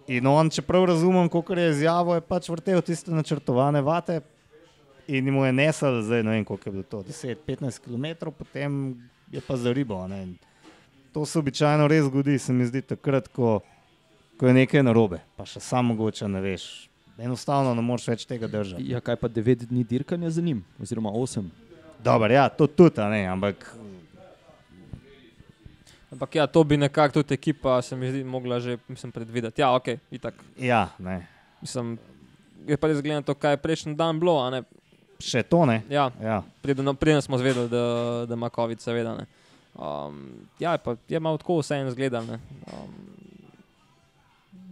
[0.10, 4.20] in on, če prav razumem, kako je izjavo, je pač vrtel tiste načrtovane vate
[5.08, 8.98] in mu je nesel, zdaj ne vem, koliko je bilo to, 10-15 km, potem
[9.32, 10.02] je pa za ribo.
[10.08, 10.26] Ne.
[11.14, 13.60] To se običajno res zgodi, se mi zdi takrat, ko
[14.40, 16.64] ko je nekaj narobe, pa še samo mogoče ne veš.
[17.20, 18.86] Enostavno ne moreš več tega držati.
[18.88, 21.50] Ja, kaj pa devet dni dirkanja za njim, oziroma osem.
[22.00, 23.66] Dobro, ja, to tudi, ne, ampak
[26.12, 29.62] Ampak ja, to bi nekako tudi ekipa, se mi zdi, mogla že mislim, predvideti.
[29.62, 30.34] Ja, ok, itak.
[30.58, 31.28] ja, ne.
[31.62, 31.98] Mislim,
[32.68, 34.40] je pa res gledano to, kaj je prejšnji dan bilo.
[34.40, 34.64] a ne.
[35.20, 35.84] Še to ne.
[35.90, 36.42] Ja, Ja.
[36.62, 37.84] preden, no, preden smo zvedeli, da,
[38.26, 39.18] da ima COVID, seveda.
[39.18, 39.26] Ne.
[39.76, 40.24] Um,
[40.60, 42.24] ja, je pa je malo tako vse en zgledal.
[42.24, 42.96] Um,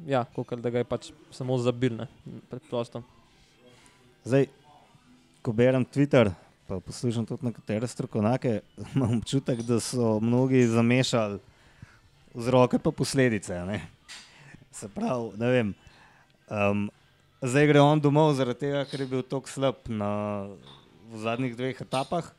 [0.07, 2.07] ja, kot da ga je pač samo zabil, ne,
[2.49, 3.03] preprosto.
[4.23, 4.47] Zdaj,
[5.41, 6.31] ko berem Twitter,
[6.67, 8.59] pa poslušam tudi nekatere strokovnjake,
[8.95, 11.39] imam občutek, da so mnogi zamešali
[12.33, 13.53] vzroke pa posledice.
[13.65, 13.81] ne.
[14.71, 15.73] Se pravi, ne vem.
[16.47, 16.89] Um,
[17.41, 20.47] zdaj gre on domov zaradi tega, ker je bil tako slab na,
[21.09, 22.29] v zadnjih dveh etapah.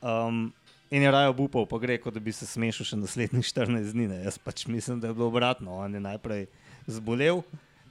[0.00, 0.52] Um,
[0.90, 4.06] in je raje obupal, pa gre, kot da bi se smešil še naslednjih 14 dni.
[4.12, 4.22] Ne.
[4.28, 5.80] Jaz pač mislim, da je bilo obratno.
[5.80, 6.46] On je najprej
[6.86, 7.42] zbolel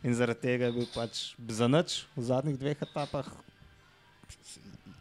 [0.03, 3.27] in zaradi tega je bil pač za nič v zadnjih dveh etapah.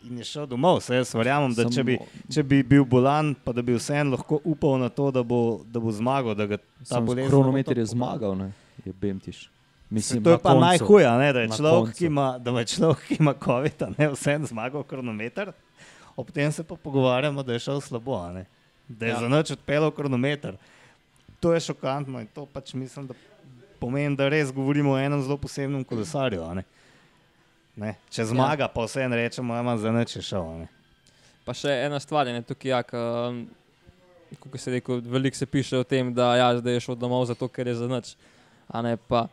[0.04, 0.80] In je šel domov.
[0.80, 1.98] Se jaz verjamem, da če bi,
[2.30, 5.80] če bi bil bolan, pa da bi vseeno lahko upal na to, da bo, da
[5.80, 6.46] bo zmagal, da
[6.88, 8.52] ta kronometer je zmagal, ne?
[8.84, 9.48] je Bemtiš.
[9.90, 13.84] Mislim, to je pa najhuje, da je človek, ima, da ima človek, ki ima COVID,
[13.98, 15.52] ne vseeno zmagal kronometer,
[16.16, 18.20] ob tem se pa pogovarjamo, da je šel slabo,
[18.88, 19.20] da je Ja.
[19.20, 20.56] za noč odpeljal kronometer.
[21.40, 23.14] To je šokantno in to pač mislim, da
[23.80, 26.54] pomeni, da res govorimo o enem zelo posebnem kolesarju.
[26.54, 26.64] Ne?
[27.78, 27.94] Ne?
[28.10, 28.72] Če zmaga, ja.
[28.72, 30.42] pa vseeno rečemo, da ima za noč je šel.
[30.42, 30.68] a Ne?
[31.46, 32.80] Pa še ena stvar je ne, tukaj, ja,
[34.36, 37.48] kot se reče, veliko se piše o tem, da ja, zdaj je šel domov zato,
[37.48, 38.16] ker je za noč.
[38.68, 39.28] A, ne, pa,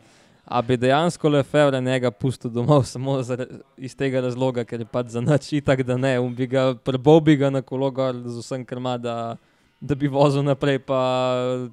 [0.46, 5.12] a bi dejansko Lefebvre njega pustil domov samo zare, iz tega razloga, ker je pač
[5.18, 8.38] za noč itak, da ne, on bi ga prebol bi ga na kolo gor z
[8.46, 9.36] vsem krma, da,
[9.82, 11.02] da bi vozil naprej, pa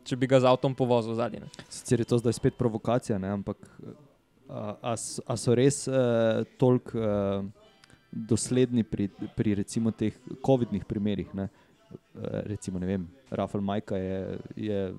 [0.09, 1.45] če bi ga z avtom povozil zadnji.
[1.68, 3.37] Sicer je to zdaj spet provokacija, ne?
[3.37, 3.61] ampak
[4.53, 7.45] a, a, so res uh, toliko uh,
[8.13, 10.13] dosledni pri, pri recimo teh
[10.45, 11.33] COVID-nih primerih?
[11.33, 11.49] Ne?
[12.14, 14.95] Eh, Recimo, ne vem, Rafael Majka je, je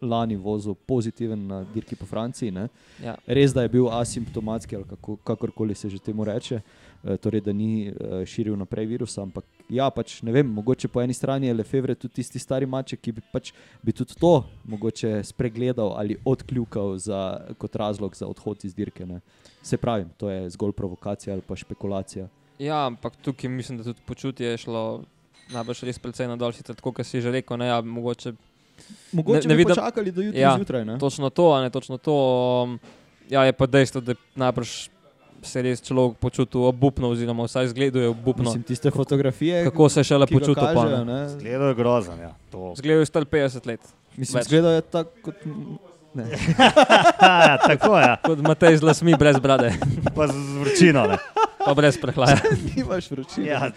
[0.00, 2.50] lani vozil pozitiven na dirki po Franciji.
[2.50, 2.68] Ne?
[3.02, 3.14] Ja.
[3.26, 7.52] Res, da je bil asimptomatski ali kako, kakorkoli se že temu reče, eh, torej da
[7.52, 9.22] ni eh, širil naprej virusa.
[9.22, 13.00] Ampak ja, pač ne vem, mogoče po eni strani je Lefebvre tudi tisti stari maček,
[13.00, 18.64] ki bi, pač, bi tudi to mogoče spregledal ali odkljukal za, kot razlog za odhod
[18.64, 19.06] iz dirke.
[19.06, 19.20] Ne.
[19.62, 22.28] Se pravi, to je zgolj provokacija ali pa špekulacija.
[22.58, 25.02] Ja, ampak tukaj mislim, da tudi počutje je šlo
[25.50, 28.32] najbrž res precej na dol, sicer tako, kot si že rekel, ne, ja, mogoče
[29.12, 30.84] Mogoče ne ne bi vidim- počakali do jutri Ja, zjutraj.
[30.84, 30.98] ne.
[30.98, 32.14] Točno to, a ne točno to.
[32.64, 32.80] Um,
[33.28, 34.88] ja, je pa dejstvo, da najbrž
[35.42, 38.44] se res človek počutil obupno, oziroma vsaj zgleduje obupno.
[38.44, 40.26] Mislim, tiste fotografije, Kako se je šele
[41.04, 41.28] ne.
[41.28, 42.18] Zgledal je grozen.
[42.20, 42.32] Ja.
[42.50, 43.80] To- Zgleduje star 50 let,
[44.16, 44.46] Mislim, več.
[44.46, 45.34] zgleda je tako kot.
[46.14, 46.24] Ne.
[47.48, 48.16] ja, tako je, ja.
[48.16, 49.72] kot Matej z lasmi, brez brade,
[50.14, 51.06] pa z vročino.
[51.06, 51.16] Ne.
[51.58, 52.36] pa brez prehlaja.
[52.68, 53.46] Nimaš vročine.
[53.46, 53.70] Ja,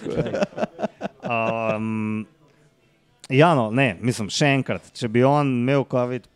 [1.25, 2.25] um,
[3.29, 6.27] ja, no, ne, mislim, še enkrat, če bi on imel COVID,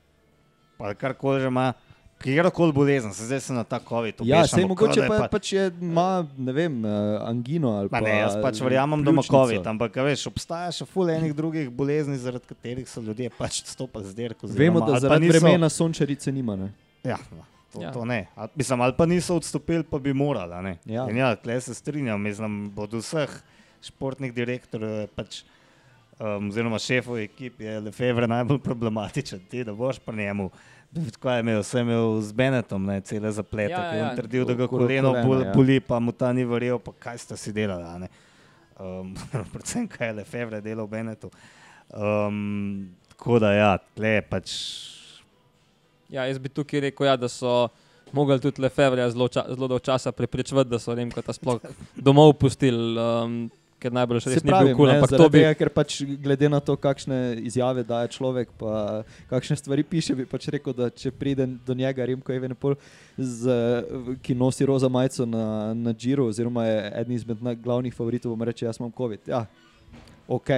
[0.78, 1.74] pa karkoli že ima,
[2.20, 5.28] kjerkoli bolezen, se zdaj se na ta COVID Ja, obešamo, sej kot mogoče pa, pa-
[5.30, 6.90] pač je, ima, ne vem, eh,
[7.22, 8.02] angino ali pa.
[8.02, 9.24] ne, jaz pač verjamem, da ima.
[9.24, 13.62] COVID, ampak a veš, obstaja še ful enih drugih bolezni, zaradi katerih so ljudje pač
[13.66, 14.48] stopili z dirko.
[14.50, 16.58] Vemo, da ali pa zaradi niso- vremena sončarice nima.
[16.58, 16.74] Ne?
[17.06, 17.88] Ja, no, to, Ja.
[17.88, 17.92] ja.
[17.94, 18.28] to ne.
[18.36, 20.52] A, mislim, ali pa niso odstopili, pa bi morali.
[20.52, 20.76] a ne.
[20.86, 21.08] Ja.
[21.08, 23.30] In ja, tle se strinjam, mislim, od vseh
[23.86, 25.42] športnih direktorjev, je pač,
[26.20, 29.42] um, oziroma šefov ekip, je Lefebvre najbolj problematičen.
[29.50, 30.50] Ti, da boš pri njemu.
[31.22, 34.10] Kaj je imel, sem imel z Benetom, ne, cele zaplete, Ja, ja, ki je ja.
[34.10, 35.54] on trdil, da ga koleno kolena, bol, ja.
[35.54, 37.86] boli, pa mu ta ni verjel, pa kaj sta si delali.
[37.86, 38.10] a ne.
[38.80, 39.14] Um,
[39.54, 41.30] predvsem kaj je Lefebvre delal v Benetu.
[41.94, 44.56] Um, tako da ja, tle pač.
[46.10, 47.70] Ja, jaz bi tukaj rekel, ja, da so
[48.12, 51.62] mogli tudi Lefebvre zelo, ča, zelo dolgo časa prepričevati, da so Remkota sploh
[52.08, 53.50] domov pustili, um,
[53.80, 55.40] ker najbrž res Se ni pravi, bil kul, ne, ampak to bi.
[55.40, 60.28] tega, ker pač glede na to, kakšne izjave daje človek, pa kakšne stvari piše, bi
[60.30, 62.76] pač rekel, da če pride do njega Remko Evenepol,
[63.16, 63.56] z,
[64.26, 68.68] ki nosi roza majico na, na Džiru, oziroma je eden izmed glavnih favoritov, bom reče,
[68.68, 69.32] jaz imam COVID.
[69.32, 69.46] Ja,
[70.28, 70.54] ok,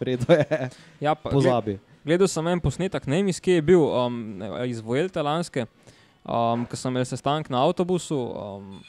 [0.00, 0.70] vredo je,
[1.00, 1.78] Ja, pa, pozabi.
[2.06, 5.66] Gledal sem en posnetek, ne vem, iz kje je bil, um, iz Vojelte lanske,
[6.24, 8.16] um, ko sem imel sestanek na avtobusu.
[8.16, 8.80] Um,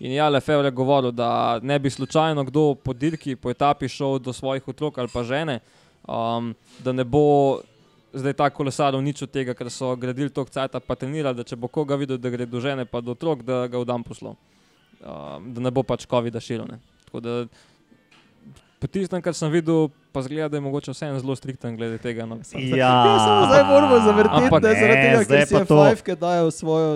[0.00, 1.28] in ja, Lefebvre je govoril, da
[1.62, 5.58] ne bi slučajno kdo po dirki, po etapi šel do svojih otrok ali pa žene,
[6.02, 7.60] um, da ne bo
[8.12, 11.54] zdaj ta kolesar nič od tega, ker so gradili to cajt, pa trenirali, da če
[11.54, 14.34] bo koga videl, da gre do žene pa do otrok, da ga v dan poslal.
[15.00, 16.66] Um, da ne bo pač COVID-a širil.
[16.66, 16.80] ne.
[17.04, 17.34] Tako da
[18.80, 22.24] po tistem, kar sem videl, pa zgleda, da je mogoče vseeno zelo strikten glede tega.
[22.24, 22.40] No.
[22.50, 22.92] Ja, Ja,
[23.26, 26.14] samo zdaj moramo zavrteti, Ampak da zaradi ne, tega, ker si pa je to- Fajfke
[26.16, 26.90] dajo svojo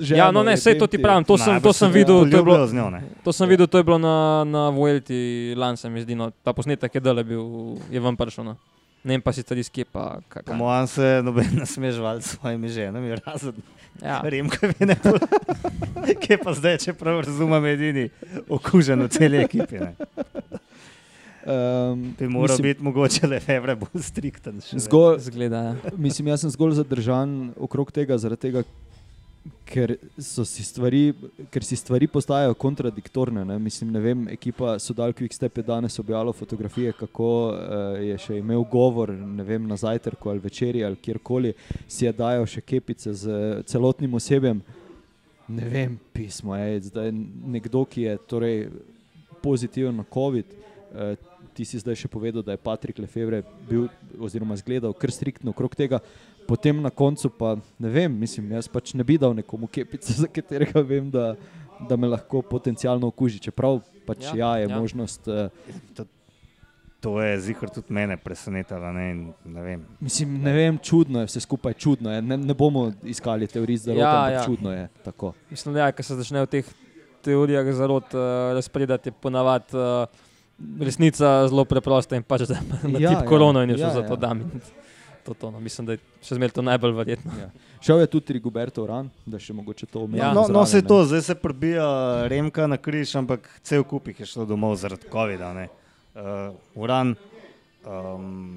[0.00, 0.18] ženo.
[0.18, 2.66] Ja, no ne, sej to ti pravim, to sem, to sem videl, to je bilo,
[2.72, 3.02] njo, ne.
[3.24, 6.52] to sem videl, to je bilo na, na Vuelti lani, se mi zdi, no, ta
[6.52, 8.52] posnetek je dal, bil, je vam prišel.
[8.52, 8.56] No.
[9.06, 10.18] Ne vem pa si tudi skjepa.
[10.44, 13.58] Po mojem se noben ne sme žvaliti s svojimi ženami, razen
[14.02, 14.20] Ja.
[14.22, 14.96] Remka Vene.
[16.22, 18.04] Kje pa zdaj, če prav razumem, edini
[18.46, 19.80] okužen v celi ekipi.
[19.82, 19.92] Ne.
[21.48, 24.60] Um, Bi moral biti mogoče le Fevre bolj strikten.
[24.60, 25.92] Zgolj, Zgleda, ja.
[25.96, 28.62] mislim, jaz sem zgolj zadržan okrog tega, zaradi tega,
[29.68, 31.12] ker, si stvari,
[31.52, 33.44] ker si stvari postajajo kontradiktorne.
[33.44, 33.58] Ne?
[33.58, 38.64] Mislim, ne vem, ekipa Sodal Quickstep je danes objavila fotografije, kako uh, je še imel
[38.70, 41.54] govor ne vem, na zajtrku ali večerji ali kjerkoli,
[41.88, 44.62] si je dajal še kepice z celotnim osebjem.
[45.48, 48.58] Ne vem, pismo je, zdaj nekdo, ki je torej
[49.42, 50.56] pozitiven na COVID.
[50.88, 51.14] Uh,
[51.58, 53.88] ti si zdaj še povedal, da je Patrik Lefevre bil
[54.22, 55.98] oziroma zgledal kar striktno okrog tega.
[56.48, 60.28] Potem na koncu pa ne vem, mislim, jaz pač ne bi dal nekomu kepice, za
[60.32, 61.34] katerega vem, da,
[61.88, 63.42] da me lahko potencialno okuži.
[63.50, 64.70] Čeprav pač ja, Ja, ja je ja.
[64.72, 64.78] ja.
[64.80, 65.28] možnost.
[65.28, 65.50] Uh,
[65.94, 66.06] To,
[67.00, 68.92] to je zihar tudi mene presenetilo.
[68.92, 69.84] Ne, in ne vem.
[70.00, 72.22] mislim, ne vem, čudno je vse skupaj, čudno je.
[72.22, 74.44] Ne, ne bomo iskali teorij zaradi Ja, ampak ja.
[74.44, 75.32] čudno je tako.
[75.50, 76.72] Mislim, da ja, ko se začnejo v teh
[77.22, 78.24] teorijah zarod uh,
[78.56, 80.08] razpredati, je ponavadi uh,
[80.80, 83.28] resnica zelo preprosta in pač da na Ja, ja, tip ja.
[83.28, 84.08] korono in je šlo Ja, ja, za ja.
[84.08, 84.44] to, da mi
[85.28, 85.60] to, to no.
[85.60, 87.32] Mislim, da je še zmeraj to najbolj verjetno.
[87.36, 87.48] Ja.
[87.84, 90.24] Šel je tudi Rigoberto Uran, da še mogoče to omenimo.
[90.24, 90.32] Ja.
[90.32, 91.08] no, no, se zraven, to, ne.
[91.12, 91.88] zdaj se prbija
[92.32, 95.52] Remka na križ, ampak cel kup jih je šlo domov zaradi COVID-a.
[95.52, 95.66] ne.
[96.18, 97.12] Uh, Uran,
[97.84, 98.56] um,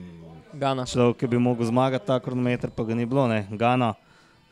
[0.54, 0.88] Gana.
[0.88, 3.28] človek, ki bi mogel zmagati ta kronometer, pa ga ni bilo.
[3.28, 3.44] Ne.
[3.52, 3.94] Gana,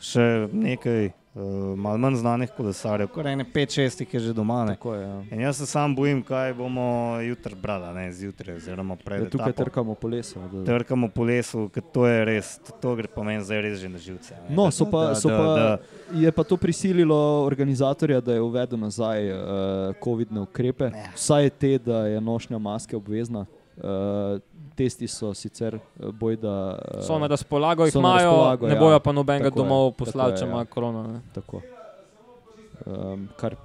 [0.03, 1.45] še nekaj uh,
[1.77, 4.65] malo manj znanih kolesarjev, kar ene 5-6 jih je že doma.
[4.65, 4.73] Ne.
[4.73, 5.21] Tako je, ja.
[5.31, 6.85] In jaz se sam bojim, kaj bomo
[7.19, 9.63] jutri brali, ne zjutraj, oziroma pred Da tukaj etapo.
[9.63, 10.39] trkamo po lesu.
[10.53, 13.79] Da, Trkamo po lesu, ker to je res, to, to gre po meni zdaj res
[13.79, 14.33] že na živce.
[14.39, 14.55] ne.
[14.55, 15.77] No, Da- so pa, da- so da- pa, da-
[16.15, 19.37] je pa to prisililo organizatorja, da je uvedel nazaj uh,
[19.97, 21.09] COVID-ne ukrepe, Ja.
[21.15, 23.45] vsaj te, da je nošnja maske obvezna.
[23.77, 24.39] Uh,
[24.79, 25.81] testi so sicer uh,
[26.13, 26.53] bojda.
[26.95, 28.79] Uh, So na razpolago, jih imajo, razpolago, ne ja.
[28.79, 30.49] bojo pa nobenega domov poslali, če ja.
[30.49, 31.03] ima korona.
[31.09, 31.19] Ne.
[31.33, 31.61] Tako.
[32.85, 33.55] Um, kar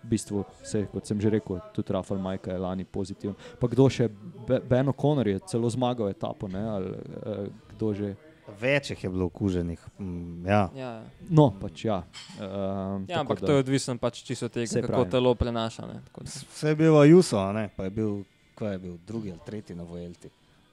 [0.00, 3.34] v bistvu, vse, kot sem že rekel, tudi Rafael Majka je lani pozitiven.
[3.58, 4.06] Pa kdo še,
[4.46, 6.62] Be Ben O'Connor je celo zmagal etapo, ne?
[6.68, 8.10] ali uh, kdo že.
[8.50, 9.78] Več jih je bilo okuženih.
[10.00, 10.62] Mm, ja.
[10.74, 10.88] Ja,
[11.30, 12.00] No, pač ja.
[12.34, 15.10] Um, ja ampak to je odvisno pač čisto od tega, kako pravim.
[15.12, 15.86] telo prenaša.
[15.86, 16.00] Ne.
[16.08, 17.68] Tako da- Vse je bil Ajuso, a ne?
[17.70, 18.24] pa je bil,
[18.60, 20.28] kaj je bil, drugi ali tretji na Vojelti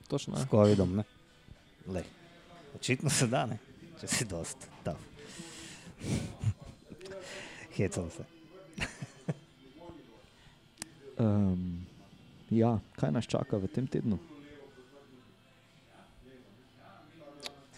[0.08, 0.36] Točno.
[0.36, 0.48] s ja.
[0.52, 0.96] COVID-om.
[0.96, 1.04] ne.
[1.88, 2.04] Lej.
[2.76, 3.58] Očitno se da, ne?
[4.02, 4.68] če si dost.
[4.84, 5.00] tough.
[7.78, 8.24] Hecam se.
[11.18, 11.82] Um,
[12.54, 14.20] ja, kaj nas čaka v tem tednu?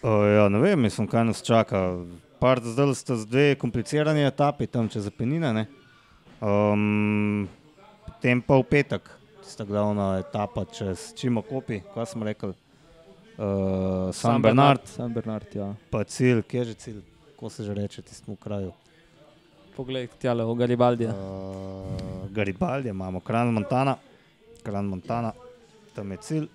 [0.02, 2.04] O, ja, ne vem, mislim, kaj nas čaka.
[2.36, 5.54] Par, zdaj sta z dve komplicirani etapi tam čez Apenine.
[5.56, 5.64] ne.
[6.40, 7.48] Um,
[8.04, 9.08] potem pa v petek,
[9.42, 12.50] tista glavna etapa čez Čimo Kopi, kaj smo rekli.
[12.50, 15.74] Uh, San, San Bernard, San Bernard, ja.
[15.90, 17.00] pa cilj, kje je že cilj,
[17.36, 18.72] ko se že reče, tistemu kraju.
[19.76, 21.08] Poglej, tjale, v Garibaldiju.
[21.08, 23.96] Uh, Garibaldi, imamo Kran Montana,
[24.62, 25.32] Kran Montana,
[25.94, 26.48] tam je cilj.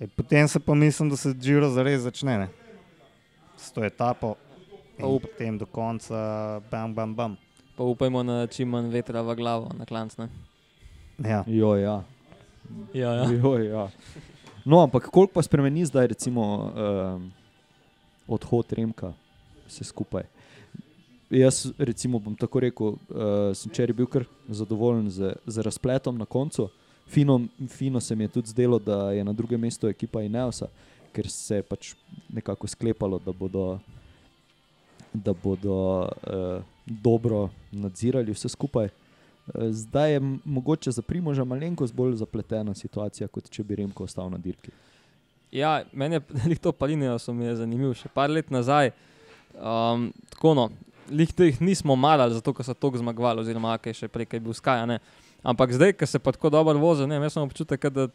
[0.00, 2.48] E, potem se pa mislim, da se Giro zares začne, ne?
[3.62, 4.34] s to etapo.
[4.98, 5.22] In Up.
[5.22, 7.36] potem do konca, bam, bam, bam.
[7.76, 10.16] Pa upajmo na čim manj vetra v glavo, na klanc.
[10.18, 10.28] Ne?
[11.24, 11.44] Ja.
[11.46, 12.02] Jo, ja.
[12.94, 13.30] Ja, ja.
[13.32, 13.90] Jo, ja.
[14.64, 16.42] No, ampak koliko pa spremeni zdaj, recimo,
[16.74, 17.30] um,
[18.28, 19.12] odhod Remka,
[19.66, 20.26] vse skupaj?
[21.32, 26.26] Jaz, recimo, bom tako rekel, uh, sem včeraj bil kar zadovoljen z, z razpletom na
[26.26, 26.68] koncu.
[27.08, 30.68] Fino, fino se mi je tudi zdelo, da je na drugem mestu ekipa Ineosa,
[31.12, 31.94] ker se je pač
[32.32, 33.78] nekako sklepalo, da bodo,
[35.12, 38.92] da bodo uh, dobro nadzirali vse skupaj.
[39.46, 44.38] Zdaj je mogoče za Primoža malenkost bolj zapletena situacija, kot če bi Remko ostal na
[44.38, 44.70] dirki.
[45.52, 47.94] Ja, meni je to palinijo, so mi je zanimivo.
[47.94, 48.92] Še par let nazaj,
[49.58, 50.68] um, tako no,
[51.10, 54.46] lih teh nismo marali, zato ker so tako zmagovali, oziroma kaj še prej, kaj je
[54.46, 54.78] bil Sky.
[54.80, 54.98] a ne.
[55.42, 58.06] Ampak zdaj, ko se pa tako dobro vozi, ne, jaz imam občutek, da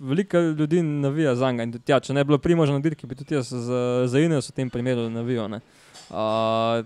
[0.00, 1.62] veliko ljudi navija za njega.
[1.62, 4.20] In tudi Ja, če ne bi bilo primožno na dirki, bi tudi jaz za, za
[4.20, 5.60] Ines v tem primeru navijal.
[6.10, 6.82] Uh,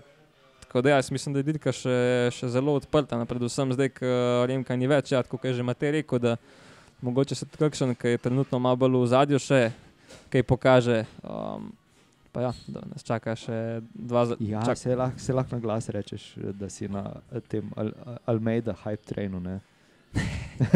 [0.75, 1.93] tako da ja, jaz mislim, da je dirka še,
[2.31, 4.09] še zelo odprta, ne, predvsem zdaj, ko
[4.43, 6.19] Remka ni več, ja, kot je že Matej rekel.
[6.19, 6.35] da
[6.99, 9.71] Mogoče se tudi kakšen, ki je trenutno malo bolj v zadju, še
[10.27, 10.97] kaj pokaže.
[11.21, 11.71] Um,
[12.29, 13.55] pa ja, da nas čaka še
[13.89, 17.95] dva za- Ja, čak- se lahko lah na glas rečeš, da si na tem Al
[18.25, 19.39] Almeida hype trainu.
[19.39, 19.59] Ne?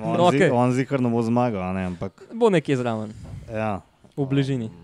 [0.00, 0.38] On, No, no, okay.
[0.40, 0.50] okej.
[0.50, 3.14] on zikar ne bo zmagal, a ne, ampak Bo nekje zraven,
[3.46, 3.78] ja.
[4.10, 4.81] v bližini.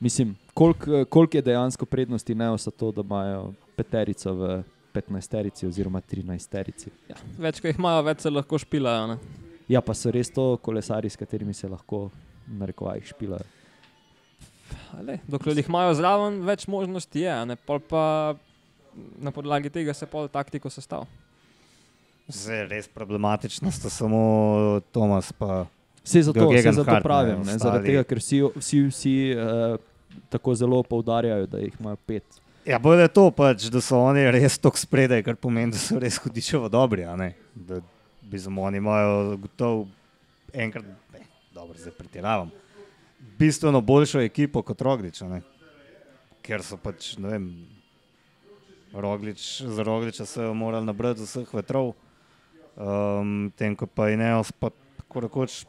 [0.00, 4.62] Mislim, koliko kolik je dejansko prednosti Neosa to, da imajo peterico v
[4.94, 6.90] 15-terici oziroma 13-terici.
[7.08, 9.06] Ja, več, ko jih imajo, več se lahko špilajo.
[9.12, 9.18] Ne?
[9.68, 12.08] Ja, pa so res to kolesari, s katerimi se lahko
[12.48, 13.44] na rekovajih špilajo.
[14.96, 17.56] Ale, dokler jih imajo zraven, več možnosti je, a ne?
[17.56, 18.04] pol pa
[19.20, 21.04] na podlagi tega se pol taktiko sestav.
[22.30, 25.66] Zdaj, res problematično sta samo Tomas pa
[26.04, 29.74] Vse zato, vse zato pravim, ne, zaradi tega, ker vsi, vsi, vsi uh,
[30.28, 32.40] tako zelo poudarjajo, da jih imajo pet.
[32.66, 35.98] Ja, bolje je to, pač, da so oni res tako spredaj, kar pomeni, da so
[35.98, 37.06] res hudičevo dobri.
[37.54, 37.80] Da
[38.22, 39.88] bi za oni imajo gotovo
[40.52, 41.24] enkrat, ne,
[41.54, 42.50] dobro, zdaj pretiravam,
[43.38, 45.22] bistveno boljšo ekipo kot Roglič,
[46.42, 47.48] ker so pač, ne vem,
[48.92, 51.94] Roglič, za Rogliča se je morali nabrati vseh vetrov,
[52.76, 55.64] um, tem ko pa Ineos pa tako rekoč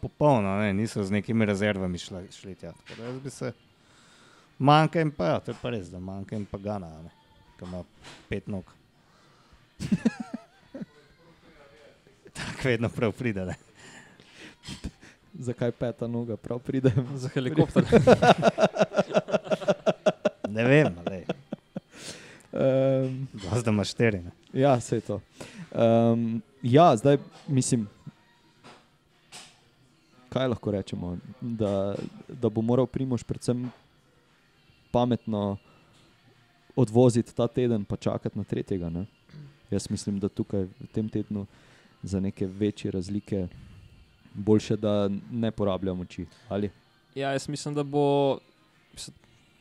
[0.00, 2.72] popolno, ne, niso z nekimi rezervami šli, šli tja.
[2.72, 3.52] Tako da jaz bi se
[4.58, 6.90] Manjka jim pa, ja, to je pa res, da manjka jim pa Gana,
[7.58, 7.84] ki ima
[8.28, 8.64] pet nog.
[12.34, 13.44] Tako vedno prav pride.
[13.46, 13.54] Ne?
[15.46, 16.92] Zakaj peta noga prav pride?
[17.22, 17.84] Za helikopter.
[20.48, 21.24] ne vem, ali
[22.54, 23.26] Um,
[23.58, 24.20] zdaj imaš štiri.
[24.22, 24.30] Ne?
[24.52, 25.20] ja, vse to.
[25.74, 27.18] Um, ja, zdaj
[27.48, 27.88] mislim,
[30.28, 31.94] kaj lahko rečemo, da,
[32.28, 33.72] da bo moral Primož predvsem
[34.94, 35.56] pametno
[36.76, 38.90] odvoziti ta teden, pa čakati na tretjega.
[38.90, 39.06] Ne?
[39.70, 41.46] Jaz mislim, da tukaj v tem tednu
[42.02, 43.48] za neke večje razlike
[44.34, 46.26] boljše, da ne porabljamo moči.
[46.48, 46.70] Ali?
[47.14, 48.38] Ja, jaz mislim, da bo,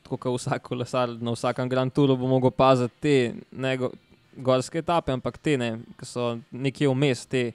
[0.03, 3.15] tako kot vsak kolesar na vsakem Grand Touru, bo mogel paziti te
[3.51, 3.91] ne go-
[4.37, 7.51] gorske etape, ampak te, ne, ki so nekje vmes, te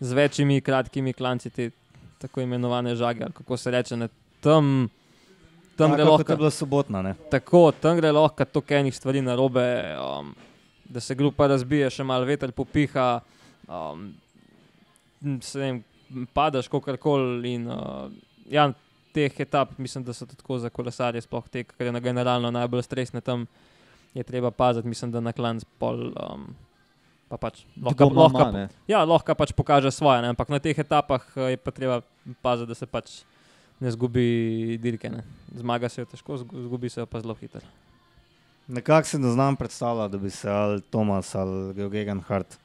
[0.00, 1.70] z večjimi kratkimi klanci, te
[2.18, 3.96] tako imenovane žage, kako se reče.
[3.96, 4.08] Ne,
[4.40, 4.88] tam,
[5.76, 7.02] tam gre Tako kot je lahko bila sobotna.
[7.02, 7.14] Ne?
[7.30, 9.66] tako, tam gre lahko toliko enih stvari na robe,
[9.98, 10.34] um,
[10.84, 13.08] da se grupa razbije, še malo veter popiha,
[13.68, 14.08] um,
[15.40, 15.82] se ne vem,
[16.34, 17.54] padaš kakorkoli.
[17.54, 18.10] In uh,
[18.50, 18.68] ja,
[19.14, 22.86] teh etap mislim, da so tako za kolesarje, sploh te, ker je na generalno najbolj
[22.86, 23.48] stresne tam.
[24.14, 26.12] Je treba paziti, mislim, da na klanc pol.
[26.14, 26.52] Um,
[27.28, 28.68] pa pač lahko, lahko, ne?
[28.86, 30.30] ja, lahko pač pokaže svoje, ne?
[30.30, 31.96] ampak na teh etapah eh, je pa treba
[32.44, 33.22] paziti, da se pač
[33.80, 34.26] ne zgubi
[34.78, 35.10] dirke.
[35.10, 35.22] Ne?
[35.54, 37.60] Zmaga se jo težko, zgu- zgubi se jo pa zelo hitro.
[38.68, 42.58] Nekako si ne znam predstavljati, da bi se ali Tomas ali Georgijan Hart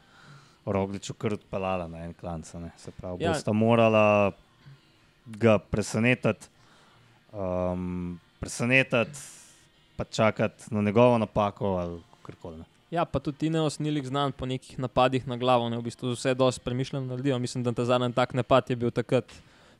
[0.65, 2.53] Rogliču kar odpeljala na en klanc.
[2.53, 2.71] ne.
[2.77, 3.31] Se pravi, Ja.
[3.31, 4.31] bosta morala
[5.27, 6.47] ga presenetiti,
[7.33, 9.19] um, presenetiti,
[9.95, 12.57] pa čakati na njegovo napako ali karkoli.
[12.57, 12.63] ne.
[12.91, 16.11] Ja, pa tudi Tineos ni lik znan po nekih napadih na glavo, ne v bistvu
[16.11, 17.39] vse dosti premišljeno naredijo.
[17.39, 19.25] Mislim, da ta zadnji tak napad je bil takrat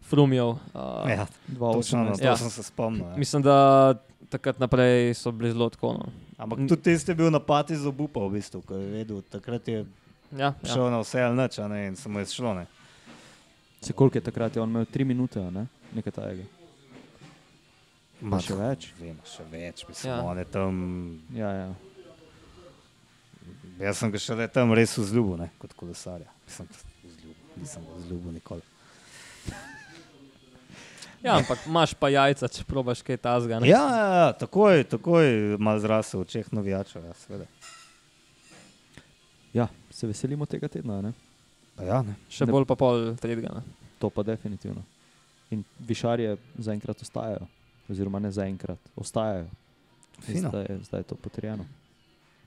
[0.01, 0.47] Frumjev.
[0.47, 0.59] Uh,
[1.07, 2.17] Ja, točno na 2018.
[2.17, 2.29] to Ja.
[2.29, 2.37] ja.
[2.37, 3.05] sem se spomnil.
[3.05, 3.17] ja.
[3.17, 3.93] Mislim, da
[4.29, 5.93] takrat naprej so bili zelo tako.
[5.93, 6.05] No.
[6.37, 9.85] Ampak tudi tisti je bil napad iz obupa, v bistvu, ko je vedel, takrat je
[10.31, 10.53] Ja, ja.
[10.63, 12.53] šel na vse ali nič, ne, in se mu je šlo.
[12.53, 12.65] Ne.
[13.81, 15.65] Se koliko je takrat, je on imel tri minute, a ne?
[15.91, 16.43] nekaj tajega.
[18.21, 18.89] Ma, še več?
[18.99, 20.17] Vem, še več, mislim, Ja.
[20.17, 20.23] ja.
[20.23, 20.73] on je tam.
[21.33, 21.69] Ja, ja.
[23.79, 26.27] Jaz sem ga še tam res vzljubil, ne, kot kolesarja.
[26.45, 26.67] Mislim,
[27.03, 28.61] vzljubil, nisem ga vzljubil nikoli.
[31.21, 33.59] Ja, ampak imaš pa jajca, če probaš kaj tazga.
[33.61, 35.25] Ja, ja, ja, takoj, takoj
[35.57, 37.45] malo zrasel v očeh navijačev, ja, seveda.
[39.53, 41.13] ja, se veselimo tega tedna, ne?
[41.75, 42.15] Pa ja, ne.
[42.29, 43.53] Še Ne- bolj pa pol tretjega.
[43.55, 43.63] ne.
[43.99, 44.79] to pa definitivno.
[45.49, 47.47] In višarje zaenkrat ostajajo,
[47.85, 49.49] oziroma ne zaenkrat, ostajajo.
[50.21, 50.49] Fino.
[50.49, 51.65] Zdaj, je- zdaj je to potrjeno.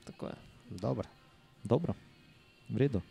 [0.03, 0.35] Tako je.
[0.71, 1.05] Dobro.
[1.63, 1.93] Dobro,
[2.69, 3.01] v redu,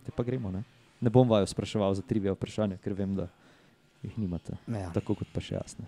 [0.00, 0.50] te pa gremo.
[0.50, 0.62] Ne,
[1.00, 3.26] ne bom vaju spraševal za trivija vprašanja, ker vem, da
[4.02, 4.90] jih nimate, Ja.
[4.90, 5.84] tako kot pa še jasne.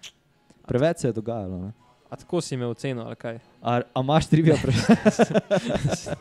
[0.67, 1.59] Preveč se je dogajalo.
[1.61, 1.73] Ne?
[2.11, 3.39] A tako si me ocenil, ali kaj?
[3.63, 6.17] A, a imaš trivija vprašanja?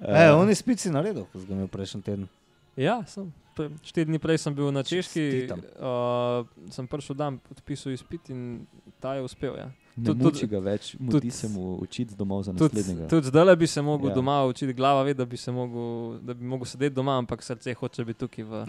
[0.00, 2.28] E, on je spici naredil, ko sem ga imel prejšnji teden.
[2.76, 3.32] Ja, sem.
[3.52, 5.60] Pre, štiri dni prej sem bil na Češki, Čestitam.
[5.76, 8.64] uh, sem prišel dan podpisal izpit in
[8.96, 9.58] ta je uspel.
[9.58, 9.68] Ja.
[9.96, 13.08] Ne Tudi- muči ga več, mudi tudi- se mu učiti domov za naslednjega.
[13.08, 14.14] tudi zdaj bi se mogel Ja.
[14.14, 15.84] doma učiti, glava ve, da bi se mogel,
[16.20, 18.64] da bi mogel sedeti doma, ampak srce hoče biti tukaj v,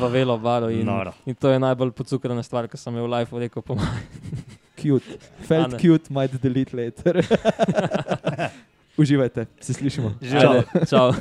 [0.00, 0.70] v velo baru.
[0.70, 1.12] In, Noro.
[1.26, 3.62] in to je najbolj pocukrana stvar, ki sem jo v lifeu rekel.
[3.62, 3.92] Po mojem.
[4.78, 5.18] Cute.
[5.40, 7.20] Felt cute, might delete later.
[8.96, 10.14] Uživajte, se slišimo.
[10.22, 10.50] Živijo.
[10.50, 11.12] Ajde, Čau.